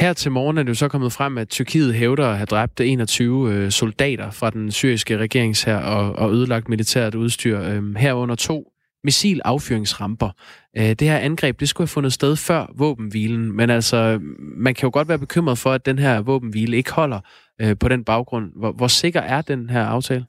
Her 0.00 0.12
til 0.12 0.30
morgen 0.30 0.58
er 0.58 0.62
det 0.62 0.68
jo 0.68 0.74
så 0.74 0.88
kommet 0.88 1.12
frem, 1.12 1.38
at 1.38 1.48
Tyrkiet 1.48 1.94
hævder 1.94 2.28
at 2.28 2.36
have 2.36 2.46
dræbt 2.46 2.80
21 2.80 3.52
øh, 3.52 3.70
soldater 3.70 4.30
fra 4.30 4.50
den 4.50 4.72
syriske 4.72 5.18
regeringshær 5.18 5.76
og, 5.76 6.12
og 6.12 6.32
ødelagt 6.32 6.68
militært 6.68 7.14
udstyr. 7.14 7.60
Øh, 7.60 7.96
herunder 7.96 8.34
to 8.34 8.72
missilaffyringsramper. 9.04 10.30
Øh, 10.76 10.84
det 10.84 11.02
her 11.02 11.18
angreb, 11.18 11.60
det 11.60 11.68
skulle 11.68 11.86
have 11.86 11.92
fundet 11.92 12.12
sted 12.12 12.36
før 12.36 12.66
våbenhvilen, 12.76 13.56
men 13.56 13.70
altså, 13.70 14.18
man 14.56 14.74
kan 14.74 14.86
jo 14.86 14.90
godt 14.92 15.08
være 15.08 15.18
bekymret 15.18 15.58
for, 15.58 15.72
at 15.72 15.86
den 15.86 15.98
her 15.98 16.20
våbenhvile 16.20 16.76
ikke 16.76 16.92
holder 16.92 17.20
øh, 17.60 17.78
på 17.78 17.88
den 17.88 18.04
baggrund. 18.04 18.44
Hvor, 18.56 18.72
hvor 18.72 18.88
sikker 18.88 19.20
er 19.20 19.42
den 19.42 19.70
her 19.70 19.84
aftale? 19.84 20.26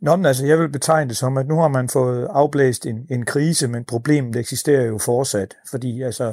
Nå, 0.00 0.16
men 0.16 0.26
altså, 0.26 0.46
jeg 0.46 0.58
vil 0.58 0.68
betegne 0.68 1.08
det 1.08 1.16
som, 1.16 1.38
at 1.38 1.46
nu 1.46 1.60
har 1.60 1.68
man 1.68 1.88
fået 1.88 2.28
afblæst 2.30 2.86
en, 2.86 3.06
en 3.10 3.24
krise, 3.26 3.68
men 3.68 3.84
problemet 3.84 4.36
eksisterer 4.36 4.86
jo 4.86 4.98
fortsat. 4.98 5.54
Fordi 5.70 6.02
altså, 6.02 6.32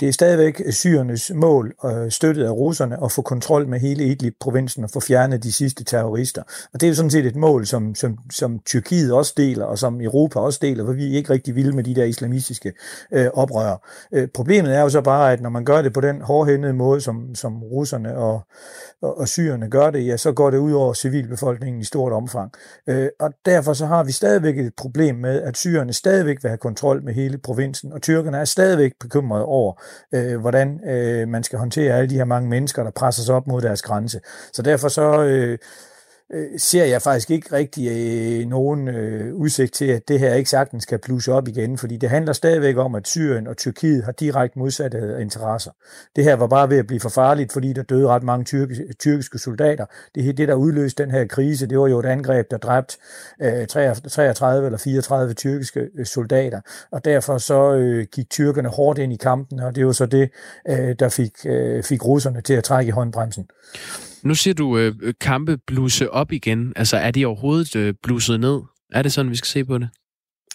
det 0.00 0.08
er 0.08 0.12
stadigvæk 0.12 0.62
syrernes 0.70 1.32
mål, 1.34 1.74
øh, 1.84 2.10
støttet 2.10 2.44
af 2.44 2.50
russerne, 2.50 3.04
at 3.04 3.12
få 3.12 3.22
kontrol 3.22 3.68
med 3.68 3.80
hele 3.80 4.04
Idlib-provinsen 4.04 4.84
og 4.84 4.90
få 4.90 5.00
fjernet 5.00 5.42
de 5.42 5.52
sidste 5.52 5.84
terrorister. 5.84 6.42
Og 6.74 6.80
det 6.80 6.82
er 6.82 6.88
jo 6.88 6.94
sådan 6.94 7.10
set 7.10 7.26
et 7.26 7.36
mål, 7.36 7.66
som, 7.66 7.94
som, 7.94 8.18
som 8.32 8.58
Tyrkiet 8.66 9.12
også 9.12 9.34
deler, 9.36 9.64
og 9.64 9.78
som 9.78 10.00
Europa 10.00 10.38
også 10.38 10.58
deler, 10.62 10.84
for 10.84 10.92
vi 10.92 11.12
er 11.12 11.16
ikke 11.16 11.32
rigtig 11.32 11.54
vilde 11.54 11.76
med 11.76 11.84
de 11.84 11.94
der 11.94 12.04
islamistiske 12.04 12.72
øh, 13.12 13.26
oprør. 13.34 13.88
Øh, 14.12 14.28
problemet 14.34 14.76
er 14.76 14.80
jo 14.80 14.88
så 14.88 15.00
bare, 15.00 15.32
at 15.32 15.40
når 15.40 15.50
man 15.50 15.64
gør 15.64 15.82
det 15.82 15.92
på 15.92 16.00
den 16.00 16.20
hårdhændede 16.20 16.72
måde, 16.72 17.00
som, 17.00 17.34
som 17.34 17.62
russerne 17.62 18.16
og, 18.16 18.40
og, 19.02 19.18
og 19.18 19.28
syrerne 19.28 19.70
gør 19.70 19.90
det, 19.90 20.06
ja, 20.06 20.16
så 20.16 20.32
går 20.32 20.50
det 20.50 20.58
ud 20.58 20.72
over 20.72 20.94
civilbefolkningen 20.94 21.80
i 21.80 21.84
stort 21.84 22.12
omfang. 22.12 22.52
Øh, 22.86 23.08
og 23.20 23.32
derfor 23.46 23.72
så 23.72 23.86
har 23.86 24.04
vi 24.04 24.12
stadigvæk 24.12 24.58
et 24.58 24.72
problem 24.76 25.14
med, 25.14 25.42
at 25.42 25.56
syrerne 25.56 25.92
stadigvæk 25.92 26.42
vil 26.42 26.48
have 26.48 26.58
kontrol 26.58 27.04
med 27.04 27.14
hele 27.14 27.38
provinsen, 27.38 27.92
og 27.92 28.02
tyrkerne 28.02 28.36
er 28.38 28.44
stadigvæk 28.44 28.92
bekymrede 29.00 29.44
over, 29.52 29.82
øh, 30.12 30.40
hvordan 30.40 30.88
øh, 30.88 31.28
man 31.28 31.42
skal 31.42 31.58
håndtere 31.58 31.94
alle 31.94 32.10
de 32.10 32.14
her 32.14 32.24
mange 32.24 32.48
mennesker, 32.48 32.82
der 32.82 32.90
presser 32.90 33.22
sig 33.22 33.34
op 33.34 33.46
mod 33.46 33.62
deres 33.62 33.82
grænse. 33.82 34.20
Så 34.52 34.62
derfor 34.62 34.88
så... 34.88 35.22
Øh, 35.22 35.58
øh, 36.32 36.46
ser 36.58 36.84
jeg 36.84 37.02
faktisk 37.02 37.30
ikke 37.30 37.56
rigtig 37.56 37.88
øh, 37.90 38.48
nogen 38.48 38.88
øh, 38.88 39.34
udsigt 39.34 39.74
til, 39.74 39.84
at 39.84 40.08
det 40.08 40.18
her 40.18 40.34
ikke 40.34 40.50
sagtens 40.50 40.84
kan 40.84 40.98
plusse 40.98 41.32
op 41.32 41.48
igen, 41.48 41.78
fordi 41.78 41.96
det 41.96 42.10
handler 42.10 42.32
stadigvæk 42.32 42.76
om, 42.76 42.94
at 42.94 43.08
Syrien 43.08 43.46
og 43.46 43.56
Tyrkiet 43.56 44.04
har 44.04 44.12
direkte 44.12 44.58
modsatte 44.58 45.16
interesser. 45.20 45.70
Det 46.16 46.24
her 46.24 46.36
var 46.36 46.46
bare 46.46 46.70
ved 46.70 46.78
at 46.78 46.86
blive 46.86 47.00
for 47.00 47.08
farligt, 47.08 47.52
fordi 47.52 47.72
der 47.72 47.82
døde 47.82 48.08
ret 48.08 48.22
mange 48.22 48.44
tyrkiske, 48.44 48.92
tyrkiske 48.98 49.38
soldater. 49.38 49.86
Det, 50.14 50.36
det, 50.36 50.48
der 50.48 50.54
udløste 50.54 51.02
den 51.02 51.12
her 51.12 51.26
krise, 51.26 51.66
det 51.66 51.78
var 51.78 51.88
jo 51.88 51.98
et 51.98 52.06
angreb, 52.06 52.50
der 52.50 52.56
dræbte 52.56 52.96
øh, 53.42 53.66
33 53.66 54.66
eller 54.66 54.78
34 54.78 55.34
tyrkiske 55.34 55.88
øh, 55.98 56.06
soldater, 56.06 56.60
og 56.90 57.04
derfor 57.04 57.38
så 57.38 57.74
øh, 57.74 58.06
gik 58.12 58.30
tyrkerne 58.30 58.68
hårdt 58.68 58.98
ind 58.98 59.12
i 59.12 59.16
kampen, 59.16 59.60
og 59.60 59.74
det 59.74 59.86
var 59.86 59.92
så 59.92 60.06
det, 60.06 60.30
øh, 60.68 60.94
der 60.98 61.08
fik, 61.08 61.32
øh, 61.46 61.82
fik 61.82 62.04
russerne 62.04 62.40
til 62.40 62.54
at 62.54 62.64
trække 62.64 62.88
i 62.88 62.92
håndbremsen. 62.92 63.46
Nu 64.24 64.34
siger 64.34 64.54
du 64.54 64.78
øh, 64.78 65.14
kampe 65.20 65.58
bluse 65.66 66.10
op 66.10 66.32
igen. 66.32 66.72
Altså, 66.76 66.96
er 66.96 67.10
de 67.10 67.26
overhovedet 67.26 67.76
øh, 67.76 67.94
bluset 68.02 68.40
ned? 68.40 68.60
Er 68.92 69.02
det 69.02 69.12
sådan, 69.12 69.30
vi 69.30 69.36
skal 69.36 69.46
se 69.46 69.64
på 69.64 69.78
det? 69.78 69.88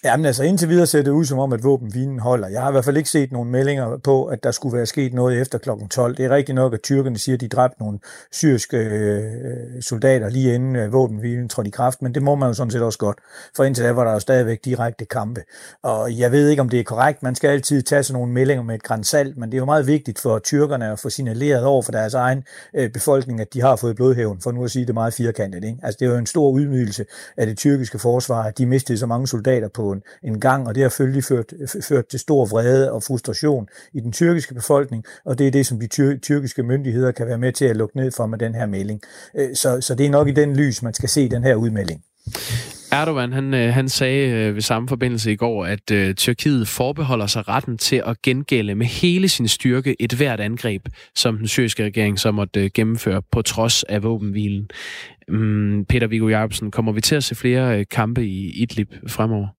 Jamen 0.04 0.26
altså 0.26 0.42
indtil 0.42 0.68
videre 0.68 0.86
ser 0.86 1.02
det 1.02 1.10
ud 1.10 1.24
som 1.24 1.38
om, 1.38 1.52
at 1.52 1.64
våbenvinen 1.64 2.18
holder. 2.18 2.48
Jeg 2.48 2.62
har 2.62 2.68
i 2.68 2.72
hvert 2.72 2.84
fald 2.84 2.96
ikke 2.96 3.08
set 3.08 3.32
nogen 3.32 3.50
meldinger 3.50 3.96
på, 3.96 4.24
at 4.24 4.42
der 4.42 4.50
skulle 4.50 4.76
være 4.76 4.86
sket 4.86 5.14
noget 5.14 5.40
efter 5.40 5.58
kl. 5.58 5.70
12. 5.90 6.16
Det 6.16 6.24
er 6.24 6.30
rigtigt 6.30 6.56
nok, 6.56 6.74
at 6.74 6.82
tyrkerne 6.82 7.18
siger, 7.18 7.36
at 7.36 7.40
de 7.40 7.48
dræbte 7.48 7.80
nogle 7.80 7.98
syriske 8.32 8.76
øh, 8.76 9.82
soldater 9.82 10.28
lige 10.28 10.54
inden 10.54 10.76
øh, 10.76 10.92
våbenhvilen 10.92 11.48
trådte 11.48 11.68
i 11.68 11.70
kraft, 11.70 12.02
men 12.02 12.14
det 12.14 12.22
må 12.22 12.34
man 12.34 12.48
jo 12.48 12.54
sådan 12.54 12.70
set 12.70 12.82
også 12.82 12.98
godt. 12.98 13.18
For 13.56 13.64
indtil 13.64 13.84
da 13.84 13.92
var 13.92 14.04
der 14.04 14.12
jo 14.12 14.18
stadigvæk 14.18 14.64
direkte 14.64 15.04
kampe. 15.04 15.40
Og 15.82 16.18
jeg 16.18 16.32
ved 16.32 16.48
ikke, 16.48 16.62
om 16.62 16.68
det 16.68 16.80
er 16.80 16.84
korrekt. 16.84 17.22
Man 17.22 17.34
skal 17.34 17.50
altid 17.50 17.82
tage 17.82 18.02
sådan 18.02 18.20
nogle 18.20 18.32
meldinger 18.32 18.64
med 18.64 18.74
et 18.74 18.82
grænsalt, 18.82 19.36
men 19.36 19.50
det 19.50 19.56
er 19.56 19.60
jo 19.60 19.64
meget 19.64 19.86
vigtigt 19.86 20.18
for 20.18 20.38
tyrkerne 20.38 20.92
at 20.92 20.98
få 20.98 21.10
signaleret 21.10 21.64
over 21.64 21.82
for 21.82 21.92
deres 21.92 22.14
egen 22.14 22.44
øh, 22.74 22.90
befolkning, 22.90 23.40
at 23.40 23.54
de 23.54 23.60
har 23.60 23.76
fået 23.76 23.96
blodhævn, 23.96 24.40
for 24.40 24.52
nu 24.52 24.64
at 24.64 24.70
sige 24.70 24.86
det 24.86 24.94
meget 24.94 25.14
firkantet. 25.14 25.64
Ikke? 25.64 25.78
Altså 25.82 25.96
det 26.00 26.06
er 26.06 26.10
jo 26.10 26.18
en 26.18 26.26
stor 26.26 26.50
udmygelse 26.50 27.04
af 27.36 27.46
det 27.46 27.58
tyrkiske 27.58 27.98
forsvar, 27.98 28.42
at 28.42 28.58
de 28.58 28.66
mistede 28.66 28.98
så 28.98 29.06
mange 29.06 29.26
soldater 29.26 29.68
på 29.68 29.87
en, 29.92 30.02
en 30.24 30.40
gang, 30.40 30.68
og 30.68 30.74
det 30.74 30.82
har 30.82 30.90
følgelig 30.90 31.24
ført, 31.24 31.52
ført 31.88 32.06
til 32.06 32.20
stor 32.20 32.46
vrede 32.46 32.92
og 32.92 33.02
frustration 33.02 33.68
i 33.92 34.00
den 34.00 34.12
tyrkiske 34.12 34.54
befolkning, 34.54 35.04
og 35.24 35.38
det 35.38 35.46
er 35.46 35.50
det, 35.50 35.66
som 35.66 35.80
de 35.80 35.86
tyr, 35.86 36.18
tyrkiske 36.18 36.62
myndigheder 36.62 37.12
kan 37.12 37.26
være 37.26 37.38
med 37.38 37.52
til 37.52 37.64
at 37.64 37.76
lukke 37.76 37.96
ned 37.96 38.10
for 38.10 38.26
med 38.26 38.38
den 38.38 38.54
her 38.54 38.66
melding. 38.66 39.00
Øh, 39.36 39.56
så, 39.56 39.80
så 39.80 39.94
det 39.94 40.06
er 40.06 40.10
nok 40.10 40.28
i 40.28 40.32
den 40.32 40.56
lys, 40.56 40.82
man 40.82 40.94
skal 40.94 41.08
se 41.08 41.28
den 41.28 41.42
her 41.42 41.54
udmelding. 41.54 42.02
Erdogan 42.92 43.32
han, 43.32 43.54
øh, 43.54 43.74
han 43.74 43.88
sagde 43.88 44.30
øh, 44.30 44.54
ved 44.54 44.62
samme 44.62 44.88
forbindelse 44.88 45.32
i 45.32 45.36
går, 45.36 45.66
at 45.66 46.16
Tyrkiet 46.16 46.68
forbeholder 46.68 47.26
sig 47.26 47.48
retten 47.48 47.78
til 47.78 48.02
at 48.06 48.22
gengælde 48.22 48.74
med 48.74 48.86
hele 48.86 49.28
sin 49.28 49.48
styrke 49.48 50.02
et 50.02 50.12
hvert 50.12 50.40
angreb, 50.40 50.82
som 51.14 51.38
den 51.38 51.48
syriske 51.48 51.84
regering 51.84 52.18
så 52.18 52.32
måtte 52.32 52.64
uh, 52.64 52.70
gennemføre 52.74 53.22
på 53.32 53.42
trods 53.42 53.82
af 53.82 54.02
våbenhvilen. 54.02 54.70
Mm, 55.28 55.84
Peter 55.84 56.06
Viggo 56.06 56.28
Jacobsen, 56.28 56.70
kommer 56.70 56.92
vi 56.92 57.00
til 57.00 57.14
at 57.14 57.24
se 57.24 57.34
flere 57.34 57.84
kampe 57.84 58.26
i 58.26 58.62
Idlib 58.62 58.92
fremover? 59.08 59.57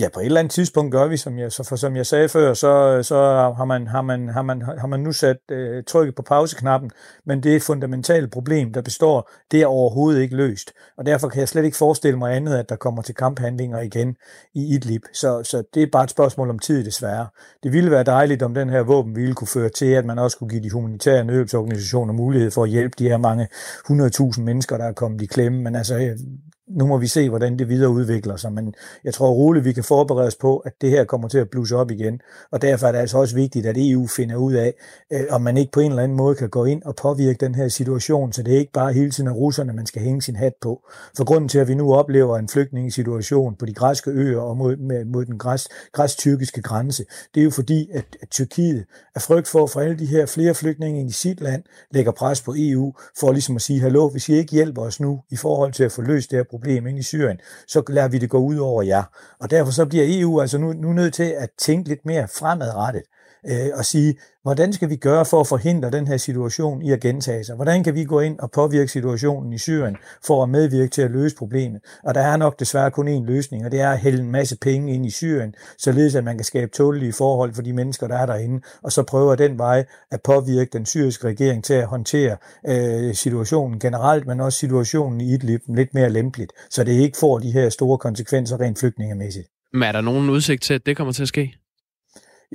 Ja, 0.00 0.08
på 0.08 0.20
et 0.20 0.26
eller 0.26 0.40
andet 0.40 0.52
tidspunkt 0.52 0.92
gør 0.92 1.06
vi, 1.06 1.16
som 1.16 1.38
jeg, 1.38 1.52
så 1.52 1.62
for, 1.62 1.76
som 1.76 1.96
jeg 1.96 2.06
sagde 2.06 2.28
før, 2.28 2.54
så, 2.54 3.02
så 3.02 3.16
har, 3.56 3.64
man, 3.64 3.86
har, 3.86 4.02
man, 4.02 4.28
har, 4.28 4.42
man, 4.42 4.62
har 4.62 4.86
man 4.86 5.00
nu 5.00 5.12
sat 5.12 5.36
øh, 5.50 5.84
trykket 5.84 6.14
på 6.14 6.22
pauseknappen, 6.22 6.90
men 7.26 7.42
det 7.42 7.62
fundamentale 7.62 8.28
problem, 8.28 8.72
der 8.72 8.82
består, 8.82 9.30
det 9.50 9.62
er 9.62 9.66
overhovedet 9.66 10.22
ikke 10.22 10.36
løst. 10.36 10.72
Og 10.96 11.06
derfor 11.06 11.28
kan 11.28 11.40
jeg 11.40 11.48
slet 11.48 11.64
ikke 11.64 11.76
forestille 11.76 12.18
mig 12.18 12.36
andet, 12.36 12.54
at 12.54 12.68
der 12.68 12.76
kommer 12.76 13.02
til 13.02 13.14
kamphandlinger 13.14 13.80
igen 13.80 14.16
i 14.54 14.74
Idlib. 14.74 15.02
Så, 15.12 15.42
så 15.42 15.62
det 15.74 15.82
er 15.82 15.86
bare 15.92 16.04
et 16.04 16.10
spørgsmål 16.10 16.50
om 16.50 16.58
tid, 16.58 16.84
desværre. 16.84 17.26
Det 17.62 17.72
ville 17.72 17.90
være 17.90 18.04
dejligt, 18.04 18.42
om 18.42 18.54
den 18.54 18.70
her 18.70 18.80
våben 18.80 19.16
ville 19.16 19.34
kunne 19.34 19.48
føre 19.48 19.68
til, 19.68 19.86
at 19.86 20.04
man 20.04 20.18
også 20.18 20.38
kunne 20.38 20.50
give 20.50 20.62
de 20.62 20.70
humanitære 20.70 21.24
nødhjælpsorganisationer 21.24 22.12
mulighed 22.12 22.50
for 22.50 22.64
at 22.64 22.70
hjælpe 22.70 22.94
de 22.98 23.08
her 23.08 23.16
mange 23.16 23.48
100.000 23.90 24.40
mennesker, 24.40 24.76
der 24.76 24.84
er 24.84 24.92
kommet 24.92 25.22
i 25.22 25.26
klemme. 25.26 25.62
Men 25.62 25.76
altså, 25.76 26.16
nu 26.70 26.86
må 26.86 26.98
vi 26.98 27.06
se, 27.06 27.28
hvordan 27.28 27.58
det 27.58 27.68
videre 27.68 27.90
udvikler 27.90 28.36
sig, 28.36 28.52
men 28.52 28.74
jeg 29.04 29.14
tror 29.14 29.30
roligt, 29.30 29.64
vi 29.64 29.72
kan 29.72 29.84
forberede 29.84 30.26
os 30.26 30.36
på, 30.36 30.56
at 30.56 30.72
det 30.80 30.90
her 30.90 31.04
kommer 31.04 31.28
til 31.28 31.38
at 31.38 31.50
blusse 31.50 31.76
op 31.76 31.90
igen, 31.90 32.20
og 32.50 32.62
derfor 32.62 32.86
er 32.86 32.92
det 32.92 32.98
altså 32.98 33.18
også 33.18 33.34
vigtigt, 33.34 33.66
at 33.66 33.76
EU 33.78 34.06
finder 34.06 34.36
ud 34.36 34.52
af, 34.52 34.74
øh, 35.12 35.20
om 35.30 35.42
man 35.42 35.56
ikke 35.56 35.72
på 35.72 35.80
en 35.80 35.90
eller 35.90 36.02
anden 36.02 36.16
måde 36.16 36.34
kan 36.34 36.48
gå 36.48 36.64
ind 36.64 36.82
og 36.82 36.96
påvirke 36.96 37.46
den 37.46 37.54
her 37.54 37.68
situation, 37.68 38.32
så 38.32 38.42
det 38.42 38.54
er 38.54 38.58
ikke 38.58 38.72
bare 38.72 38.92
hele 38.92 39.10
tiden 39.10 39.28
er 39.28 39.32
russerne, 39.32 39.72
man 39.72 39.86
skal 39.86 40.02
hænge 40.02 40.22
sin 40.22 40.36
hat 40.36 40.52
på. 40.62 40.80
For 41.16 41.24
grunden 41.24 41.48
til, 41.48 41.58
at 41.58 41.68
vi 41.68 41.74
nu 41.74 41.94
oplever 41.94 42.38
en 42.38 42.48
flygtningesituation 42.48 43.56
på 43.56 43.66
de 43.66 43.74
græske 43.74 44.10
øer 44.10 44.40
og 44.40 44.56
mod, 44.56 44.76
med, 44.76 45.04
mod 45.04 45.24
den 45.24 45.38
græs, 45.38 45.68
græs-tyrkiske 45.92 46.62
grænse, 46.62 47.04
det 47.34 47.40
er 47.40 47.44
jo 47.44 47.50
fordi, 47.50 47.88
at, 47.92 48.04
at 48.22 48.28
Tyrkiet 48.30 48.84
er 49.14 49.20
frygt 49.20 49.48
for, 49.48 49.66
for 49.66 49.80
alle 49.80 49.98
de 49.98 50.06
her 50.06 50.26
flere 50.26 50.54
flygtninge 50.54 51.06
i 51.06 51.10
sit 51.10 51.40
land 51.40 51.62
lægger 51.90 52.12
pres 52.12 52.42
på 52.42 52.54
EU 52.56 52.94
for 53.20 53.32
ligesom 53.32 53.56
at 53.56 53.62
sige, 53.62 53.80
hallo, 53.80 54.08
hvis 54.08 54.28
I 54.28 54.32
ikke 54.32 54.52
hjælper 54.52 54.82
os 54.82 55.00
nu 55.00 55.20
i 55.30 55.36
forhold 55.36 55.72
til 55.72 55.84
at 55.84 55.92
få 55.92 56.02
løst 56.02 56.30
det 56.30 56.36
her 56.36 56.44
problem 56.50 56.59
ind 56.68 56.98
i 56.98 57.02
Syrien, 57.02 57.40
så 57.66 57.82
lader 57.88 58.08
vi 58.08 58.18
det 58.18 58.30
gå 58.30 58.38
ud 58.38 58.56
over 58.56 58.82
jer. 58.82 59.02
Og 59.40 59.50
derfor 59.50 59.72
så 59.72 59.86
bliver 59.86 60.04
EU 60.08 60.40
altså 60.40 60.58
nu, 60.58 60.72
nu 60.72 60.92
nødt 60.92 61.14
til 61.14 61.34
at 61.38 61.48
tænke 61.58 61.88
lidt 61.88 62.06
mere 62.06 62.28
fremadrettet 62.28 63.02
øh, 63.48 63.70
og 63.74 63.84
sige, 63.84 64.14
hvordan 64.42 64.72
skal 64.72 64.90
vi 64.90 64.96
gøre 64.96 65.24
for 65.24 65.40
at 65.40 65.46
forhindre 65.46 65.90
den 65.90 66.06
her 66.06 66.16
situation 66.16 66.82
i 66.82 66.92
at 66.92 67.00
gentage 67.00 67.44
sig? 67.44 67.56
Hvordan 67.56 67.84
kan 67.84 67.94
vi 67.94 68.04
gå 68.04 68.20
ind 68.20 68.38
og 68.38 68.50
påvirke 68.50 68.88
situationen 68.88 69.52
i 69.52 69.58
Syrien 69.58 69.96
for 70.26 70.42
at 70.42 70.48
medvirke 70.48 70.90
til 70.90 71.02
at 71.02 71.10
løse 71.10 71.36
problemet? 71.36 71.80
Og 72.04 72.14
der 72.14 72.20
er 72.20 72.36
nok 72.36 72.60
desværre 72.60 72.90
kun 72.90 73.08
én 73.08 73.24
løsning, 73.26 73.64
og 73.64 73.70
det 73.72 73.80
er 73.80 73.90
at 73.90 73.98
hælde 73.98 74.22
en 74.22 74.30
masse 74.30 74.56
penge 74.58 74.94
ind 74.94 75.06
i 75.06 75.10
Syrien, 75.10 75.54
således 75.78 76.14
at 76.14 76.24
man 76.24 76.36
kan 76.36 76.44
skabe 76.44 76.70
tålige 76.70 77.12
forhold 77.12 77.54
for 77.54 77.62
de 77.62 77.72
mennesker, 77.72 78.08
der 78.08 78.18
er 78.18 78.26
derinde, 78.26 78.60
og 78.82 78.92
så 78.92 79.02
prøver 79.02 79.34
den 79.34 79.58
vej 79.58 79.84
at 80.10 80.20
påvirke 80.24 80.70
den 80.72 80.86
syriske 80.86 81.28
regering 81.28 81.64
til 81.64 81.74
at 81.74 81.86
håndtere 81.86 82.36
øh, 82.68 83.14
situationen 83.14 83.80
generelt, 83.80 84.26
men 84.26 84.40
også 84.40 84.58
situationen 84.58 85.20
i 85.20 85.34
Idlib 85.34 85.60
lidt 85.68 85.94
mere 85.94 86.10
lempeligt, 86.10 86.52
så 86.70 86.84
det 86.84 86.92
ikke 86.92 87.18
får 87.18 87.38
de 87.38 87.50
her 87.50 87.68
store 87.68 87.98
konsekvenser 87.98 88.60
rent 88.60 88.78
flygtningemæssigt. 88.78 89.46
Men 89.72 89.82
er 89.82 89.92
der 89.92 90.00
nogen 90.00 90.30
udsigt 90.30 90.62
til, 90.62 90.74
at 90.74 90.86
det 90.86 90.96
kommer 90.96 91.12
til 91.12 91.22
at 91.22 91.28
ske? 91.28 91.54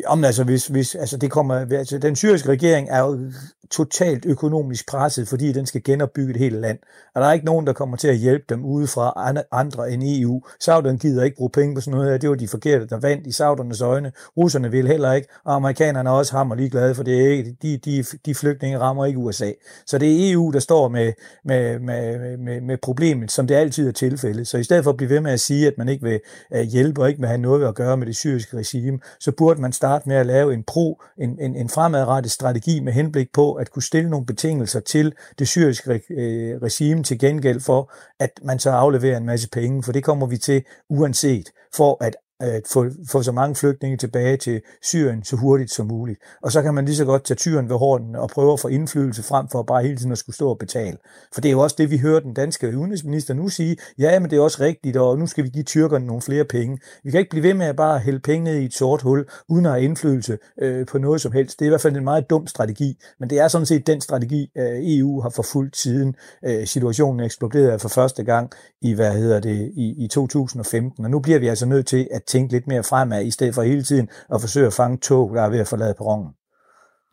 Jamen 0.03 0.25
altså, 0.25 0.43
hvis, 0.43 0.67
hvis, 0.67 0.95
altså 0.95 1.17
det 1.17 1.31
kommer, 1.31 1.55
altså 1.55 1.97
den 1.97 2.15
syriske 2.15 2.49
regering 2.49 2.89
er 2.89 2.99
jo 2.99 3.31
totalt 3.71 4.25
økonomisk 4.25 4.87
presset, 4.87 5.27
fordi 5.27 5.51
den 5.51 5.65
skal 5.65 5.83
genopbygge 5.83 6.29
et 6.31 6.39
helt 6.39 6.55
land. 6.55 6.79
Og 7.15 7.21
der 7.21 7.27
er 7.27 7.33
ikke 7.33 7.45
nogen, 7.45 7.67
der 7.67 7.73
kommer 7.73 7.97
til 7.97 8.07
at 8.07 8.17
hjælpe 8.17 8.45
dem 8.49 8.65
udefra 8.65 9.33
andre 9.51 9.91
end 9.91 10.03
EU. 10.05 10.41
Sauderne 10.59 10.97
gider 10.97 11.23
ikke 11.23 11.37
bruge 11.37 11.49
penge 11.49 11.75
på 11.75 11.81
sådan 11.81 11.97
noget 11.97 12.11
her. 12.11 12.17
Det 12.17 12.29
var 12.29 12.35
de 12.35 12.47
forkerte, 12.47 12.87
der 12.87 12.99
vandt 12.99 13.27
i 13.27 13.31
saudernes 13.31 13.81
øjne. 13.81 14.11
Russerne 14.37 14.71
vil 14.71 14.87
heller 14.87 15.13
ikke, 15.13 15.27
og 15.45 15.55
amerikanerne 15.55 16.09
er 16.09 16.13
også 16.13 16.35
hammer 16.37 16.55
ligeglade, 16.55 16.95
for 16.95 17.03
det 17.03 17.25
er 17.25 17.29
ikke, 17.29 17.55
de, 17.61 17.77
de, 17.77 18.03
de 18.25 18.35
flygtninge 18.35 18.79
rammer 18.79 19.05
ikke 19.05 19.19
USA. 19.19 19.51
Så 19.85 19.97
det 19.97 20.11
er 20.11 20.33
EU, 20.33 20.51
der 20.51 20.59
står 20.59 20.87
med, 20.87 21.13
med, 21.45 21.79
med, 21.79 22.37
med, 22.37 22.61
med 22.61 22.77
problemet, 22.77 23.31
som 23.31 23.47
det 23.47 23.55
altid 23.55 23.87
er 23.87 23.91
tilfældet. 23.91 24.47
Så 24.47 24.57
i 24.57 24.63
stedet 24.63 24.83
for 24.83 24.91
at 24.91 24.97
blive 24.97 25.09
ved 25.09 25.19
med 25.21 25.31
at 25.31 25.39
sige, 25.39 25.67
at 25.67 25.73
man 25.77 25.89
ikke 25.89 26.03
vil 26.03 26.19
øh, 26.53 26.61
hjælpe 26.61 27.01
og 27.01 27.09
ikke 27.09 27.19
vil 27.19 27.27
have 27.27 27.41
noget 27.41 27.67
at 27.67 27.75
gøre 27.75 27.97
med 27.97 28.07
det 28.07 28.15
syriske 28.15 28.57
regime, 28.57 28.99
så 29.19 29.31
burde 29.31 29.61
man 29.61 29.73
starte 29.73 29.84
med 30.05 30.15
at 30.15 30.25
lave 30.25 30.53
en 30.53 30.63
pro, 30.63 31.01
en, 31.17 31.39
en, 31.41 31.55
en 31.55 31.69
fremadrettet 31.69 32.31
strategi 32.31 32.79
med 32.79 32.93
henblik 32.93 33.27
på 33.33 33.53
at 33.53 33.71
kunne 33.71 33.83
stille 33.83 34.09
nogle 34.09 34.25
betingelser 34.25 34.79
til 34.79 35.13
det 35.39 35.47
syriske 35.47 36.01
øh, 36.09 36.61
regime 36.61 37.03
til 37.03 37.19
gengæld 37.19 37.61
for, 37.61 37.91
at 38.19 38.31
man 38.43 38.59
så 38.59 38.69
afleverer 38.69 39.17
en 39.17 39.25
masse 39.25 39.49
penge, 39.49 39.83
for 39.83 39.91
det 39.91 40.03
kommer 40.03 40.27
vi 40.27 40.38
til 40.38 40.63
uanset, 40.89 41.49
for 41.75 42.03
at 42.03 42.15
at 42.39 42.61
få, 42.73 42.86
få 43.07 43.23
så 43.23 43.31
mange 43.31 43.55
flygtninge 43.55 43.97
tilbage 43.97 44.38
til 44.38 44.61
Syrien 44.83 45.23
så 45.23 45.36
hurtigt 45.36 45.71
som 45.71 45.88
muligt. 45.88 46.19
Og 46.43 46.51
så 46.51 46.61
kan 46.61 46.73
man 46.73 46.86
lige 46.86 46.95
så 46.95 47.05
godt 47.05 47.23
tage 47.23 47.36
tyren 47.36 47.69
ved 47.69 47.77
hånden 47.77 48.15
og 48.15 48.29
prøve 48.29 48.53
at 48.53 48.59
få 48.59 48.67
indflydelse 48.67 49.23
frem 49.23 49.47
for 49.51 49.63
bare 49.63 49.83
hele 49.83 49.97
tiden 49.97 50.11
at 50.11 50.17
skulle 50.17 50.36
stå 50.36 50.49
og 50.49 50.57
betale. 50.57 50.97
For 51.33 51.41
det 51.41 51.49
er 51.49 51.51
jo 51.51 51.59
også 51.59 51.75
det, 51.77 51.91
vi 51.91 51.97
hører 51.97 52.19
den 52.19 52.33
danske 52.33 52.77
udenrigsminister 52.77 53.33
nu 53.33 53.49
sige, 53.49 53.77
ja, 53.99 54.19
men 54.19 54.29
det 54.29 54.38
er 54.38 54.41
også 54.41 54.57
rigtigt, 54.61 54.97
og 54.97 55.19
nu 55.19 55.27
skal 55.27 55.43
vi 55.43 55.49
give 55.49 55.63
tyrkerne 55.63 56.05
nogle 56.05 56.21
flere 56.21 56.45
penge. 56.45 56.79
Vi 57.03 57.11
kan 57.11 57.19
ikke 57.19 57.29
blive 57.29 57.43
ved 57.43 57.53
med 57.53 57.65
at 57.65 57.75
bare 57.75 57.99
hælde 57.99 58.19
penge 58.19 58.43
ned 58.43 58.55
i 58.55 58.65
et 58.65 58.73
sort 58.73 59.01
hul, 59.01 59.25
uden 59.49 59.65
at 59.65 59.71
have 59.71 59.83
indflydelse 59.83 60.38
øh, 60.61 60.86
på 60.86 60.97
noget 60.97 61.21
som 61.21 61.31
helst. 61.31 61.59
Det 61.59 61.65
er 61.65 61.69
i 61.69 61.69
hvert 61.69 61.81
fald 61.81 61.97
en 61.97 62.03
meget 62.03 62.29
dum 62.29 62.47
strategi, 62.47 62.97
men 63.19 63.29
det 63.29 63.39
er 63.39 63.47
sådan 63.47 63.65
set 63.65 63.88
den 63.88 64.01
strategi, 64.01 64.51
øh, 64.57 64.79
EU 64.81 65.21
har 65.21 65.29
forfulgt 65.29 65.77
siden 65.77 66.15
øh, 66.45 66.67
situationen 66.67 67.25
eksploderede 67.25 67.79
for 67.79 67.89
første 67.89 68.23
gang 68.23 68.51
i, 68.81 68.93
hvad 68.93 69.13
hedder 69.13 69.39
det, 69.39 69.71
i, 69.75 70.03
i 70.03 70.07
2015. 70.07 71.05
Og 71.05 71.11
nu 71.11 71.19
bliver 71.19 71.39
vi 71.39 71.47
altså 71.47 71.65
nødt 71.65 71.88
til 71.88 72.07
at 72.11 72.24
tænke 72.28 72.53
lidt 72.53 72.67
mere 72.67 72.84
fremad, 72.84 73.26
i 73.26 73.32
stedet 73.32 73.55
for 73.55 73.63
hele 73.63 73.84
tiden 73.84 74.09
at 74.34 74.41
forsøge 74.41 74.67
at 74.67 74.73
fange 74.73 74.97
tog, 74.97 75.36
der 75.36 75.41
er 75.41 75.49
ved 75.49 75.59
at 75.59 75.67
forlade 75.67 75.93
perronen. 75.93 76.34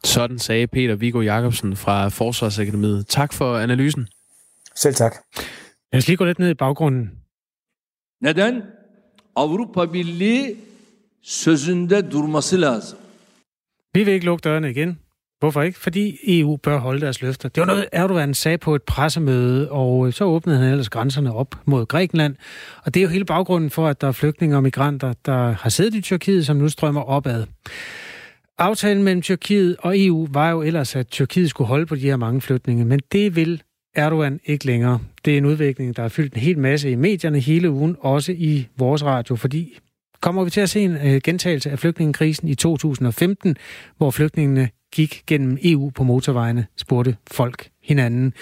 Sådan 0.04 0.38
sagde 0.38 0.66
Peter 0.66 0.94
Viggo 0.94 1.20
Jacobsen 1.20 1.76
fra 1.76 2.08
Forsvarsakademiet. 2.08 3.06
Tak 3.06 3.32
for 3.32 3.58
analysen. 3.58 4.08
Selv 4.74 4.94
tak. 4.94 5.14
Lad 5.92 5.98
os 5.98 6.06
lige 6.06 6.16
gå 6.16 6.24
lidt 6.24 6.38
ned 6.38 6.50
i 6.50 6.54
baggrunden. 6.54 7.10
Neden? 8.20 8.62
Avrupa 9.36 9.84
Birliği 9.86 10.56
sözünde 11.22 12.10
durması 12.10 12.60
lazım. 12.60 12.98
Vi 13.94 14.04
vil 14.04 14.14
ikke 14.14 14.26
lukke 14.26 14.42
dørene 14.42 14.70
igen. 14.70 14.98
Hvorfor 15.42 15.62
ikke? 15.62 15.78
Fordi 15.78 16.18
EU 16.26 16.56
bør 16.56 16.78
holde 16.78 17.00
deres 17.00 17.22
løfter. 17.22 17.48
Det 17.48 17.60
var 17.60 17.66
noget, 17.66 17.86
Erdogan 17.92 18.34
sagde 18.34 18.58
på 18.58 18.74
et 18.74 18.82
pressemøde, 18.82 19.70
og 19.70 20.06
øh, 20.06 20.12
så 20.12 20.24
åbnede 20.24 20.58
han 20.58 20.68
ellers 20.68 20.88
grænserne 20.88 21.34
op 21.34 21.54
mod 21.64 21.86
Grækenland. 21.86 22.36
Og 22.84 22.94
det 22.94 23.00
er 23.00 23.04
jo 23.04 23.10
hele 23.10 23.24
baggrunden 23.24 23.70
for, 23.70 23.88
at 23.88 24.00
der 24.00 24.08
er 24.08 24.12
flygtninge 24.12 24.56
og 24.56 24.62
migranter, 24.62 25.12
der 25.26 25.52
har 25.52 25.70
siddet 25.70 25.94
i 25.94 26.00
Tyrkiet, 26.00 26.46
som 26.46 26.56
nu 26.56 26.68
strømmer 26.68 27.00
opad. 27.00 27.44
Aftalen 28.58 29.02
mellem 29.02 29.22
Tyrkiet 29.22 29.76
og 29.78 29.98
EU 29.98 30.28
var 30.30 30.50
jo 30.50 30.62
ellers, 30.62 30.96
at 30.96 31.08
Tyrkiet 31.08 31.50
skulle 31.50 31.68
holde 31.68 31.86
på 31.86 31.94
de 31.94 32.00
her 32.00 32.16
mange 32.16 32.40
flygtninge, 32.40 32.84
men 32.84 33.00
det 33.12 33.36
vil 33.36 33.62
Erdogan 33.94 34.40
ikke 34.44 34.66
længere. 34.66 34.98
Det 35.24 35.34
er 35.34 35.38
en 35.38 35.46
udvikling, 35.46 35.96
der 35.96 36.02
har 36.02 36.08
fyldt 36.08 36.34
en 36.34 36.40
hel 36.40 36.58
masse 36.58 36.90
i 36.90 36.94
medierne 36.94 37.40
hele 37.40 37.70
ugen, 37.70 37.96
også 38.00 38.32
i 38.32 38.68
vores 38.78 39.04
radio, 39.04 39.36
fordi 39.36 39.78
kommer 40.20 40.44
vi 40.44 40.50
til 40.50 40.60
at 40.60 40.70
se 40.70 40.80
en 40.80 40.96
øh, 40.96 41.20
gentagelse 41.24 41.70
af 41.70 41.78
flygtningekrisen 41.78 42.48
i 42.48 42.54
2015, 42.54 43.56
hvor 43.96 44.10
flygtningene 44.10 44.68
gik 44.92 45.22
gennem 45.26 45.58
EU 45.64 45.90
på 45.90 46.04
motorvejene, 46.04 46.66
spurgte 46.76 47.16
folk 47.30 47.68
hinanden. 47.82 48.32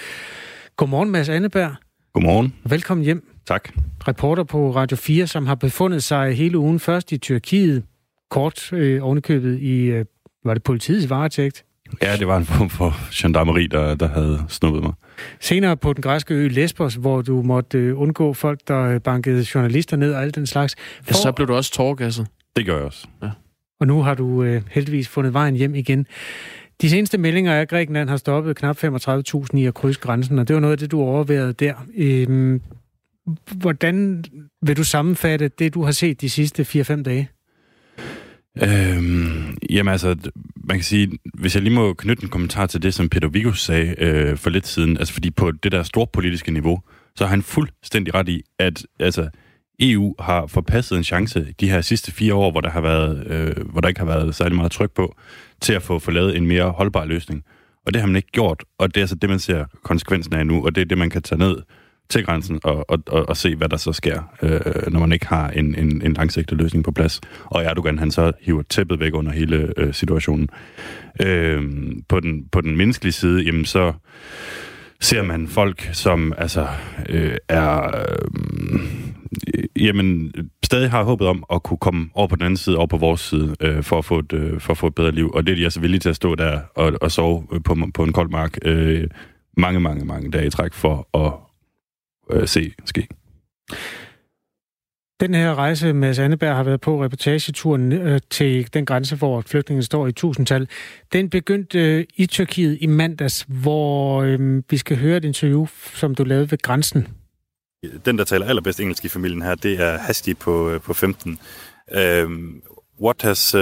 Godmorgen, 0.77 1.11
Mads 1.11 1.29
Anneberg. 1.29 1.75
Godmorgen. 2.13 2.55
Velkommen 2.65 3.05
hjem. 3.05 3.29
Tak. 3.47 3.69
Reporter 4.09 4.45
på 4.45 4.71
Radio 4.71 4.97
4, 4.97 5.27
som 5.27 5.47
har 5.47 5.55
befundet 5.55 6.03
sig 6.03 6.35
hele 6.35 6.59
ugen 6.59 6.81
først 6.81 7.13
i 7.13 7.19
Tyrkiet, 7.19 7.83
kort 8.31 8.73
øh, 8.73 9.05
ovenikøbet 9.05 9.59
i, 9.59 9.81
øh, 9.85 10.05
var 10.45 10.55
det 10.55 10.63
politiets 10.63 11.11
varetægt? 11.11 11.65
Ja, 12.03 12.17
det 12.17 12.27
var 12.27 12.37
en 12.37 12.45
form 12.45 12.71
for 12.71 12.95
gendarmeri, 13.15 13.67
der, 13.67 13.95
der 13.95 14.09
havde 14.09 14.45
snuppet 14.49 14.83
mig. 14.83 14.93
Senere 15.41 15.77
på 15.77 15.93
den 15.93 16.03
græske 16.03 16.35
ø 16.35 16.49
Lesbos, 16.49 16.95
hvor 16.95 17.23
du 17.23 17.43
måtte 17.43 17.79
øh, 17.79 18.01
undgå 18.01 18.33
folk, 18.33 18.61
der 18.69 18.99
bankede 18.99 19.47
journalister 19.55 19.97
ned 19.97 20.15
og 20.15 20.23
alt 20.23 20.35
den 20.35 20.47
slags. 20.47 20.77
For... 21.03 21.05
Ja, 21.09 21.13
så 21.13 21.33
blev 21.33 21.49
du 21.49 21.55
også 21.55 21.73
tårgasset. 21.73 22.27
Det 22.57 22.67
gør 22.67 22.77
jeg 22.77 22.85
også. 22.85 23.07
Ja. 23.23 23.31
Og 23.81 23.87
nu 23.87 24.03
har 24.03 24.15
du 24.15 24.43
øh, 24.43 24.63
heldigvis 24.71 25.09
fundet 25.09 25.33
vejen 25.33 25.57
hjem 25.57 25.75
igen. 25.75 26.07
De 26.81 26.91
seneste 26.91 27.19
meldinger 27.19 27.53
er, 27.53 27.61
at 27.61 27.69
Grækenland 27.69 28.09
har 28.09 28.17
stoppet 28.17 28.57
knap 28.57 28.85
35.000 28.85 29.59
i 29.59 29.67
at 29.67 29.75
krydse 29.75 30.01
grænsen, 30.01 30.39
og 30.39 30.49
det 30.49 30.55
var 30.55 30.61
noget 30.61 30.73
af 30.73 30.79
det, 30.79 30.91
du 30.91 31.01
overvejede 31.01 31.53
der. 31.53 31.75
Øhm, 31.97 32.61
hvordan 33.57 34.25
vil 34.63 34.77
du 34.77 34.85
sammenfatte 34.85 35.49
det, 35.49 35.75
du 35.75 35.83
har 35.83 35.93
set 35.93 36.21
de 36.21 36.31
sidste 36.31 36.63
4-5 36.63 37.03
dage? 37.03 37.29
Øhm, 38.63 39.59
jamen 39.71 39.93
altså, 39.93 40.17
man 40.57 40.77
kan 40.77 40.85
sige, 40.85 41.19
hvis 41.35 41.55
jeg 41.55 41.63
lige 41.63 41.75
må 41.75 41.95
knytte 41.95 42.23
en 42.23 42.29
kommentar 42.29 42.67
til 42.67 42.83
det, 42.83 42.95
som 42.95 43.09
Peter 43.09 43.29
Vigus 43.29 43.63
sagde 43.63 43.95
øh, 43.99 44.37
for 44.37 44.51
lidt 44.51 44.67
siden, 44.67 44.97
altså 44.97 45.15
fordi 45.15 45.31
på 45.31 45.51
det 45.51 45.73
der 45.73 45.83
store 45.83 46.07
politiske 46.13 46.53
niveau, 46.53 46.81
så 47.17 47.25
har 47.25 47.31
han 47.31 47.43
fuldstændig 47.43 48.15
ret 48.15 48.29
i, 48.29 48.43
at 48.59 48.87
altså, 49.01 49.29
EU 49.81 50.15
har 50.19 50.47
forpasset 50.47 50.99
en 50.99 51.05
chance 51.05 51.55
de 51.61 51.71
her 51.71 51.81
sidste 51.81 52.13
fire 52.13 52.35
år, 52.35 52.51
hvor 52.51 52.61
der, 52.61 52.71
har 52.71 52.81
været, 52.81 53.27
øh, 53.27 53.67
hvor 53.67 53.81
der 53.81 53.89
ikke 53.89 54.01
har 54.01 54.07
været 54.07 54.35
særlig 54.35 54.57
meget 54.57 54.73
tryk 54.73 54.91
på, 54.91 55.17
til 55.61 55.73
at 55.73 55.83
få, 55.83 55.99
få 55.99 56.11
lavet 56.11 56.37
en 56.37 56.47
mere 56.47 56.71
holdbar 56.71 57.05
løsning. 57.05 57.45
Og 57.87 57.95
det 57.95 58.03
har 58.03 58.07
man 58.07 58.17
ikke 58.17 58.31
gjort, 58.33 58.65
og 58.79 58.89
det 58.89 58.97
er 58.97 59.03
altså 59.03 59.17
det, 59.17 59.31
man 59.31 59.39
ser 59.39 59.65
konsekvensen 59.83 60.35
af 60.35 60.47
nu, 60.47 60.65
og 60.65 60.75
det 60.75 60.81
er 60.81 60.85
det, 60.85 60.99
man 60.99 61.11
kan 61.11 61.23
tage 61.23 61.39
ned 61.39 61.57
til 62.09 62.25
grænsen 62.25 62.61
og, 62.65 62.91
og, 62.91 62.99
og, 63.07 63.29
og 63.29 63.37
se, 63.37 63.57
hvad 63.57 63.69
der 63.69 63.77
så 63.77 63.93
sker, 63.93 64.23
øh, 64.43 64.93
når 64.93 65.01
man 65.01 65.13
ikke 65.13 65.27
har 65.27 65.51
en, 65.51 65.75
en, 65.75 66.03
en 66.03 66.13
langsigtet 66.13 66.59
løsning 66.59 66.85
på 66.85 66.93
plads. 66.93 67.21
Og 67.45 67.65
Erdogan, 67.65 67.99
han 67.99 68.11
så 68.11 68.33
hiver 68.41 68.63
tæppet 68.63 69.01
væk 69.01 69.15
under 69.15 69.33
hele 69.33 69.73
øh, 69.77 69.95
situationen. 69.95 70.49
Øh, 71.21 71.63
på, 72.09 72.21
den, 72.21 72.49
på 72.53 72.61
den 72.61 72.77
menneskelige 72.77 73.13
side, 73.13 73.43
jamen 73.43 73.65
så 73.65 73.93
ser 75.01 75.23
man 75.23 75.49
folk, 75.49 75.91
som 75.93 76.33
altså 76.39 76.67
øh, 77.09 77.37
er... 77.49 77.97
Øh, 77.97 79.10
Øh, 79.55 79.65
jamen, 79.87 80.33
stadig 80.65 80.91
har 80.91 81.03
håbet 81.03 81.27
om 81.27 81.45
at 81.53 81.63
kunne 81.63 81.79
komme 81.79 82.11
over 82.15 82.29
på 82.29 82.37
den 82.37 82.45
anden 82.45 82.57
side, 82.57 82.77
over 82.77 82.87
på 82.87 82.97
vores 82.97 83.21
side, 83.21 83.57
øh, 83.61 83.83
for, 83.83 83.99
at 83.99 84.05
få 84.05 84.19
et, 84.19 84.33
øh, 84.33 84.61
for 84.61 84.71
at 84.71 84.79
få 84.79 84.87
et 84.87 84.95
bedre 84.95 85.13
liv. 85.13 85.31
Og 85.35 85.47
det 85.47 85.53
er 85.53 85.57
de 85.57 85.65
altså 85.65 85.81
villige 85.81 86.01
til 86.01 86.09
at 86.09 86.17
stå 86.17 86.35
der 86.35 86.61
og, 86.75 86.93
og 87.01 87.13
sove 87.13 87.47
øh, 87.53 87.61
på, 87.65 87.77
på 87.95 88.05
en 88.05 88.13
kold 88.13 88.31
mark 88.31 88.59
øh, 88.65 89.09
mange, 89.57 89.81
mange, 89.81 90.05
mange 90.05 90.31
dage 90.31 90.47
i 90.47 90.51
træk 90.51 90.73
for 90.73 91.09
at 91.19 91.33
øh, 92.37 92.49
se 92.49 92.73
ske. 92.85 93.07
Den 95.21 95.35
her 95.35 95.55
rejse, 95.55 95.93
med 95.93 96.19
Anneberg 96.19 96.57
har 96.57 96.63
været 96.63 96.81
på 96.81 97.05
reportageturen 97.05 97.93
øh, 97.93 98.21
til 98.31 98.75
den 98.75 98.87
grænse, 98.87 99.17
hvor 99.17 99.41
flygtningen 99.41 99.83
står 99.83 100.07
i 100.07 100.13
tusindtal, 100.13 100.69
den 101.13 101.31
begyndte 101.31 101.79
øh, 101.79 102.05
i 102.17 102.27
Tyrkiet 102.27 102.79
i 102.81 102.87
mandags, 102.87 103.47
hvor 103.49 104.23
øh, 104.23 104.63
vi 104.71 104.77
skal 104.77 104.97
høre 104.97 105.17
et 105.17 105.25
interview, 105.25 105.67
som 105.95 106.15
du 106.15 106.25
lavede 106.25 106.51
ved 106.51 106.59
grænsen 106.59 107.09
den, 107.85 108.19
der 108.19 108.25
taler 108.25 108.47
allerbedst 108.47 108.81
engelsk 108.81 109.05
i 109.05 109.09
familien 109.09 109.43
her, 109.43 109.55
det 109.55 109.81
er 109.81 109.99
Hasti 109.99 110.35
på, 110.35 110.79
på 110.85 110.95
15. 110.95 111.39
Um, 112.25 112.63
what, 113.01 113.23
has, 113.23 113.55
uh, 113.55 113.61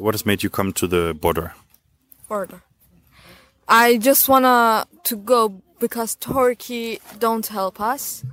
what 0.00 0.14
has 0.14 0.26
made 0.26 0.42
you 0.44 0.50
come 0.50 0.72
to 0.72 0.86
the 0.86 1.14
border? 1.14 1.48
Border. 2.28 2.58
I 3.68 3.98
just 4.08 4.28
wanna 4.28 4.82
to 5.04 5.16
go 5.26 5.48
because 5.80 6.16
Turkey 6.20 6.96
don't 7.24 7.52
help 7.52 7.80
us 7.94 8.24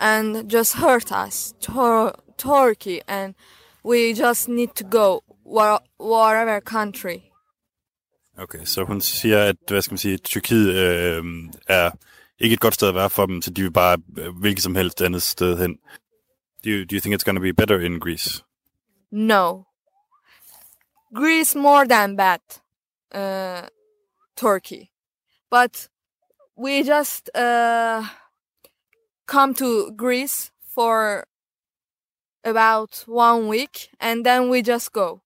and 0.00 0.50
just 0.52 0.76
hurt 0.76 1.10
us. 1.26 1.54
Tor- 1.60 2.14
Turkey 2.38 3.00
and 3.08 3.34
we 3.84 4.14
just 4.14 4.48
need 4.48 4.68
to 4.76 4.84
go 4.84 5.20
where- 5.44 5.82
wherever 6.00 6.60
country. 6.60 7.18
Okay, 8.38 8.64
så 8.64 8.84
hun 8.84 9.00
siger, 9.00 9.44
at 9.44 9.56
hvad 9.68 9.82
skal 9.82 9.92
man 9.92 9.98
sige, 9.98 10.18
Tyrkiet 10.18 10.68
øh, 10.74 11.24
er 11.66 11.90
ikke 12.42 12.54
et 12.54 12.60
godt 12.60 12.74
sted 12.74 12.88
at 12.88 12.94
være 12.94 13.10
for 13.10 13.26
dem, 13.26 13.42
så 13.42 13.50
de 13.50 13.62
vil 13.62 13.72
bare 13.72 13.98
øh, 14.18 14.36
hvilket 14.36 14.62
som 14.62 14.74
helst 14.74 15.02
andet 15.02 15.22
sted 15.22 15.58
hen. 15.58 15.78
Do 16.64 16.70
you, 16.70 16.84
do 16.84 16.94
you 16.94 17.00
think 17.00 17.14
it's 17.14 17.24
going 17.24 17.36
to 17.36 17.42
be 17.42 17.52
better 17.52 17.80
in 17.80 18.00
Greece? 18.00 18.44
No. 19.10 19.66
Greece 21.14 21.58
more 21.58 21.86
than 21.86 22.16
bad. 22.16 22.40
Uh, 23.14 23.68
Turkey. 24.36 24.90
But 25.50 25.88
we 26.56 26.82
just 26.82 27.30
uh, 27.34 28.04
come 29.26 29.54
to 29.54 29.92
Greece 29.96 30.50
for 30.74 31.24
about 32.44 33.04
one 33.06 33.48
week 33.48 33.90
and 34.00 34.24
then 34.24 34.48
we 34.48 34.62
just 34.62 34.92
go. 34.92 35.20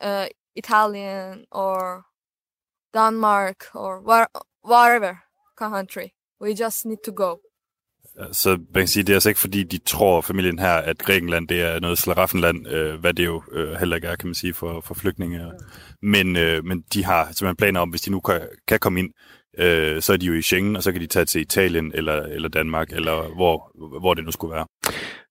Uh, 0.00 0.26
Italian 0.56 1.46
or 1.52 2.04
Denmark 2.92 3.68
or 3.74 4.00
where, 4.00 4.28
wherever 4.62 5.22
country. 5.70 6.08
We 6.42 6.64
just 6.64 6.86
need 6.86 6.98
to 7.04 7.12
go. 7.16 7.36
Så 8.32 8.50
man 8.50 8.80
kan 8.82 8.88
sige, 8.88 9.02
det 9.02 9.12
er 9.12 9.16
altså 9.16 9.28
ikke 9.28 9.40
fordi, 9.40 9.62
de 9.62 9.78
tror, 9.78 10.20
familien 10.20 10.58
her, 10.58 10.72
at 10.72 10.98
Grækenland 10.98 11.48
det 11.48 11.62
er 11.62 11.80
noget 11.80 11.98
slaraffenland, 11.98 12.68
øh, 12.68 13.00
hvad 13.00 13.14
det 13.14 13.24
jo 13.24 13.42
øh, 13.52 13.72
heller 13.72 13.96
ikke 13.96 14.08
er, 14.08 14.16
kan 14.16 14.28
man 14.28 14.34
sige, 14.34 14.54
for, 14.54 14.80
for 14.80 14.94
flygtninge. 14.94 15.40
Men, 16.02 16.36
øh, 16.36 16.64
men 16.64 16.84
de 16.94 17.04
har 17.04 17.24
simpelthen 17.24 17.56
planer 17.56 17.80
om, 17.80 17.88
hvis 17.88 18.00
de 18.00 18.10
nu 18.10 18.20
kan, 18.20 18.40
kan 18.68 18.78
komme 18.78 19.00
ind, 19.00 19.10
øh, 19.58 20.02
så 20.02 20.12
er 20.12 20.16
de 20.16 20.26
jo 20.26 20.34
i 20.34 20.42
Schengen, 20.42 20.76
og 20.76 20.82
så 20.82 20.92
kan 20.92 21.00
de 21.00 21.06
tage 21.06 21.24
til 21.24 21.40
Italien 21.40 21.92
eller, 21.94 22.22
eller 22.22 22.48
Danmark, 22.48 22.92
eller 22.92 23.34
hvor, 23.34 23.70
hvor 24.00 24.14
det 24.14 24.24
nu 24.24 24.30
skulle 24.30 24.54
være. 24.54 24.66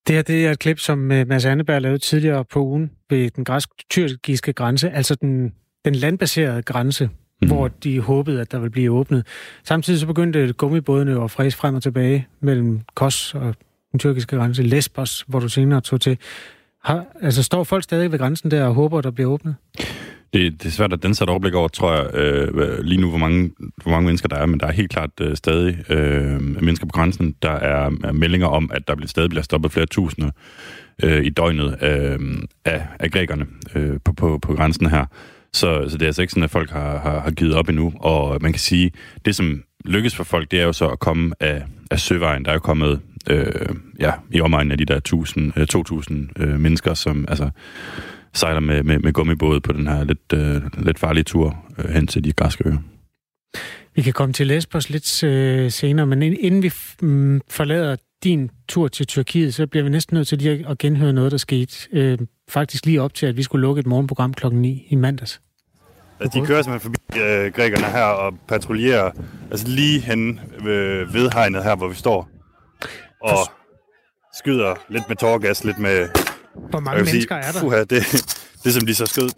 Det 0.08 0.16
her 0.16 0.22
det 0.22 0.46
er 0.46 0.52
et 0.52 0.60
klip, 0.60 0.80
som 0.80 1.12
øh, 1.12 1.28
Mads 1.28 1.46
Anneberg 1.46 1.82
lavede 1.82 2.00
tidligere 2.00 2.46
på 2.46 2.60
ugen 2.60 2.92
ved 3.10 3.30
den 3.30 3.46
græsk-tyrkiske 3.46 4.54
grænse, 4.54 4.90
altså 4.90 5.16
den, 5.16 5.52
den 5.86 5.96
landbaserede 5.96 6.64
grænse, 6.64 7.10
mm. 7.42 7.48
hvor 7.48 7.68
de 7.68 8.00
håbede, 8.00 8.42
at 8.42 8.52
der 8.52 8.60
ville 8.60 8.72
blive 8.72 8.92
åbnet. 8.92 9.26
Samtidig 9.64 10.00
så 10.00 10.08
begyndte 10.08 10.54
gummibådene 10.54 11.24
at 11.24 11.32
fræse 11.32 11.58
frem 11.58 11.76
og 11.76 11.84
tilbage 11.84 12.28
mellem 12.40 12.82
Kos 12.96 13.36
og 13.36 13.56
den 13.92 14.00
tyrkiske 14.00 14.38
grænse, 14.38 14.64
Lesbos, 14.64 15.26
hvor 15.28 15.40
du 15.40 15.50
senere 15.50 15.82
tog 15.82 16.02
til. 16.02 16.18
Har, 16.84 17.06
altså 17.22 17.44
står 17.44 17.64
folk 17.64 17.84
stadig 17.84 18.12
ved 18.12 18.20
grænsen 18.20 18.52
der 18.52 18.66
og 18.66 18.74
håber, 18.74 18.98
at 18.98 19.04
der 19.04 19.12
bliver 19.12 19.30
åbnet? 19.30 19.56
Det, 20.34 20.64
det 20.64 20.66
er 20.66 20.72
svært 20.72 20.94
at 20.94 21.04
den 21.04 21.16
sætte 21.16 21.32
overblik 21.32 21.54
over, 21.54 21.68
tror 21.68 21.94
jeg, 21.94 22.16
øh, 22.16 22.80
lige 22.84 23.02
nu, 23.02 23.10
hvor 23.10 23.18
mange, 23.18 23.52
hvor 23.84 23.92
mange 23.92 24.06
mennesker 24.06 24.30
der 24.30 24.36
er, 24.36 24.46
men 24.46 24.60
der 24.60 24.68
er 24.68 24.72
helt 24.72 24.92
klart 24.92 25.10
øh, 25.22 25.36
stadig 25.36 25.92
øh, 25.92 26.42
mennesker 26.42 26.86
på 26.86 26.92
grænsen. 26.92 27.36
Der 27.42 27.52
er, 27.52 27.92
er 28.04 28.12
meldinger 28.12 28.48
om, 28.48 28.72
at 28.74 28.88
der 28.88 28.96
bliver, 28.96 29.08
stadig 29.08 29.30
bliver 29.30 29.44
stoppet 29.44 29.72
flere 29.72 29.86
tusinde 29.86 30.32
øh, 31.04 31.26
i 31.26 31.30
døgnet 31.30 31.78
øh, 31.82 32.20
af, 32.66 32.88
af 33.00 33.12
grækerne 33.12 33.46
øh, 33.76 34.00
på, 34.06 34.14
på, 34.14 34.40
på 34.42 34.54
grænsen 34.54 34.86
her. 34.86 35.06
Så, 35.54 35.86
så 35.90 35.98
det 35.98 36.02
er 36.02 36.08
altså 36.08 36.22
ikke 36.22 36.32
sådan, 36.32 36.44
at 36.44 36.50
folk 36.50 36.70
har, 36.70 37.00
har, 37.00 37.20
har 37.20 37.32
givet 37.32 37.56
op 37.56 37.70
endnu. 37.70 37.94
Og 38.00 38.38
man 38.42 38.54
kan 38.54 38.60
sige, 38.60 38.92
det 39.26 39.36
som 39.36 39.64
lykkes 39.86 40.16
for 40.16 40.24
folk, 40.24 40.52
det 40.52 40.60
er 40.60 40.64
jo 40.64 40.74
så 40.74 40.88
at 40.88 41.00
komme 41.00 41.32
af, 41.40 41.64
af 41.92 42.00
søvejen. 42.00 42.46
Der 42.46 42.52
er 42.52 42.56
jo 42.56 42.60
kommet 42.60 43.00
øh, 43.30 43.76
ja, 44.00 44.14
i 44.32 44.42
omegnen 44.42 44.72
af 44.72 44.78
de 44.78 44.86
der 44.86 44.96
1000, 44.96 45.54
øh, 45.56 45.68
2000 45.68 46.30
øh, 46.40 46.60
mennesker, 46.60 46.94
som 46.94 47.26
altså 47.28 47.50
sejler 48.34 48.60
med, 48.60 48.84
med, 48.84 49.00
med 49.00 49.14
gummibåde 49.14 49.62
på 49.62 49.74
den 49.74 49.88
her 49.88 50.04
lidt, 50.04 50.34
øh, 50.34 50.62
lidt 50.86 51.00
farlige 51.00 51.24
tur 51.24 51.66
øh, 51.78 51.90
hen 51.90 52.08
til 52.08 52.24
de 52.24 52.32
græske 52.32 52.68
øer. 52.68 52.78
Vi 53.96 54.02
kan 54.02 54.14
komme 54.14 54.34
til 54.34 54.48
Lesbos 54.48 54.90
lidt 54.90 55.24
øh, 55.24 55.72
senere, 55.72 56.08
men 56.08 56.24
inden 56.24 56.64
vi 56.64 56.72
mm, 57.02 57.42
forlader 57.50 57.96
din 58.24 58.52
tur 58.68 58.88
til 58.88 59.08
Tyrkiet, 59.08 59.54
så 59.54 59.68
bliver 59.68 59.84
vi 59.84 59.90
næsten 59.90 60.16
nødt 60.16 60.28
til 60.28 60.38
lige 60.38 60.66
at 60.70 60.78
genhøre 60.78 61.14
noget, 61.14 61.32
der 61.32 61.38
skete 61.38 61.76
øh, 61.94 62.18
faktisk 62.52 62.86
lige 62.86 63.02
op 63.02 63.14
til, 63.14 63.26
at 63.26 63.38
vi 63.38 63.44
skulle 63.44 63.62
lukke 63.62 63.80
et 63.80 63.88
morgenprogram 63.88 64.34
klokken 64.34 64.62
9 64.62 64.88
i 64.90 64.96
mandags. 64.96 65.42
Altså, 66.20 66.40
de 66.40 66.46
kører 66.46 66.62
simpelthen 66.62 66.96
forbi 67.10 67.20
øh, 67.20 67.54
grækerne 67.54 67.86
her 67.86 68.04
og 68.04 68.34
patruljerer 68.48 69.12
altså 69.52 69.68
lige 69.68 70.00
hen 70.00 70.40
ved, 70.64 71.06
ved 71.12 71.30
hegnet 71.34 71.64
her, 71.64 71.76
hvor 71.76 71.88
vi 71.88 71.96
står. 71.96 72.30
Og 73.22 73.38
skyder 74.34 74.76
lidt 74.90 75.04
med 75.10 75.16
tårgas, 75.16 75.64
lidt 75.64 75.80
med... 75.80 76.10
Hvor 76.70 76.80
mange 76.80 77.04
mennesker 77.04 77.42
sige, 77.42 77.48
er 77.48 77.52
der? 77.52 77.60
Fuha, 77.60 77.80
det, 77.80 78.04
det, 78.64 78.74
som 78.74 78.86
de 78.86 78.96
så 78.96 79.06
skød, 79.06 79.30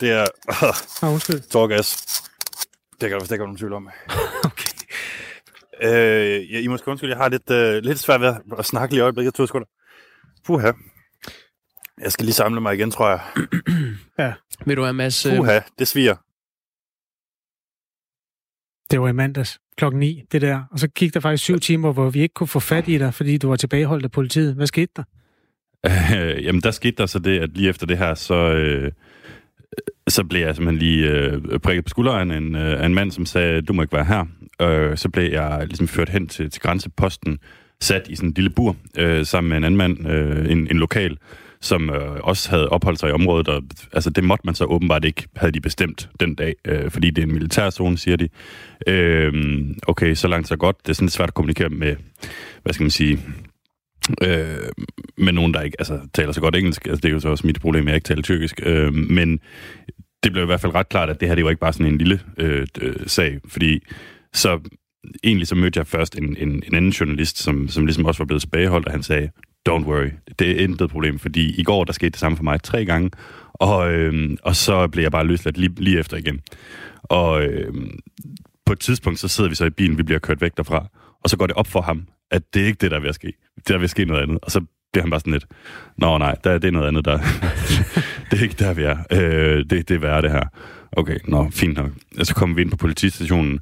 det 0.00 0.10
er 0.10 0.26
øh, 1.02 1.12
undskyld. 1.12 1.40
tårgas. 1.40 1.96
Det 3.00 3.08
kan 3.08 3.10
der 3.10 3.20
vist 3.20 3.32
ikke 3.32 3.40
være 3.40 3.48
nogen 3.48 3.58
tvivl 3.58 3.72
om. 3.72 3.88
okay. 4.50 4.70
Øh, 5.82 6.52
ja, 6.52 6.58
I 6.58 6.66
måske 6.66 6.88
undskylde, 6.88 7.12
jeg 7.12 7.22
har 7.22 7.28
lidt, 7.28 7.50
øh, 7.50 7.82
lidt 7.82 7.98
svært 7.98 8.20
ved 8.20 8.34
at 8.58 8.66
snakke 8.66 8.94
lige 8.94 9.00
i 9.00 9.02
øjeblikket. 9.02 9.34
To 9.34 9.46
sekunder. 9.46 9.68
Puha. 10.44 10.72
Jeg 12.02 12.12
skal 12.12 12.24
lige 12.24 12.34
samle 12.34 12.60
mig 12.60 12.74
igen, 12.74 12.90
tror 12.90 13.08
jeg. 13.08 13.20
ja. 14.18 14.32
Vil 14.66 14.76
du 14.76 14.82
have, 14.82 14.92
Mads? 14.92 15.26
Puha, 15.36 15.60
det 15.78 15.88
sviger. 15.88 16.16
Det 18.90 19.00
var 19.00 19.08
i 19.08 19.12
mandags 19.12 19.60
klokken 19.76 20.00
9, 20.00 20.22
det 20.32 20.42
der. 20.42 20.62
Og 20.70 20.78
så 20.78 20.88
gik 20.88 21.14
der 21.14 21.20
faktisk 21.20 21.44
syv 21.44 21.60
timer, 21.60 21.92
hvor 21.92 22.10
vi 22.10 22.20
ikke 22.20 22.32
kunne 22.32 22.46
få 22.46 22.60
fat 22.60 22.88
i 22.88 22.98
dig, 22.98 23.14
fordi 23.14 23.38
du 23.38 23.48
var 23.48 23.56
tilbageholdt 23.56 24.04
af 24.04 24.10
politiet. 24.10 24.54
Hvad 24.54 24.66
skete 24.66 24.92
der? 24.96 25.02
Øh, 25.86 26.44
jamen, 26.46 26.60
der 26.60 26.70
skete 26.70 26.96
der 26.96 27.06
så 27.06 27.18
det, 27.18 27.38
at 27.40 27.50
lige 27.56 27.68
efter 27.68 27.86
det 27.86 27.98
her, 27.98 28.14
så, 28.14 28.34
øh, 28.34 28.92
så 30.08 30.24
blev 30.24 30.40
jeg 30.40 30.56
simpelthen 30.56 30.78
lige 30.78 31.06
øh, 31.08 31.60
prikket 31.60 31.84
på 31.84 31.88
skulderen 31.88 32.30
af 32.30 32.36
en, 32.36 32.54
øh, 32.54 32.84
en 32.84 32.94
mand, 32.94 33.10
som 33.10 33.26
sagde, 33.26 33.62
du 33.62 33.72
må 33.72 33.82
ikke 33.82 33.94
være 33.94 34.04
her. 34.04 34.24
Øh, 34.62 34.96
så 34.96 35.08
blev 35.08 35.32
jeg 35.32 35.66
ligesom 35.66 35.88
ført 35.88 36.08
hen 36.08 36.26
til, 36.26 36.50
til 36.50 36.62
grænseposten, 36.62 37.38
sat 37.80 38.08
i 38.08 38.16
sådan 38.16 38.28
en 38.28 38.34
lille 38.34 38.50
bur, 38.50 38.76
øh, 38.98 39.26
sammen 39.26 39.48
med 39.48 39.56
en 39.56 39.64
anden 39.64 39.78
mand, 39.78 40.08
øh, 40.08 40.50
en, 40.50 40.68
en 40.70 40.78
lokal, 40.78 41.18
som 41.60 41.90
øh, 41.90 42.20
også 42.20 42.50
havde 42.50 42.68
opholdt 42.68 43.00
sig 43.00 43.08
i 43.08 43.12
området, 43.12 43.48
og 43.48 43.62
altså, 43.92 44.10
det 44.10 44.24
måtte 44.24 44.42
man 44.46 44.54
så 44.54 44.64
åbenbart 44.64 45.04
ikke, 45.04 45.28
havde 45.36 45.52
de 45.52 45.60
bestemt 45.60 46.08
den 46.20 46.34
dag, 46.34 46.54
øh, 46.64 46.90
fordi 46.90 47.10
det 47.10 47.22
er 47.22 47.26
en 47.26 47.32
militærzone, 47.32 47.98
siger 47.98 48.16
de. 48.16 48.28
Øh, 48.86 49.32
okay, 49.86 50.14
så 50.14 50.28
langt 50.28 50.48
så 50.48 50.56
godt. 50.56 50.76
Det 50.82 50.88
er 50.88 50.94
sådan 50.94 51.08
svært 51.08 51.28
at 51.28 51.34
kommunikere 51.34 51.68
med, 51.68 51.96
hvad 52.62 52.72
skal 52.72 52.84
man 52.84 52.90
sige, 52.90 53.20
øh, 54.22 54.56
med 55.18 55.32
nogen, 55.32 55.54
der 55.54 55.60
ikke 55.60 55.76
altså, 55.78 56.00
taler 56.14 56.32
så 56.32 56.40
godt 56.40 56.56
engelsk. 56.56 56.86
Altså, 56.86 57.00
det 57.00 57.08
er 57.08 57.12
jo 57.12 57.20
så 57.20 57.28
også 57.28 57.46
mit 57.46 57.60
problem, 57.60 57.84
at 57.84 57.88
jeg 57.88 57.94
ikke 57.94 58.06
taler 58.06 58.22
tyrkisk. 58.22 58.60
Øh, 58.62 58.94
men 58.94 59.40
det 60.24 60.32
blev 60.32 60.42
i 60.42 60.46
hvert 60.46 60.60
fald 60.60 60.74
ret 60.74 60.88
klart, 60.88 61.10
at 61.10 61.20
det 61.20 61.28
her 61.28 61.34
det 61.34 61.44
var 61.44 61.50
ikke 61.50 61.60
bare 61.60 61.72
sådan 61.72 61.86
en 61.86 61.98
lille 61.98 62.20
øh, 62.36 62.66
øh, 62.80 62.94
sag, 63.06 63.40
fordi 63.48 63.80
så 64.32 64.60
egentlig 65.24 65.46
så 65.46 65.54
mødte 65.54 65.78
jeg 65.78 65.86
først 65.86 66.18
en, 66.18 66.36
en, 66.36 66.62
en 66.66 66.74
anden 66.74 66.90
journalist, 66.90 67.38
som, 67.38 67.68
som 67.68 67.86
ligesom 67.86 68.04
også 68.04 68.18
var 68.18 68.26
blevet 68.26 68.42
tilbageholdt, 68.42 68.86
og 68.86 68.92
han 68.92 69.02
sagde, 69.02 69.30
don't 69.68 69.86
worry, 69.86 70.10
det 70.38 70.50
er 70.50 70.64
intet 70.64 70.90
problem, 70.90 71.18
fordi 71.18 71.60
i 71.60 71.62
går 71.62 71.84
der 71.84 71.92
skete 71.92 72.10
det 72.10 72.18
samme 72.18 72.36
for 72.36 72.44
mig 72.44 72.62
tre 72.62 72.84
gange, 72.84 73.10
og, 73.54 73.92
øh, 73.92 74.36
og 74.42 74.56
så 74.56 74.88
blev 74.88 75.02
jeg 75.02 75.12
bare 75.12 75.26
løsladt 75.26 75.58
lige, 75.58 75.74
lige 75.76 75.98
efter 75.98 76.16
igen. 76.16 76.40
Og 77.02 77.42
øh, 77.42 77.74
på 78.66 78.72
et 78.72 78.80
tidspunkt, 78.80 79.18
så 79.18 79.28
sidder 79.28 79.50
vi 79.50 79.56
så 79.56 79.64
i 79.64 79.70
bilen, 79.70 79.98
vi 79.98 80.02
bliver 80.02 80.18
kørt 80.18 80.40
væk 80.40 80.56
derfra, 80.56 80.86
og 81.24 81.30
så 81.30 81.36
går 81.36 81.46
det 81.46 81.56
op 81.56 81.66
for 81.66 81.80
ham, 81.80 82.06
at 82.30 82.42
det 82.54 82.62
er 82.62 82.66
ikke 82.66 82.78
det, 82.80 82.90
der 82.90 82.96
er 82.96 83.00
ved 83.00 83.08
at 83.08 83.14
ske. 83.14 83.32
Det 83.56 83.74
er 83.74 83.78
ved 83.78 83.84
at 83.84 83.90
ske 83.90 84.04
noget 84.04 84.22
andet. 84.22 84.38
Og 84.42 84.50
så 84.50 84.60
bliver 84.92 85.02
han 85.02 85.10
bare 85.10 85.20
sådan 85.20 85.32
lidt, 85.32 85.46
nå 85.98 86.18
nej, 86.18 86.36
der, 86.44 86.58
det 86.58 86.68
er 86.68 86.72
noget 86.72 86.88
andet, 86.88 87.04
der 87.04 87.18
det 88.30 88.38
er 88.38 88.42
ikke 88.42 88.56
der, 88.58 88.74
vi 88.74 88.82
er. 88.82 88.96
Øh, 89.12 89.64
det, 89.70 89.88
det 89.88 89.90
er 89.90 89.98
værre, 89.98 90.22
det 90.22 90.30
her. 90.30 90.44
Okay, 90.92 91.18
nå, 91.24 91.50
fint 91.50 91.76
nok. 91.76 91.90
Og 92.18 92.26
så 92.26 92.34
kommer 92.34 92.56
vi 92.56 92.62
ind 92.62 92.70
på 92.70 92.76
politistationen, 92.76 93.60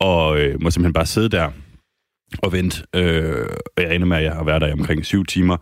og 0.00 0.40
øh, 0.40 0.62
må 0.62 0.70
simpelthen 0.70 0.92
bare 0.92 1.06
sidde 1.06 1.28
der 1.28 1.50
og 2.38 2.52
vente. 2.52 2.82
Øh, 2.96 3.46
og 3.76 3.82
jeg 3.82 3.94
ender 3.94 4.06
med, 4.06 4.16
at 4.16 4.24
jeg 4.24 4.32
har 4.32 4.44
været 4.44 4.60
der 4.60 4.68
i 4.68 4.72
omkring 4.72 5.06
syv 5.06 5.24
timer, 5.24 5.56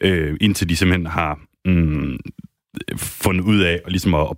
øh, 0.00 0.36
indtil 0.40 0.68
de 0.68 0.76
simpelthen 0.76 1.06
har 1.06 1.40
mm, 1.64 2.18
fundet 2.96 3.44
ud 3.44 3.60
af, 3.60 3.80
og 3.84 3.90
ligesom 3.90 4.14
at 4.14 4.36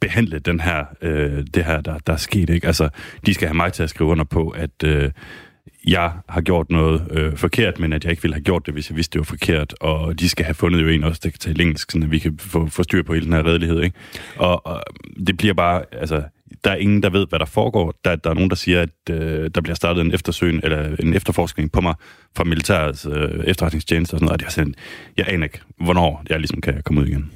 behandle 0.00 0.38
den 0.38 0.60
her, 0.60 0.84
øh, 1.02 1.44
det 1.54 1.64
her, 1.64 1.80
der, 1.80 1.98
der 1.98 2.12
er 2.12 2.16
sket. 2.16 2.50
Ikke? 2.50 2.66
Altså, 2.66 2.88
de 3.26 3.34
skal 3.34 3.48
have 3.48 3.56
mig 3.56 3.72
til 3.72 3.82
at 3.82 3.90
skrive 3.90 4.10
under 4.10 4.24
på, 4.24 4.48
at 4.48 4.84
øh, 4.84 5.10
jeg 5.86 6.12
har 6.28 6.40
gjort 6.40 6.70
noget 6.70 7.06
øh, 7.10 7.36
forkert, 7.36 7.78
men 7.78 7.92
at 7.92 8.04
jeg 8.04 8.10
ikke 8.10 8.22
ville 8.22 8.34
have 8.34 8.42
gjort 8.42 8.66
det, 8.66 8.74
hvis 8.74 8.90
jeg 8.90 8.96
vidste, 8.96 9.12
det 9.12 9.18
var 9.18 9.24
forkert. 9.24 9.74
Og 9.80 10.20
de 10.20 10.28
skal 10.28 10.44
have 10.44 10.54
fundet 10.54 10.82
jo 10.82 10.88
en 10.88 11.04
også, 11.04 11.20
der 11.24 11.30
kan 11.30 11.38
tale 11.38 11.62
engelsk, 11.62 11.90
så 11.90 11.98
vi 11.98 12.18
kan 12.18 12.38
få, 12.38 12.66
få 12.66 12.82
styr 12.82 13.02
på 13.02 13.14
hele 13.14 13.26
den 13.26 13.32
her 13.32 13.46
redelighed. 13.46 13.82
Ikke? 13.82 13.96
Og, 14.36 14.66
og 14.66 14.82
det 15.26 15.36
bliver 15.36 15.54
bare, 15.54 15.82
altså, 15.92 16.22
der 16.64 16.70
er 16.70 16.76
ingen, 16.76 17.02
der 17.02 17.10
ved, 17.10 17.26
hvad 17.28 17.38
der 17.38 17.44
foregår. 17.44 17.94
Der, 18.04 18.16
der 18.16 18.30
er 18.30 18.34
nogen, 18.34 18.50
der 18.50 18.56
siger, 18.56 18.82
at 18.82 19.10
øh, 19.10 19.50
der 19.54 19.60
bliver 19.60 19.74
startet 19.74 20.00
en 20.00 20.14
eftersøgning, 20.14 20.64
eller 20.64 20.96
en 20.98 21.14
efterforskning 21.14 21.72
på 21.72 21.80
mig 21.80 21.94
fra 22.36 22.44
militærets 22.44 23.06
øh, 23.06 23.44
efterretningstjeneste 23.44 24.14
og 24.14 24.18
sådan 24.18 24.26
noget. 24.26 24.42
Og 24.42 24.46
er 24.46 24.50
sådan, 24.50 24.74
jeg 25.16 25.28
aner 25.28 25.44
ikke, 25.44 25.60
hvornår 25.80 26.22
jeg 26.30 26.38
ligesom 26.38 26.60
kan 26.60 26.82
komme 26.84 27.00
ud 27.00 27.06
igen. 27.06 27.30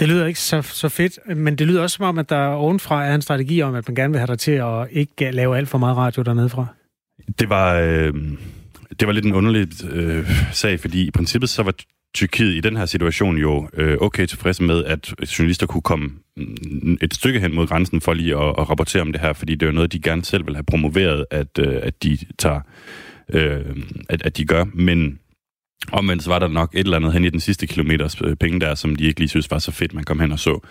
Det 0.00 0.08
lyder 0.08 0.26
ikke 0.26 0.40
så, 0.40 0.62
så 0.62 0.88
fedt, 0.88 1.36
men 1.36 1.56
det 1.56 1.66
lyder 1.66 1.82
også 1.82 1.96
som 1.96 2.04
om, 2.04 2.18
at 2.18 2.30
der 2.30 2.46
ovenfra 2.46 3.04
er 3.04 3.14
en 3.14 3.22
strategi 3.22 3.62
om, 3.62 3.74
at 3.74 3.88
man 3.88 3.94
gerne 3.94 4.12
vil 4.12 4.18
have 4.18 4.26
dig 4.26 4.38
til 4.38 4.52
at 4.52 4.88
ikke 4.90 5.30
lave 5.30 5.56
alt 5.56 5.68
for 5.68 5.78
meget 5.78 5.96
radio 5.96 6.22
dernede 6.22 6.48
fra. 6.48 6.66
Det 7.38 7.48
var... 7.48 7.74
Øh, 7.74 8.14
det 9.00 9.06
var 9.06 9.12
lidt 9.12 9.26
en 9.26 9.34
underlig 9.34 9.84
øh, 9.90 10.30
sag, 10.52 10.80
fordi 10.80 11.06
i 11.06 11.10
princippet 11.10 11.50
så 11.50 11.62
var 11.62 11.74
Tyrkiet 12.14 12.54
i 12.54 12.60
den 12.60 12.76
her 12.76 12.86
situation 12.86 13.36
jo 13.36 13.68
øh, 13.74 13.96
okay 14.00 14.26
tilfreds 14.26 14.60
med, 14.60 14.84
at 14.84 15.14
journalister 15.38 15.66
kunne 15.66 15.82
komme 15.82 16.10
mm, 16.36 16.98
et 17.00 17.14
stykke 17.14 17.40
hen 17.40 17.54
mod 17.54 17.66
grænsen 17.66 18.00
for 18.00 18.14
lige 18.14 18.36
at, 18.36 18.54
at 18.58 18.70
rapportere 18.70 19.02
om 19.02 19.12
det 19.12 19.20
her, 19.20 19.32
fordi 19.32 19.54
det 19.54 19.68
er 19.68 19.72
noget, 19.72 19.92
de 19.92 20.00
gerne 20.00 20.24
selv 20.24 20.46
vil 20.46 20.54
have 20.54 20.64
promoveret, 20.64 21.26
at, 21.30 21.58
øh, 21.58 21.80
at 21.82 22.02
de 22.02 22.18
tager, 22.38 22.60
øh, 23.28 23.76
at, 24.08 24.22
at 24.22 24.36
de 24.36 24.44
gør. 24.44 24.64
Men 24.74 25.18
Omvendt 25.92 26.22
så 26.22 26.30
var 26.30 26.38
der 26.38 26.48
nok 26.48 26.70
et 26.74 26.78
eller 26.78 26.96
andet 26.96 27.12
hen 27.12 27.24
i 27.24 27.30
den 27.30 27.40
sidste 27.40 27.66
kilometers 27.66 28.16
øh, 28.24 28.36
penge 28.36 28.60
der, 28.60 28.74
som 28.74 28.96
de 28.96 29.04
ikke 29.04 29.20
lige 29.20 29.28
synes 29.28 29.50
var 29.50 29.58
så 29.58 29.72
fedt, 29.72 29.94
man 29.94 30.04
kom 30.04 30.20
hen 30.20 30.32
og 30.32 30.38
så. 30.38 30.66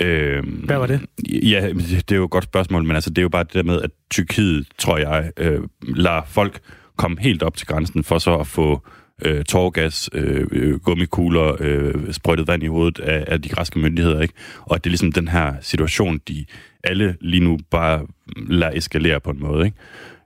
Øh, 0.00 0.44
Hvad 0.64 0.78
var 0.78 0.86
det? 0.86 1.00
Ja, 1.28 1.68
det 1.72 2.12
er 2.12 2.16
jo 2.16 2.24
et 2.24 2.30
godt 2.30 2.44
spørgsmål, 2.44 2.84
men 2.84 2.94
altså, 2.94 3.10
det 3.10 3.18
er 3.18 3.22
jo 3.22 3.28
bare 3.28 3.44
det 3.44 3.54
der 3.54 3.62
med, 3.62 3.82
at 3.82 3.90
Tyrkiet, 4.10 4.66
tror 4.78 4.98
jeg, 4.98 5.30
øh, 5.36 5.60
lader 5.82 6.22
folk 6.26 6.60
komme 6.96 7.16
helt 7.20 7.42
op 7.42 7.56
til 7.56 7.66
grænsen 7.66 8.04
for 8.04 8.18
så 8.18 8.36
at 8.36 8.46
få 8.46 8.86
øh, 9.24 9.44
tårgas, 9.44 10.10
øh, 10.12 10.46
øh, 10.52 10.78
gummikugler, 10.80 11.56
øh, 11.60 12.12
sprøjtet 12.12 12.46
vand 12.48 12.62
i 12.62 12.66
hovedet 12.66 13.00
af, 13.00 13.24
af 13.26 13.42
de 13.42 13.48
græske 13.48 13.78
myndigheder, 13.78 14.20
ikke? 14.20 14.34
Og 14.60 14.74
at 14.74 14.84
det 14.84 14.90
er 14.90 14.92
ligesom 14.92 15.12
den 15.12 15.28
her 15.28 15.54
situation, 15.60 16.20
de 16.28 16.44
alle 16.84 17.16
lige 17.20 17.44
nu 17.44 17.58
bare 17.70 18.06
lader 18.48 18.72
eskalere 18.76 19.20
på 19.20 19.30
en 19.30 19.40
måde, 19.40 19.66
ikke? 19.66 19.76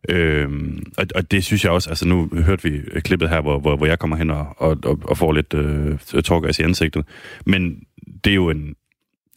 Øhm, 0.09 0.83
og, 0.99 1.07
og 1.15 1.31
det 1.31 1.45
synes 1.45 1.65
jeg 1.65 1.73
også, 1.73 1.91
altså 1.91 2.09
nu 2.09 2.29
hørte 2.33 2.63
vi 2.63 3.01
klippet 3.01 3.29
her, 3.29 3.41
hvor, 3.41 3.59
hvor, 3.59 3.77
hvor 3.77 3.87
jeg 3.87 3.99
kommer 3.99 4.17
hen 4.17 4.31
og, 4.31 4.55
og, 4.57 4.79
og 5.05 5.19
får 5.19 5.33
lidt 5.33 5.55
øh, 5.55 5.99
tårgas 6.23 6.59
i 6.59 6.63
ansigtet, 6.63 7.05
men 7.47 7.83
det 8.25 8.31
er 8.31 8.35
jo 8.35 8.51
en, 8.51 8.75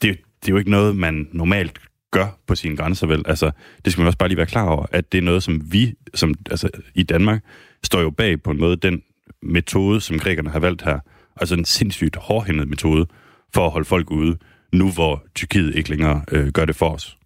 det, 0.01 0.17
det 0.41 0.49
er 0.49 0.53
jo 0.53 0.57
ikke 0.57 0.71
noget, 0.71 0.95
man 0.95 1.27
normalt 1.31 1.79
gør 2.11 2.39
på 2.47 2.55
sine 2.55 2.77
grænser, 2.77 3.07
vel? 3.07 3.23
Altså, 3.25 3.51
det 3.85 3.91
skal 3.91 4.01
man 4.01 4.07
også 4.07 4.17
bare 4.17 4.29
lige 4.29 4.37
være 4.37 4.45
klar 4.45 4.69
over, 4.69 4.85
at 4.91 5.11
det 5.11 5.17
er 5.17 5.21
noget, 5.21 5.43
som 5.43 5.61
vi, 5.73 5.93
som, 6.13 6.33
altså 6.51 6.69
i 6.95 7.03
Danmark, 7.03 7.43
står 7.83 8.01
jo 8.01 8.09
bag 8.09 8.41
på 8.41 8.51
en 8.51 8.59
måde 8.59 8.75
den 8.75 9.01
metode, 9.43 10.01
som 10.01 10.19
grækerne 10.19 10.49
har 10.49 10.59
valgt 10.59 10.81
her. 10.81 10.99
Altså 11.35 11.55
en 11.55 11.65
sindssygt 11.65 12.15
hårdhændet 12.15 12.67
metode 12.67 13.05
for 13.53 13.65
at 13.65 13.71
holde 13.71 13.85
folk 13.85 14.11
ude, 14.11 14.37
nu 14.73 14.91
hvor 14.91 15.23
Tyrkiet 15.35 15.75
ikke 15.75 15.89
længere 15.89 16.21
øh, 16.31 16.47
gør 16.47 16.65
det 16.65 16.75
for 16.75 16.89
os. 16.89 17.17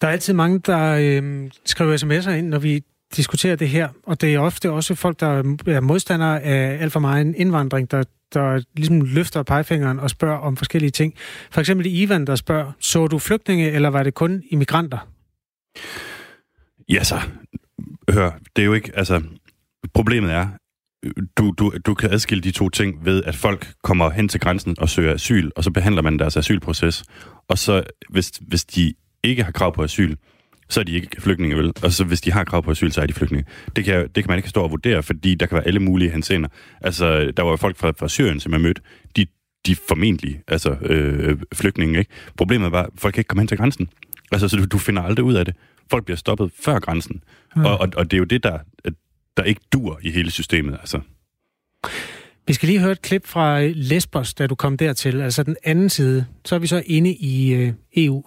Der 0.00 0.06
er 0.08 0.12
altid 0.12 0.34
mange, 0.34 0.58
der 0.58 0.96
øh, 1.00 1.50
skriver 1.64 1.96
sms'er 1.96 2.30
ind, 2.30 2.48
når 2.48 2.58
vi 2.58 2.82
diskuterer 3.16 3.56
det 3.56 3.68
her, 3.68 3.88
og 4.02 4.20
det 4.20 4.34
er 4.34 4.38
ofte 4.38 4.70
også 4.70 4.94
folk, 4.94 5.20
der 5.20 5.26
er 5.66 5.80
modstandere 5.80 6.42
af 6.42 6.82
alt 6.82 6.92
for 6.92 7.00
meget 7.00 7.34
indvandring, 7.36 7.90
der, 7.90 8.04
der 8.34 8.62
ligesom 8.74 9.00
løfter 9.00 9.42
pegefingeren 9.42 9.98
og 9.98 10.10
spørger 10.10 10.38
om 10.38 10.56
forskellige 10.56 10.90
ting. 10.90 11.14
For 11.50 11.60
eksempel 11.60 11.86
Ivan, 11.88 12.24
der 12.24 12.36
spørger, 12.36 12.72
så 12.80 13.06
du 13.06 13.18
flygtninge, 13.18 13.70
eller 13.70 13.88
var 13.88 14.02
det 14.02 14.14
kun 14.14 14.42
immigranter? 14.50 14.98
Ja, 16.88 17.04
så 17.04 17.20
hør, 18.10 18.30
det 18.56 18.62
er 18.62 18.66
jo 18.66 18.72
ikke, 18.72 18.92
altså, 18.94 19.22
problemet 19.94 20.32
er, 20.32 20.48
du, 21.38 21.54
du, 21.58 21.72
du 21.86 21.94
kan 21.94 22.12
adskille 22.12 22.42
de 22.42 22.50
to 22.50 22.68
ting 22.68 23.04
ved, 23.04 23.22
at 23.24 23.34
folk 23.34 23.72
kommer 23.82 24.10
hen 24.10 24.28
til 24.28 24.40
grænsen 24.40 24.74
og 24.78 24.88
søger 24.88 25.14
asyl, 25.14 25.50
og 25.56 25.64
så 25.64 25.70
behandler 25.70 26.02
man 26.02 26.18
deres 26.18 26.36
asylproces. 26.36 27.04
Og 27.48 27.58
så, 27.58 27.82
hvis, 28.08 28.32
hvis 28.48 28.64
de 28.64 28.94
ikke 29.22 29.42
har 29.44 29.52
krav 29.52 29.74
på 29.74 29.82
asyl, 29.82 30.16
så 30.68 30.80
er 30.80 30.84
de 30.84 30.92
ikke 30.92 31.20
flygtninge, 31.20 31.56
vel? 31.56 31.72
Og 31.82 31.92
så 31.92 32.04
hvis 32.04 32.20
de 32.20 32.32
har 32.32 32.44
krav 32.44 32.62
på 32.62 32.70
asyl, 32.70 32.90
så 32.90 33.00
er 33.00 33.06
de 33.06 33.12
flygtninge. 33.12 33.46
Det 33.76 33.84
kan, 33.84 34.02
det 34.02 34.14
kan 34.14 34.24
man 34.28 34.38
ikke 34.38 34.48
stå 34.48 34.62
og 34.62 34.70
vurdere, 34.70 35.02
fordi 35.02 35.34
der 35.34 35.46
kan 35.46 35.56
være 35.56 35.66
alle 35.66 35.80
mulige 35.80 36.10
henseender. 36.10 36.48
Altså, 36.80 37.32
der 37.36 37.42
var 37.42 37.50
jo 37.50 37.56
folk 37.56 37.76
fra, 37.76 37.92
fra 37.98 38.08
Syrien, 38.08 38.40
som 38.40 38.52
jeg 38.52 38.60
mødte, 38.60 38.82
de, 39.16 39.26
de 39.66 39.76
formentlig, 39.88 40.40
altså 40.48 40.70
øh, 40.70 41.38
flygtninge, 41.54 41.98
ikke? 41.98 42.10
Problemet 42.36 42.72
var, 42.72 42.82
at 42.82 42.90
folk 42.98 43.14
kan 43.14 43.20
ikke 43.20 43.28
komme 43.28 43.40
hen 43.40 43.48
til 43.48 43.58
grænsen. 43.58 43.88
Altså, 44.32 44.48
så 44.48 44.56
du, 44.56 44.64
du 44.64 44.78
finder 44.78 45.02
aldrig 45.02 45.24
ud 45.24 45.34
af 45.34 45.44
det. 45.44 45.54
Folk 45.90 46.04
bliver 46.04 46.16
stoppet 46.16 46.50
før 46.64 46.78
grænsen. 46.78 47.22
Mm. 47.56 47.64
Og, 47.64 47.78
og, 47.78 47.88
og 47.96 48.10
det 48.10 48.16
er 48.16 48.18
jo 48.18 48.24
det, 48.24 48.42
der, 48.42 48.58
der 49.36 49.42
ikke 49.42 49.60
dur 49.72 49.98
i 50.02 50.10
hele 50.10 50.30
systemet, 50.30 50.72
altså. 50.72 51.00
Vi 52.46 52.52
skal 52.52 52.66
lige 52.66 52.80
høre 52.80 52.92
et 52.92 53.02
klip 53.02 53.26
fra 53.26 53.60
Lesbos, 53.62 54.34
da 54.34 54.46
du 54.46 54.54
kom 54.54 54.76
dertil, 54.76 55.20
altså 55.20 55.42
den 55.42 55.56
anden 55.64 55.90
side. 55.90 56.26
Så 56.44 56.54
er 56.54 56.58
vi 56.58 56.66
så 56.66 56.82
inde 56.86 57.14
i 57.14 57.54
øh, 57.54 57.72
EU. 57.96 58.24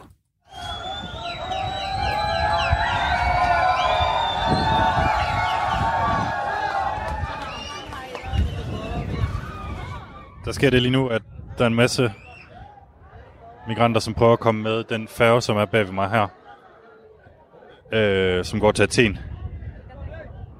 Der 10.46 10.52
sker 10.52 10.70
det 10.70 10.82
lige 10.82 10.92
nu, 10.92 11.08
at 11.08 11.22
der 11.58 11.64
er 11.64 11.68
en 11.68 11.76
masse 11.76 12.12
migranter, 13.68 14.00
som 14.02 14.14
prøver 14.14 14.34
at 14.34 14.40
komme 14.40 14.64
med 14.64 14.84
den 14.84 15.08
færge, 15.08 15.42
som 15.42 15.58
er 15.58 15.66
bag 15.66 15.86
ved 15.86 15.94
mig 15.94 16.10
her, 16.10 16.28
øh, 17.94 18.46
som 18.46 18.60
går 18.60 18.72
til 18.72 18.84
Athen. 18.84 19.18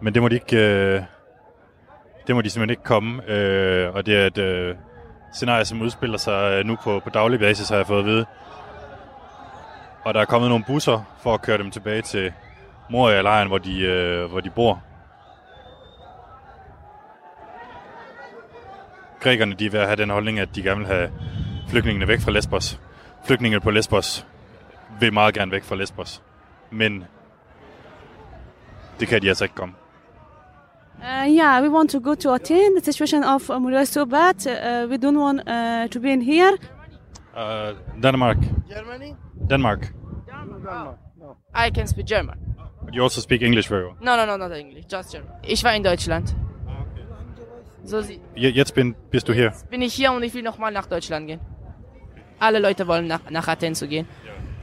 Men 0.02 0.14
det 0.14 0.22
må 0.22 0.28
de 0.28 0.36
ikke, 0.36 0.58
øh, 0.58 1.02
det 2.28 2.36
må 2.36 2.42
de 2.42 2.50
simpelthen 2.50 2.70
ikke 2.70 2.84
komme, 2.84 3.30
øh, 3.32 3.96
og 3.96 4.06
det 4.06 4.16
er 4.16 4.28
et 4.28 4.38
øh, 4.38 4.76
scenarie, 5.34 5.66
som 5.66 5.82
udspiller 5.82 6.18
sig 6.18 6.54
øh, 6.54 6.66
nu 6.66 6.78
på, 6.84 7.00
på 7.00 7.10
daglig 7.10 7.40
basis, 7.40 7.70
har 7.70 7.76
jeg 7.76 7.88
fået 7.88 8.00
at 8.00 8.06
vide. 8.06 8.26
Og 10.06 10.14
der 10.14 10.22
er 10.22 10.26
kommet 10.26 10.50
nogle 10.50 10.66
busser 10.68 11.16
for 11.24 11.34
at 11.34 11.42
køre 11.42 11.58
dem 11.58 11.72
tilbage 11.72 12.02
til 12.02 12.34
Moria-lejren, 12.90 13.48
hvor 13.48 13.58
de, 13.58 13.82
øh, 13.82 14.26
hvor 14.26 14.40
de 14.40 14.50
bor. 14.50 14.84
Grækerne 19.20 19.56
de 19.56 19.66
er 19.66 19.70
ved 19.70 19.80
at 19.80 19.86
have 19.86 19.96
den 19.96 20.10
holdning, 20.10 20.40
at 20.40 20.56
de 20.56 20.64
gerne 20.64 20.80
vil 20.80 20.88
have 20.88 21.12
flygtningene 21.70 22.08
væk 22.08 22.20
fra 22.20 22.32
Lesbos. 22.32 22.80
Flygtningene 23.26 23.62
på 23.62 23.72
Lesbos 23.72 24.28
vil 25.00 25.14
meget 25.14 25.34
gerne 25.34 25.52
væk 25.52 25.64
fra 25.64 25.76
Lesbos. 25.76 26.22
Men 26.70 27.06
det 29.00 29.08
kan 29.08 29.22
de 29.22 29.28
altså 29.28 29.44
ikke 29.44 29.56
komme. 29.56 29.76
Uh, 31.02 31.26
yeah, 31.28 31.62
we 31.62 31.70
want 31.70 31.90
to 31.92 32.00
go 32.00 32.16
to 32.16 32.30
Athens. 32.34 32.76
The 32.76 32.92
situation 32.92 33.24
of 33.24 33.48
Moria 33.50 33.82
is 33.82 33.90
so 33.90 34.06
bad. 34.06 34.46
Uh, 34.46 34.88
we 34.90 34.98
don't 34.98 35.18
want 35.18 35.48
uh, 35.48 35.88
to 35.88 36.00
be 36.00 36.12
in 36.12 36.22
here. 36.22 36.58
Uh, 37.36 37.74
Denmark. 38.00 38.38
Germany? 38.68 39.16
Denmark. 39.50 39.92
Denmark. 40.28 40.98
No. 41.18 41.38
I 41.54 41.72
can 41.72 41.88
speak 41.88 42.06
German. 42.06 42.38
But 42.84 42.94
you 42.94 43.02
also 43.04 43.22
speak 43.22 43.42
English 43.42 43.68
very 43.70 43.86
well. 43.86 43.96
No, 44.02 44.16
no, 44.18 44.26
no, 44.26 44.36
not 44.38 44.52
English, 44.52 44.86
just 44.90 45.12
German. 45.14 45.32
Ich 45.44 45.64
war 45.64 45.74
in 45.74 45.84
Deutschland. 45.84 46.36
So 47.84 48.02
sie 48.02 48.20
Jetzt 48.36 48.76
bin, 48.76 48.94
bist 49.10 49.28
du 49.30 49.34
hier. 49.34 49.54
bin 49.70 49.82
ich 49.82 49.94
hier 49.94 50.12
und 50.12 50.22
ich 50.24 50.34
will 50.34 50.44
nochmal 50.44 50.72
nach 50.72 50.86
Deutschland 50.86 51.28
gehen. 51.28 51.40
Alle 52.40 52.60
Leute 52.60 52.86
wollen 52.88 53.08
nach, 53.08 53.22
nach 53.30 53.48
Athen 53.48 53.74
zu 53.74 53.88
gehen. 53.88 54.06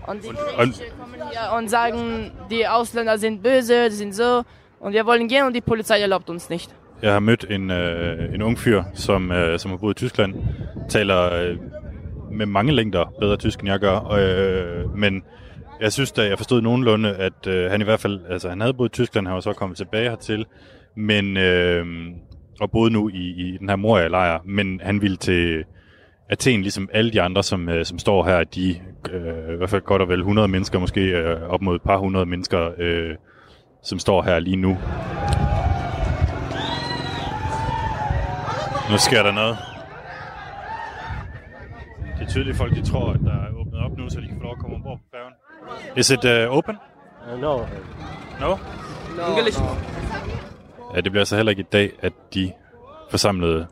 Und 0.07 0.23
die 0.23 0.29
Und- 0.29 0.37
Griechen 0.37 0.99
kommen 0.99 1.15
hier 1.31 1.53
und 1.57 1.69
sagen, 1.69 2.31
die 2.51 2.69
Ausländer 2.69 3.19
sind 3.19 3.43
böse, 3.43 3.89
die 3.89 3.95
sind 3.97 4.15
so. 4.15 4.45
Und 4.81 4.93
wir 4.93 5.07
wollen 5.07 5.29
gehen 5.29 5.47
und 5.47 5.55
die 5.55 5.61
Polizei 5.61 6.01
erlaubt 6.01 6.31
uns 6.31 6.51
nicht. 6.51 6.75
Jeg 7.03 7.13
har 7.13 7.21
mødt 7.21 7.47
en, 7.51 7.71
øh, 7.71 8.35
en 8.35 8.43
ung 8.43 8.59
fyr, 8.59 8.83
som, 8.95 9.33
øh, 9.33 9.59
som 9.59 9.71
har 9.71 9.79
boet 9.79 9.95
i 9.95 10.05
Tyskland, 10.05 10.35
taler 10.89 11.33
øh, 11.33 11.57
med 12.31 12.47
mange 12.47 12.73
længder 12.73 13.13
bedre 13.21 13.37
tysk, 13.37 13.61
end 13.61 13.69
jeg 13.69 13.81
gør. 13.81 14.13
Øh, 14.13 14.99
men 14.99 15.23
jeg 15.81 15.93
synes 15.93 16.13
da, 16.13 16.23
jeg 16.29 16.39
forstod 16.39 16.63
nogenlunde, 16.63 17.15
at 17.15 17.47
øh, 17.47 17.71
han 17.71 17.81
i 17.81 17.85
hvert 17.85 18.01
fald, 18.01 18.21
altså 18.29 18.49
han 18.49 18.61
havde 18.61 18.75
boet 18.75 18.89
i 18.89 18.93
Tyskland, 18.93 19.27
han 19.27 19.35
var 19.35 19.41
så 19.41 19.53
kommet 19.53 19.77
tilbage 19.77 20.11
hertil, 20.11 20.47
men, 20.97 21.37
øh, 21.37 21.87
og 22.61 22.71
boede 22.71 22.93
nu 22.93 23.09
i, 23.09 23.35
i 23.37 23.57
den 23.59 23.69
her 23.69 23.77
Moria-lejr, 23.77 24.41
men 24.45 24.81
han 24.83 25.03
ville 25.03 25.17
til 25.17 25.65
Athen, 26.31 26.63
ligesom 26.63 26.89
alle 26.93 27.13
de 27.13 27.23
andre, 27.23 27.43
som, 27.43 27.69
øh, 27.69 27.85
som 27.85 27.99
står 27.99 28.25
her, 28.25 28.45
de 28.45 28.77
øh, 29.13 29.55
i 29.55 29.57
hvert 29.57 29.71
fald 29.71 29.83
godt 29.83 30.03
og 30.03 30.09
vel 30.09 30.19
100 30.19 30.49
mennesker, 30.49 30.79
måske 30.79 31.01
øh, 31.01 31.43
op 31.43 31.63
mod 31.63 31.75
et 31.75 31.83
par 31.83 31.97
hundrede 31.97 32.27
mennesker, 32.27 32.71
øh, 32.79 33.15
som 33.87 33.99
står 33.99 34.23
her 34.23 34.39
lige 34.39 34.57
nu. 34.57 34.69
Nu 38.91 38.99
sker 38.99 39.23
der 39.23 39.33
noget. 39.33 39.57
Det 42.19 42.27
er 42.27 42.29
tydeligt, 42.29 42.57
folk 42.57 42.75
de 42.75 42.83
tror, 42.83 43.13
at 43.13 43.21
der 43.21 43.33
er 43.33 43.61
åbnet 43.61 43.81
op 43.85 43.99
nu, 43.99 44.09
så 44.09 44.21
de 44.21 44.27
kan 44.27 44.37
få 44.37 44.43
lov 44.43 44.53
at 44.53 44.59
komme 44.59 44.77
ombord 44.77 44.99
på 44.99 45.05
færgen. 45.17 45.35
Is 45.97 46.11
it 46.11 46.25
uh, 46.25 46.57
open? 46.57 46.77
Uh, 47.33 47.41
no. 47.41 47.57
No? 48.41 48.57
English. 49.39 49.61
Ja, 50.95 51.01
det 51.01 51.13
bliver 51.13 51.21
altså 51.21 51.37
heller 51.37 51.51
ikke 51.51 51.61
i 51.61 51.71
dag, 51.73 51.93
at 52.03 52.13
de 52.35 52.53
forsamlede 53.11 53.67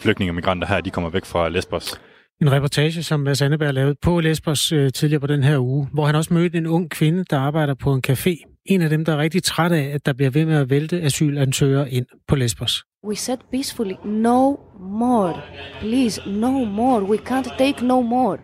flygtninge 0.00 0.30
og 0.30 0.34
migranter 0.34 0.68
her, 0.68 0.80
de 0.80 0.90
kommer 0.90 1.10
væk 1.10 1.24
fra 1.24 1.48
Lesbos. 1.48 2.00
En 2.40 2.52
reportage, 2.52 3.02
som 3.02 3.20
Mads 3.20 3.42
Anneberg 3.42 3.74
lavede 3.74 3.94
på 4.02 4.20
Lesbos 4.20 4.72
øh, 4.72 4.92
tidligere 4.92 5.20
på 5.20 5.26
den 5.26 5.44
her 5.44 5.58
uge, 5.58 5.88
hvor 5.92 6.06
han 6.06 6.14
også 6.14 6.34
mødte 6.34 6.58
en 6.58 6.66
ung 6.66 6.90
kvinde, 6.90 7.24
der 7.30 7.38
arbejder 7.38 7.74
på 7.74 7.94
en 7.94 8.02
café. 8.08 8.55
En 8.68 8.82
af 8.82 8.90
dem, 8.90 9.04
der 9.04 9.12
er 9.12 9.18
rigtig 9.18 9.42
træt 9.42 9.72
af, 9.72 9.90
at 9.94 10.06
der 10.06 10.12
bliver 10.12 10.30
ved 10.30 10.44
med 10.44 10.56
at 10.56 10.70
vælte 10.70 11.02
asylansøgere 11.02 11.90
ind 11.90 12.06
på 12.28 12.36
Lesbos. 12.36 12.84
We 13.04 13.16
said 13.16 13.38
peacefully, 13.52 13.94
no 14.04 14.56
more. 14.80 15.42
Please, 15.80 16.20
no 16.26 16.64
more. 16.64 17.02
We 17.02 17.16
can't 17.16 17.58
take 17.58 17.86
no 17.86 18.00
more. 18.02 18.38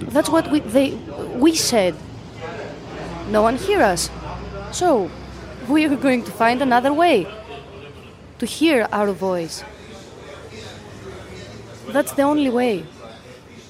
That's 0.00 0.32
what 0.32 0.50
we 0.52 0.58
they 0.60 0.92
we 1.40 1.56
said. 1.56 1.94
No 3.32 3.42
one 3.42 3.56
hear 3.56 3.92
us. 3.92 4.12
So 4.72 5.08
we 5.70 5.84
are 5.84 5.96
going 5.96 6.24
to 6.24 6.32
find 6.32 6.62
another 6.62 6.92
way 6.92 7.26
to 8.38 8.46
hear 8.46 8.88
our 8.92 9.12
voice. 9.12 9.64
That's 11.92 12.12
the 12.12 12.22
only 12.22 12.50
way. 12.50 12.84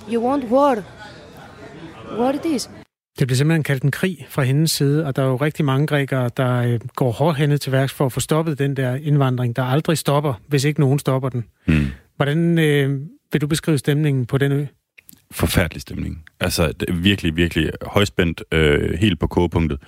You 0.09 0.21
want 0.21 0.45
war. 0.51 0.85
War 2.19 2.35
it 2.35 2.47
is. 2.47 2.69
Det 3.19 3.27
bliver 3.27 3.37
simpelthen 3.37 3.63
kaldt 3.63 3.83
en 3.83 3.91
krig 3.91 4.27
fra 4.29 4.43
hendes 4.43 4.71
side, 4.71 5.07
og 5.07 5.17
der 5.17 5.23
er 5.23 5.27
jo 5.27 5.37
rigtig 5.37 5.65
mange 5.65 5.87
grækere, 5.87 6.31
der 6.37 6.57
øh, 6.57 6.81
går 6.97 7.13
hårdhændet 7.13 7.61
til 7.61 7.73
værks 7.73 7.93
for 7.93 8.07
at 8.07 8.13
få 8.13 8.21
stoppet 8.21 8.59
den 8.59 8.77
der 8.77 8.95
indvandring, 8.95 9.57
der 9.57 9.63
aldrig 9.63 9.99
stopper, 9.99 10.35
hvis 10.47 10.65
ikke 10.65 10.81
nogen 10.81 10.99
stopper 10.99 11.29
den. 11.29 11.45
Mm. 11.67 11.87
Hvordan 12.17 12.59
øh, 12.59 13.01
vil 13.33 13.41
du 13.41 13.47
beskrive 13.47 13.79
stemningen 13.79 14.27
på 14.27 14.39
den 14.39 14.53
ø? 14.53 14.67
Forfærdelig 15.31 15.83
stemning. 15.83 16.25
Altså 16.41 16.73
det 16.73 17.05
virkelig, 17.05 17.37
virkelig 17.37 17.71
højspændt, 17.83 18.45
øh, 18.53 18.99
helt 18.99 19.21
på 19.21 19.27
kogepunktet. 19.27 19.79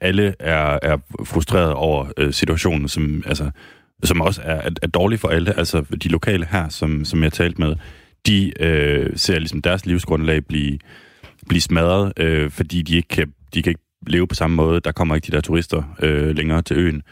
Alle 0.00 0.34
er, 0.40 0.78
er 0.82 0.98
frustreret 1.24 1.72
over 1.72 2.06
øh, 2.16 2.32
situationen, 2.32 2.88
som, 2.88 3.22
altså, 3.26 3.50
som 4.04 4.20
også 4.20 4.42
er, 4.44 4.54
er, 4.54 4.70
er 4.82 4.86
dårlig 4.86 5.20
for 5.20 5.28
alle. 5.28 5.58
Altså 5.58 5.84
de 6.02 6.08
lokale 6.08 6.46
her, 6.50 6.68
som, 6.68 7.04
som 7.04 7.22
jeg 7.22 7.32
talte 7.32 7.60
med, 7.60 7.76
de 8.26 8.62
øh, 8.62 9.10
ser 9.16 9.38
ligesom 9.38 9.62
deres 9.62 9.86
livsgrundlag 9.86 10.46
blive 10.46 10.78
blive 11.48 11.60
smadret, 11.60 12.12
øh, 12.16 12.50
fordi 12.50 12.82
de 12.82 12.96
ikke 12.96 13.08
kan, 13.08 13.32
de 13.54 13.62
kan 13.62 13.70
ikke 13.70 13.82
leve 14.06 14.26
på 14.26 14.34
samme 14.34 14.56
måde. 14.56 14.80
Der 14.80 14.92
kommer 14.92 15.14
ikke 15.14 15.26
de 15.26 15.32
der 15.32 15.40
turister 15.40 15.96
øh, 16.02 16.36
længere 16.36 16.62
til 16.62 16.76
øen. 16.78 17.02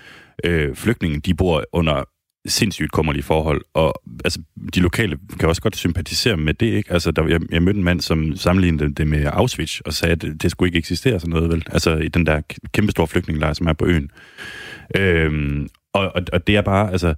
Øh, 0.44 0.74
flygtningen, 0.76 1.20
de 1.20 1.34
bor 1.34 1.64
under 1.72 2.04
sindssygt 2.46 2.92
kummerlige 2.92 3.22
forhold, 3.22 3.62
og 3.74 4.02
altså, 4.24 4.42
de 4.74 4.80
lokale 4.80 5.18
kan 5.38 5.48
også 5.48 5.62
godt 5.62 5.76
sympatisere 5.76 6.36
med 6.36 6.54
det, 6.54 6.66
ikke? 6.66 6.92
Altså, 6.92 7.10
der, 7.10 7.26
jeg, 7.26 7.40
jeg 7.50 7.62
mødte 7.62 7.78
en 7.78 7.84
mand, 7.84 8.00
som 8.00 8.36
sammenlignede 8.36 8.94
det 8.94 9.06
med 9.06 9.24
Auschwitz, 9.32 9.80
og 9.80 9.92
sagde, 9.92 10.12
at 10.12 10.22
det, 10.22 10.42
det 10.42 10.50
skulle 10.50 10.68
ikke 10.68 10.78
eksistere 10.78 11.20
sådan 11.20 11.30
noget, 11.30 11.50
vel? 11.50 11.64
Altså, 11.70 11.96
i 11.96 12.08
den 12.08 12.26
der 12.26 12.40
kæmpestore 12.72 13.06
flygtningelejr, 13.06 13.52
som 13.52 13.66
er 13.66 13.72
på 13.72 13.86
øen. 13.86 14.10
Øhm, 14.96 15.68
og, 15.92 16.12
og, 16.14 16.22
og 16.32 16.46
det 16.46 16.56
er 16.56 16.62
bare, 16.62 16.92
altså, 16.92 17.14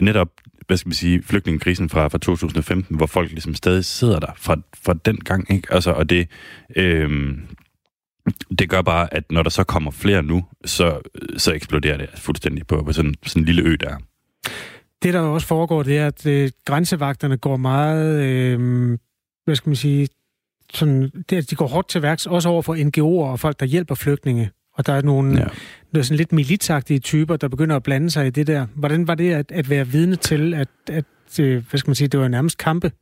netop 0.00 0.28
hvad 0.66 0.76
skal 0.76 0.88
man 0.88 0.94
sige, 0.94 1.22
flygtningekrisen 1.22 1.88
fra, 1.88 2.08
fra 2.08 2.18
2015, 2.18 2.96
hvor 2.96 3.06
folk 3.06 3.30
ligesom 3.30 3.54
stadig 3.54 3.84
sidder 3.84 4.20
der 4.20 4.32
fra, 4.36 4.56
fra 4.82 4.94
den 5.04 5.16
gang, 5.16 5.50
ikke? 5.50 5.68
Altså, 5.70 5.90
og 5.90 6.10
det, 6.10 6.28
øh, 6.76 7.38
det 8.58 8.68
gør 8.68 8.82
bare, 8.82 9.14
at 9.14 9.24
når 9.30 9.42
der 9.42 9.50
så 9.50 9.64
kommer 9.64 9.90
flere 9.90 10.22
nu, 10.22 10.44
så, 10.64 11.00
så 11.36 11.52
eksploderer 11.52 11.96
det 11.96 12.08
fuldstændig 12.16 12.66
på, 12.66 12.82
på 12.82 12.92
sådan, 12.92 13.14
sådan 13.26 13.42
en 13.42 13.46
lille 13.46 13.62
ø 13.62 13.76
der. 13.80 13.96
Det, 15.02 15.14
der 15.14 15.20
også 15.20 15.46
foregår, 15.46 15.82
det 15.82 15.98
er, 15.98 16.06
at 16.06 16.26
øh, 16.26 16.50
grænsevagterne 16.64 17.36
går 17.36 17.56
meget, 17.56 18.22
øh, 18.22 18.98
hvad 19.44 19.56
skal 19.56 19.68
man 19.70 19.76
sige, 19.76 20.08
sådan, 20.74 21.10
det, 21.30 21.36
at 21.36 21.50
de 21.50 21.56
går 21.56 21.66
hårdt 21.66 21.88
til 21.88 22.02
værks, 22.02 22.26
også 22.26 22.48
over 22.48 22.62
for 22.62 22.74
NGO'er 22.74 23.30
og 23.30 23.40
folk, 23.40 23.60
der 23.60 23.66
hjælper 23.66 23.94
flygtninge. 23.94 24.50
Og 24.74 24.86
der 24.86 24.92
er 24.92 25.02
nogle, 25.02 25.38
ja. 25.38 25.44
der 25.92 25.98
er 25.98 26.02
sådan 26.02 26.16
lidt 26.16 26.32
militsagtige 26.32 26.98
typer, 26.98 27.36
der 27.36 27.48
begynder 27.48 27.76
at 27.76 27.82
blande 27.82 28.10
sig 28.10 28.26
i 28.26 28.30
det 28.30 28.46
der. 28.46 28.66
Hvordan 28.74 29.08
var 29.08 29.14
det 29.14 29.32
at, 29.32 29.52
at 29.52 29.70
være 29.70 29.86
vidne 29.88 30.16
til, 30.16 30.54
at, 30.54 30.68
at 30.88 31.04
øh, 31.40 31.62
hvad 31.70 31.78
skal 31.78 31.90
man 31.90 31.94
sige, 31.94 32.08
det 32.08 32.20
var 32.20 32.28
nærmest 32.28 32.58
kampe? 32.58 32.92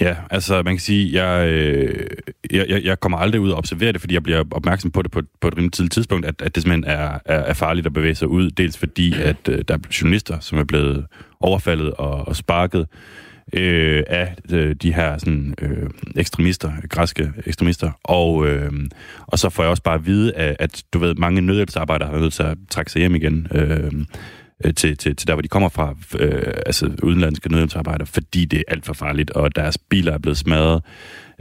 Ja, 0.00 0.16
altså 0.30 0.62
man 0.62 0.74
kan 0.74 0.80
sige, 0.80 1.24
jeg, 1.24 1.48
øh, 1.48 2.06
jeg, 2.50 2.80
jeg 2.84 3.00
kommer 3.00 3.18
aldrig 3.18 3.40
ud 3.40 3.50
og 3.50 3.58
observere 3.58 3.92
det, 3.92 4.00
fordi 4.00 4.14
jeg 4.14 4.22
bliver 4.22 4.44
opmærksom 4.50 4.90
på 4.90 5.02
det 5.02 5.10
på, 5.10 5.22
på 5.40 5.48
et 5.48 5.56
rimelig 5.56 5.72
tidligt 5.72 5.92
tidspunkt, 5.92 6.26
at, 6.26 6.42
at 6.42 6.54
det 6.54 6.62
simpelthen 6.62 6.98
er, 6.98 7.18
er, 7.24 7.38
er 7.38 7.54
farligt 7.54 7.86
at 7.86 7.92
bevæge 7.92 8.14
sig 8.14 8.28
ud. 8.28 8.50
Dels 8.50 8.78
fordi, 8.78 9.14
at 9.22 9.48
øh, 9.48 9.64
der 9.68 9.74
er 9.74 9.78
journalister, 10.02 10.40
som 10.40 10.58
er 10.58 10.64
blevet 10.64 11.06
overfaldet 11.40 11.92
og, 11.94 12.28
og 12.28 12.36
sparket 12.36 12.86
øh, 13.52 14.02
af 14.06 14.36
øh, 14.50 14.74
de 14.74 14.94
her 14.94 15.18
sådan, 15.18 15.54
øh, 15.60 15.90
ekstremister, 16.16 16.72
græske 16.88 17.32
ekstremister. 17.46 17.90
Og, 18.04 18.46
øh, 18.46 18.72
og 19.26 19.38
så 19.38 19.50
får 19.50 19.62
jeg 19.62 19.70
også 19.70 19.82
bare 19.82 19.94
at 19.94 20.06
vide, 20.06 20.34
at, 20.34 20.56
at 20.58 20.82
du 20.92 20.98
ved, 20.98 21.14
mange 21.14 21.40
nødhjælpsarbejdere 21.40 22.08
har 22.08 22.18
nødt 22.18 22.32
til 22.32 22.42
at 22.42 22.56
trække 22.70 22.92
sig 22.92 23.00
hjem 23.00 23.14
igen. 23.14 23.48
Øh, 23.50 23.92
til, 24.76 24.96
til, 24.96 25.16
til 25.16 25.28
der, 25.28 25.34
hvor 25.34 25.42
de 25.42 25.48
kommer 25.48 25.68
fra, 25.68 25.94
øh, 26.18 26.52
altså 26.66 26.90
udenlandske 27.02 27.48
nødhjælpsarbejdere, 27.48 28.06
fordi 28.06 28.44
det 28.44 28.58
er 28.58 28.62
alt 28.68 28.86
for 28.86 28.92
farligt, 28.92 29.30
og 29.30 29.56
deres 29.56 29.78
biler 29.78 30.12
er 30.12 30.18
blevet 30.18 30.38
smadret. 30.38 30.82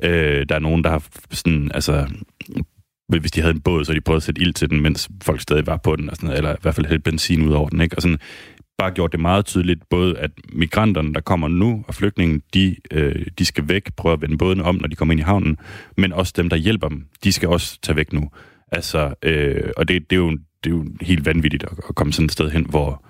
Øh, 0.03 0.45
der 0.49 0.55
er 0.55 0.59
nogen, 0.59 0.83
der 0.83 0.89
har 0.89 1.03
sådan, 1.31 1.71
altså, 1.73 2.07
hvis 3.07 3.31
de 3.31 3.41
havde 3.41 3.53
en 3.53 3.61
båd, 3.61 3.85
så 3.85 3.93
de 3.93 4.01
prøvede 4.01 4.17
at 4.17 4.23
sætte 4.23 4.41
ild 4.41 4.53
til 4.53 4.69
den, 4.69 4.81
mens 4.81 5.09
folk 5.23 5.41
stadig 5.41 5.67
var 5.67 5.77
på 5.77 5.95
den, 5.95 6.09
og 6.09 6.15
sådan 6.15 6.35
eller 6.35 6.53
i 6.53 6.57
hvert 6.61 6.75
fald 6.75 6.85
hælde 6.85 7.03
benzin 7.03 7.47
ud 7.47 7.53
over 7.53 7.69
den, 7.69 7.81
ikke? 7.81 7.95
Og 7.95 8.01
sådan, 8.01 8.19
bare 8.77 8.91
gjort 8.91 9.11
det 9.11 9.19
meget 9.19 9.45
tydeligt, 9.45 9.89
både 9.89 10.17
at 10.17 10.31
migranterne, 10.53 11.13
der 11.13 11.21
kommer 11.21 11.47
nu, 11.47 11.85
og 11.87 11.95
flygtningen, 11.95 12.41
de, 12.53 12.75
øh, 12.91 13.25
de 13.39 13.45
skal 13.45 13.67
væk, 13.67 13.95
prøve 13.95 14.13
at 14.13 14.21
vende 14.21 14.37
båden 14.37 14.61
om, 14.61 14.75
når 14.75 14.87
de 14.87 14.95
kommer 14.95 15.11
ind 15.11 15.19
i 15.19 15.23
havnen, 15.23 15.57
men 15.97 16.13
også 16.13 16.33
dem, 16.35 16.49
der 16.49 16.57
hjælper 16.57 16.89
dem, 16.89 17.05
de 17.23 17.31
skal 17.31 17.49
også 17.49 17.79
tage 17.81 17.95
væk 17.95 18.13
nu. 18.13 18.29
Altså, 18.71 19.13
øh, 19.23 19.69
og 19.77 19.87
det, 19.87 20.09
det, 20.09 20.15
er 20.15 20.19
jo, 20.19 20.31
det 20.31 20.71
er 20.71 20.75
jo 20.75 20.85
helt 21.01 21.25
vanvittigt 21.25 21.63
at, 21.63 21.71
at 21.89 21.95
komme 21.95 22.13
sådan 22.13 22.25
et 22.25 22.31
sted 22.31 22.49
hen, 22.49 22.65
hvor, 22.69 23.05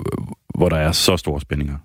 øh, 0.00 0.24
hvor 0.54 0.68
der 0.68 0.76
er 0.76 0.92
så 0.92 1.16
store 1.16 1.40
spændinger. 1.40 1.76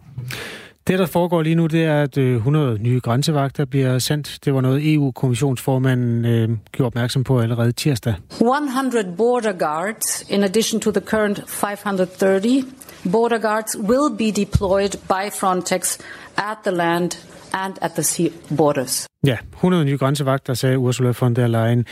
Det, 0.88 1.00
der 1.00 1.06
foregår 1.06 1.42
lige 1.42 1.56
nu, 1.56 1.68
det 1.68 1.84
er, 1.84 2.04
at 2.04 2.18
100 2.18 2.74
øh, 2.74 2.80
nye 2.80 3.00
grænsevagter 3.00 3.66
bliver 3.66 4.00
sendt. 4.00 4.40
Det 4.46 4.54
var 4.54 4.62
noget 4.62 4.94
EU-kommissionsformanden 4.94 6.26
øh, 6.26 6.50
gjorde 6.72 6.88
opmærksom 6.88 7.24
på 7.24 7.40
allerede 7.40 7.72
tirsdag. 7.72 8.14
100 8.32 9.16
border 9.18 9.54
guards, 9.54 10.26
in 10.30 10.44
addition 10.44 10.82
to 10.82 10.92
the 10.92 11.02
current 11.02 11.44
530 11.48 12.64
border 13.12 13.40
guards, 13.40 13.78
will 13.78 14.18
be 14.18 14.42
deployed 14.42 14.92
by 15.08 15.32
Frontex 15.40 16.00
at 16.38 16.58
the 16.66 16.76
land 16.76 17.12
and 17.54 17.74
at 17.82 17.92
the 17.92 18.04
sea 18.04 18.30
borders. 18.58 19.08
Ja, 19.26 19.38
100 19.54 19.86
nye 19.86 19.98
grænsevagter, 19.98 20.54
sagde 20.54 20.78
Ursula 20.78 21.14
von 21.20 21.36
der 21.36 21.48
Leyen. 21.48 21.86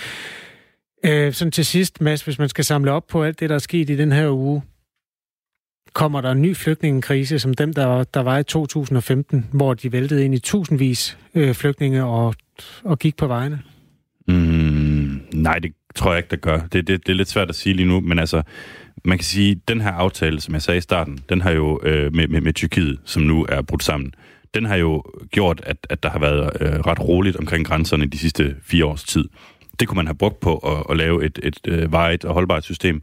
Øh, 1.06 1.34
sådan 1.34 1.52
til 1.52 1.66
sidst, 1.66 2.02
Mads, 2.02 2.22
hvis 2.22 2.40
man 2.40 2.50
skal 2.50 2.66
samle 2.66 2.92
op 2.92 3.04
på 3.10 3.24
alt 3.24 3.40
det, 3.40 3.50
der 3.50 3.56
er 3.56 3.60
sket 3.60 3.90
i 3.90 3.96
den 3.96 4.12
her 4.12 4.30
uge, 4.30 4.62
kommer 5.96 6.22
der 6.22 6.32
en 6.32 6.42
ny 6.42 6.56
flygtningekrise, 6.56 7.40
som 7.40 7.54
dem, 7.54 7.74
der, 7.74 8.04
der 8.04 8.20
var 8.20 8.38
i 8.38 8.44
2015, 8.44 9.50
hvor 9.52 9.74
de 9.74 9.92
væltede 9.92 10.26
ind 10.26 10.36
i 10.36 10.40
tusindvis 10.40 11.18
øh, 11.36 11.54
flygtninge 11.54 12.04
og, 12.04 12.36
og 12.84 13.00
gik 13.00 13.18
på 13.18 13.28
vejene? 13.28 13.62
Mm, 14.28 15.22
nej, 15.34 15.60
det 15.60 15.72
tror 15.96 16.12
jeg 16.12 16.18
ikke, 16.18 16.30
der 16.32 16.36
gør. 16.36 16.60
Det, 16.60 16.88
det, 16.88 17.08
det 17.08 17.10
er 17.10 17.16
lidt 17.16 17.30
svært 17.30 17.50
at 17.50 17.56
sige 17.56 17.76
lige 17.76 17.88
nu, 17.88 18.00
men 18.00 18.20
altså, 18.20 18.42
man 19.06 19.18
kan 19.18 19.26
sige, 19.26 19.62
den 19.68 19.82
her 19.82 19.92
aftale, 19.92 20.42
som 20.42 20.54
jeg 20.54 20.62
sagde 20.62 20.78
i 20.78 20.82
starten, 20.82 21.20
den 21.30 21.42
har 21.42 21.52
jo 21.52 21.80
øh, 21.84 22.14
med, 22.14 22.28
med, 22.28 22.42
med 22.42 22.54
Tyrkiet, 22.54 23.00
som 23.06 23.24
nu 23.24 23.46
er 23.50 23.62
brudt 23.62 23.84
sammen, 23.84 24.14
den 24.54 24.66
har 24.66 24.76
jo 24.76 25.04
gjort, 25.32 25.62
at, 25.64 25.88
at 25.90 26.04
der 26.04 26.10
har 26.10 26.20
været 26.20 26.62
øh, 26.62 26.80
ret 26.80 27.00
roligt 27.00 27.36
omkring 27.36 27.66
grænserne 27.68 28.06
de 28.06 28.18
sidste 28.18 28.56
fire 28.64 28.86
års 28.86 29.04
tid. 29.04 29.26
Det 29.80 29.88
kunne 29.88 29.96
man 29.96 30.08
have 30.08 30.16
brugt 30.16 30.40
på 30.40 30.58
at, 30.58 30.84
at 30.90 30.98
lave 30.98 31.26
et, 31.26 31.40
et 31.44 31.60
øh, 31.68 31.92
vejet 31.92 32.26
og 32.26 32.34
holdbart 32.34 32.64
system, 32.64 33.02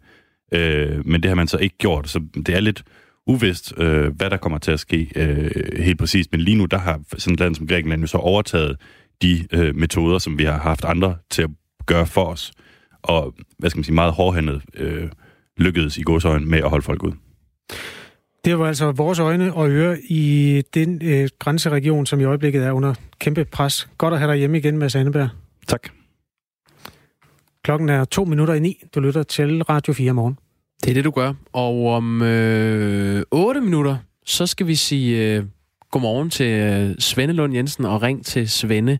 øh, 0.52 1.06
men 1.06 1.22
det 1.22 1.28
har 1.28 1.34
man 1.34 1.48
så 1.48 1.58
ikke 1.58 1.78
gjort, 1.78 2.08
så 2.08 2.20
det 2.46 2.48
er 2.48 2.60
lidt 2.60 2.82
uvist, 3.26 3.72
øh, 3.76 4.16
hvad 4.16 4.30
der 4.30 4.36
kommer 4.36 4.58
til 4.58 4.70
at 4.70 4.80
ske 4.80 5.10
øh, 5.16 5.50
helt 5.84 5.98
præcist. 5.98 6.32
Men 6.32 6.40
lige 6.40 6.56
nu, 6.56 6.64
der 6.64 6.78
har 6.78 7.00
sådan 7.18 7.34
et 7.34 7.40
land 7.40 7.54
som 7.54 7.66
Grækenland 7.66 8.00
jo 8.00 8.06
så 8.06 8.18
overtaget 8.18 8.76
de 9.22 9.46
øh, 9.52 9.76
metoder, 9.76 10.18
som 10.18 10.38
vi 10.38 10.44
har 10.44 10.58
haft 10.58 10.84
andre 10.84 11.16
til 11.30 11.42
at 11.42 11.50
gøre 11.86 12.06
for 12.06 12.24
os, 12.24 12.52
og 13.02 13.34
hvad 13.58 13.70
skal 13.70 13.78
man 13.78 13.84
sige, 13.84 13.94
meget 13.94 14.12
hårdhændet 14.12 14.62
øh, 14.76 15.08
lykkedes 15.56 15.98
i 15.98 16.02
godsøjen 16.02 16.50
med 16.50 16.58
at 16.58 16.70
holde 16.70 16.84
folk 16.84 17.02
ud. 17.02 17.12
Det 18.44 18.58
var 18.58 18.66
altså 18.66 18.92
vores 18.92 19.18
øjne 19.18 19.54
og 19.54 19.70
ører 19.70 19.96
i 20.08 20.62
den 20.74 21.00
øh, 21.04 21.28
grænseregion, 21.38 22.06
som 22.06 22.20
i 22.20 22.24
øjeblikket 22.24 22.64
er 22.64 22.72
under 22.72 22.94
kæmpe 23.18 23.44
pres. 23.44 23.88
Godt 23.98 24.14
at 24.14 24.20
have 24.20 24.32
dig 24.32 24.38
hjemme 24.38 24.58
igen, 24.58 24.78
med 24.78 24.88
Sandeberg. 24.88 25.28
Tak. 25.66 25.88
Klokken 27.64 27.88
er 27.88 28.04
to 28.04 28.24
minutter 28.24 28.54
i 28.54 28.60
ni. 28.60 28.82
Du 28.94 29.00
lytter 29.00 29.22
til 29.22 29.62
Radio 29.62 29.92
4 29.92 30.12
morgen. 30.12 30.38
Det 30.84 30.90
er 30.90 30.94
det, 30.94 31.04
du 31.04 31.10
gør. 31.10 31.32
Og 31.52 31.86
om 31.86 32.22
øh, 32.22 33.22
8 33.30 33.60
minutter, 33.60 33.96
så 34.26 34.46
skal 34.46 34.66
vi 34.66 34.74
sige 34.74 35.36
øh, 35.36 35.44
godmorgen 35.90 36.30
til 36.30 36.46
øh, 36.46 36.94
Svende 36.98 37.34
Lund 37.34 37.54
Jensen 37.54 37.84
og 37.84 38.02
ring 38.02 38.24
til 38.24 38.50
Svende. 38.50 38.98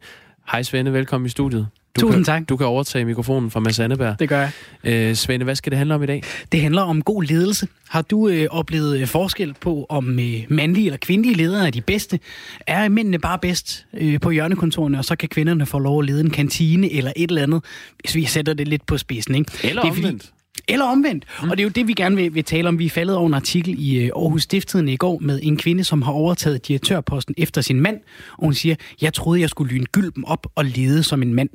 Hej 0.53 0.63
Svende, 0.63 0.93
velkommen 0.93 1.27
i 1.27 1.29
studiet. 1.29 1.69
Du 1.97 2.01
Tusind 2.01 2.25
kan, 2.25 2.25
tak. 2.25 2.49
Du 2.49 2.57
kan 2.57 2.67
overtage 2.67 3.05
mikrofonen 3.05 3.51
fra 3.51 3.61
Mads 3.61 3.79
Anneberg. 3.79 4.17
Det 4.19 4.29
gør 4.29 4.41
jeg. 4.41 4.51
Øh, 4.85 5.15
Svende, 5.15 5.45
hvad 5.45 5.55
skal 5.55 5.71
det 5.71 5.79
handle 5.79 5.95
om 5.95 6.03
i 6.03 6.07
dag? 6.07 6.23
Det 6.53 6.61
handler 6.61 6.83
om 6.83 7.03
god 7.03 7.23
ledelse. 7.23 7.69
Har 7.89 8.03
du 8.03 8.29
øh, 8.29 8.47
oplevet 8.51 9.01
øh, 9.01 9.07
forskel 9.07 9.55
på, 9.61 9.87
om 9.89 10.19
øh, 10.19 10.45
mandlige 10.49 10.87
eller 10.87 10.97
kvindelige 10.97 11.37
ledere 11.37 11.67
er 11.67 11.71
de 11.71 11.81
bedste? 11.81 12.21
Er 12.67 12.89
mændene 12.89 13.19
bare 13.19 13.39
bedst 13.39 13.87
øh, 13.95 14.21
på 14.21 14.31
hjørnekontorene, 14.31 14.99
og 14.99 15.05
så 15.05 15.17
kan 15.17 15.29
kvinderne 15.29 15.67
få 15.67 15.79
lov 15.79 15.99
at 16.01 16.07
lede 16.07 16.21
en 16.21 16.31
kantine 16.31 16.93
eller 16.93 17.13
et 17.17 17.29
eller 17.29 17.43
andet, 17.43 17.65
hvis 18.01 18.15
vi 18.15 18.25
sætter 18.25 18.55
det 18.55 18.69
lidt 18.69 18.87
på 18.87 18.99
spidsen, 18.99 19.35
ikke? 19.35 19.53
Eller 19.65 19.83
det 19.83 19.89
er, 19.89 19.93
omvendt. 19.93 20.23
Fordi, 20.23 20.42
eller 20.69 20.85
omvendt. 20.85 21.25
Mm. 21.43 21.51
Og 21.51 21.57
det 21.57 21.63
er 21.63 21.65
jo 21.65 21.71
det, 21.71 21.89
vi 21.89 21.93
gerne 21.93 22.17
vil, 22.17 22.35
vil 22.35 22.45
tale 22.45 22.69
om. 22.69 22.79
Vi 22.79 22.87
er 22.87 22.91
faldet 22.91 23.17
over 23.17 23.27
en 23.27 23.35
artikel 23.35 23.75
i 23.79 23.99
øh, 23.99 24.11
Aarhus 24.17 24.43
Stifttiden 24.43 24.89
i 24.89 24.97
går 24.97 25.19
med 25.19 25.41
en 25.43 25.57
kvinde, 25.57 25.85
som 25.85 26.03
har 26.03 26.13
overtaget 26.13 26.69
direktørposten 26.69 27.35
efter 27.39 27.61
sin 27.61 27.81
mand. 27.81 28.01
Og 28.33 28.45
hun 28.45 28.55
siger, 28.55 28.75
jeg 29.01 29.13
troede, 29.13 29.41
jeg 29.41 29.49
skulle 29.49 29.75
lyne 29.75 29.87
gylden 29.87 30.25
op 30.25 30.47
og 30.55 30.65
lede 30.65 31.03
som 31.03 31.23
en 31.23 31.35
mand. 31.35 31.49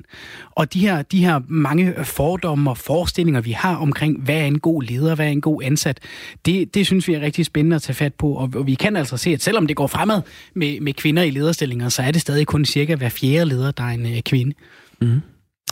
Og 0.51 0.73
de 0.73 0.79
her, 0.79 1.01
de 1.01 1.25
her 1.25 1.39
mange 1.47 1.93
fordomme 2.03 2.69
og 2.69 2.77
forestillinger, 2.77 3.41
vi 3.41 3.51
har 3.51 3.75
omkring, 3.75 4.21
hvad 4.21 4.35
er 4.35 4.45
en 4.45 4.59
god 4.59 4.83
leder, 4.83 5.15
hvad 5.15 5.25
er 5.25 5.31
en 5.31 5.41
god 5.41 5.63
ansat, 5.63 5.99
det, 6.45 6.73
det 6.73 6.85
synes 6.85 7.07
vi 7.07 7.13
er 7.13 7.21
rigtig 7.21 7.45
spændende 7.45 7.75
at 7.75 7.81
tage 7.81 7.95
fat 7.95 8.13
på. 8.13 8.33
Og, 8.33 8.49
og 8.55 8.67
vi 8.67 8.75
kan 8.75 8.95
altså 8.95 9.17
se, 9.17 9.29
at 9.29 9.41
selvom 9.41 9.67
det 9.67 9.75
går 9.75 9.87
fremad 9.87 10.21
med, 10.53 10.79
med 10.79 10.93
kvinder 10.93 11.23
i 11.23 11.29
lederstillinger, 11.29 11.89
så 11.89 12.01
er 12.01 12.11
det 12.11 12.21
stadig 12.21 12.47
kun 12.47 12.65
cirka 12.65 12.95
hver 12.95 13.09
fjerde 13.09 13.45
leder, 13.45 13.71
der 13.71 13.83
er 13.83 13.87
en 13.87 14.05
øh, 14.05 14.21
kvinde. 14.21 14.53
Mm. 15.01 15.21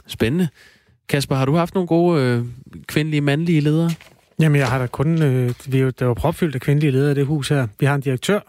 Spændende. 0.07 0.47
Kasper, 1.09 1.35
har 1.35 1.45
du 1.45 1.55
haft 1.55 1.73
nogle 1.73 1.87
gode 1.87 2.21
øh, 2.21 2.45
kvindelige, 2.87 3.21
mandlige 3.21 3.61
ledere? 3.61 3.91
Jamen, 4.39 4.59
jeg 4.59 4.67
har 4.67 4.79
da 4.79 4.87
kun... 4.87 5.21
Øh, 5.21 5.53
vi 5.67 5.77
er 5.77 5.81
jo, 5.81 5.89
der 5.89 6.05
var 6.05 6.13
propfyldt 6.13 6.55
af 6.55 6.61
kvindelige 6.61 6.91
ledere 6.91 7.11
i 7.11 7.15
det 7.15 7.25
hus 7.25 7.49
her. 7.49 7.67
Vi 7.79 7.85
har 7.85 7.95
en 7.95 8.01
direktør, 8.01 8.39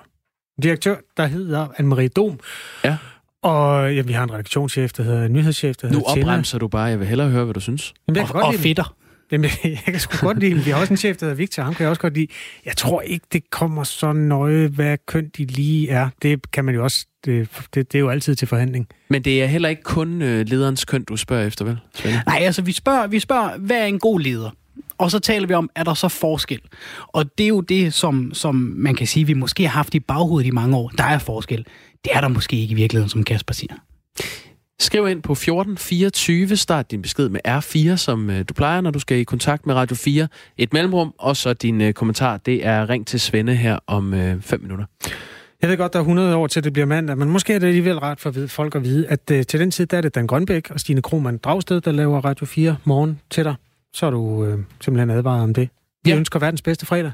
en 0.58 0.62
direktør 0.62 0.96
der 1.16 1.26
hedder 1.26 1.66
Anne-Marie 1.66 2.08
Dom. 2.16 2.38
Ja. 2.84 2.96
Og 3.42 3.94
ja, 3.94 4.02
vi 4.02 4.12
har 4.12 4.22
en 4.24 4.32
redaktionschef, 4.32 4.92
der 4.92 5.02
hedder 5.02 5.24
en 5.26 5.32
nyhedschef, 5.32 5.76
der 5.76 5.88
Nu 5.88 5.98
hedder 5.98 6.14
Tina. 6.14 6.26
opremser 6.26 6.58
du 6.58 6.68
bare. 6.68 6.82
Jeg 6.82 7.00
vil 7.00 7.06
hellere 7.08 7.28
høre, 7.28 7.44
hvad 7.44 7.54
du 7.54 7.60
synes. 7.60 7.94
Jamen, 8.08 8.22
Og, 8.22 8.28
godt 8.28 8.44
og 8.44 8.54
fedter. 8.54 8.94
Jamen, 9.32 9.50
jeg 9.64 9.78
kan 9.84 10.00
sgu 10.00 10.26
godt 10.26 10.38
lide 10.38 10.54
dem. 10.54 10.64
Vi 10.64 10.70
har 10.70 10.80
også 10.80 10.92
en 10.92 10.96
chef, 10.96 11.16
der 11.16 11.26
hedder 11.26 11.36
Victor. 11.36 11.62
Ham 11.62 11.74
kan 11.74 11.82
jeg 11.82 11.90
også 11.90 12.02
godt 12.02 12.14
lide. 12.14 12.26
Jeg 12.64 12.76
tror 12.76 13.00
ikke, 13.00 13.26
det 13.32 13.50
kommer 13.50 13.84
så 13.84 14.12
nøje, 14.12 14.68
hvad 14.68 14.98
køn 15.06 15.30
de 15.36 15.44
lige 15.44 15.90
er. 15.90 16.08
Det 16.22 16.50
kan 16.50 16.64
man 16.64 16.74
jo 16.74 16.84
også... 16.84 17.06
Det, 17.24 17.48
det, 17.74 17.92
det 17.92 17.94
er 17.94 18.00
jo 18.00 18.08
altid 18.08 18.34
til 18.34 18.48
forhandling. 18.48 18.88
Men 19.08 19.22
det 19.22 19.42
er 19.42 19.46
heller 19.46 19.68
ikke 19.68 19.82
kun 19.82 20.22
øh, 20.22 20.46
lederens 20.48 20.84
køn, 20.84 21.04
du 21.04 21.16
spørger 21.16 21.46
efter, 21.46 21.64
vel? 21.64 21.78
Svende? 21.94 22.22
Nej, 22.26 22.38
altså 22.40 22.62
vi 22.62 22.72
spørger, 22.72 23.06
vi 23.06 23.18
spørger, 23.18 23.58
hvad 23.58 23.76
er 23.76 23.84
en 23.84 23.98
god 23.98 24.20
leder? 24.20 24.50
Og 24.98 25.10
så 25.10 25.18
taler 25.18 25.46
vi 25.46 25.54
om, 25.54 25.70
er 25.74 25.84
der 25.84 25.94
så 25.94 26.08
forskel? 26.08 26.60
Og 27.06 27.38
det 27.38 27.44
er 27.44 27.48
jo 27.48 27.60
det, 27.60 27.94
som, 27.94 28.34
som 28.34 28.54
man 28.76 28.94
kan 28.94 29.06
sige, 29.06 29.26
vi 29.26 29.34
måske 29.34 29.62
har 29.62 29.70
haft 29.70 29.94
i 29.94 30.00
baghovedet 30.00 30.46
i 30.46 30.50
mange 30.50 30.76
år. 30.76 30.88
Der 30.88 31.04
er 31.04 31.18
forskel. 31.18 31.66
Det 32.04 32.12
er 32.14 32.20
der 32.20 32.28
måske 32.28 32.56
ikke 32.56 32.72
i 32.72 32.74
virkeligheden, 32.74 33.10
som 33.10 33.24
Kasper 33.24 33.54
siger. 33.54 33.74
Skriv 34.80 35.08
ind 35.08 35.22
på 35.22 35.32
1424, 35.32 36.56
start 36.56 36.90
din 36.90 37.02
besked 37.02 37.28
med 37.28 37.40
R4, 37.48 37.96
som 37.96 38.30
øh, 38.30 38.44
du 38.48 38.54
plejer, 38.54 38.80
når 38.80 38.90
du 38.90 38.98
skal 38.98 39.18
i 39.18 39.24
kontakt 39.24 39.66
med 39.66 39.74
Radio 39.74 39.96
4. 39.96 40.28
Et 40.58 40.72
mellemrum, 40.72 41.14
og 41.18 41.36
så 41.36 41.52
din 41.52 41.80
øh, 41.80 41.92
kommentar, 41.92 42.36
det 42.36 42.66
er 42.66 42.90
ring 42.90 43.06
til 43.06 43.20
Svende 43.20 43.54
her 43.54 43.78
om 43.86 44.14
5 44.40 44.60
minutter. 44.60 44.84
Jeg 45.62 45.70
ved 45.70 45.76
godt, 45.76 45.92
der 45.92 45.98
er 45.98 46.02
100 46.02 46.36
år 46.36 46.46
til 46.46 46.64
det 46.64 46.72
bliver 46.72 46.86
mandag, 46.86 47.18
men 47.18 47.30
måske 47.30 47.54
er 47.54 47.58
det 47.58 47.66
alligevel 47.66 47.98
ret 47.98 48.20
for 48.20 48.34
folk 48.46 48.74
at 48.74 48.84
vide, 48.84 49.08
at 49.08 49.20
til 49.26 49.60
den 49.60 49.70
tid, 49.70 49.86
der 49.86 49.96
er 49.96 50.00
det 50.00 50.14
Dan 50.14 50.26
Grønbæk 50.26 50.70
og 50.70 50.80
Stine 50.80 51.02
Krohmann 51.02 51.38
Dragsted, 51.38 51.80
der 51.80 51.92
laver 51.92 52.20
Radio 52.20 52.46
4 52.46 52.76
morgen 52.84 53.20
til 53.30 53.44
dig. 53.44 53.54
Så 53.92 54.06
er 54.06 54.10
du 54.10 54.18
uh, 54.18 54.60
simpelthen 54.80 55.10
advaret 55.10 55.42
om 55.42 55.54
det. 55.54 55.68
Vi 56.04 56.10
ja. 56.10 56.16
ønsker 56.16 56.38
verdens 56.38 56.62
bedste 56.62 56.86
fredag. 56.86 57.12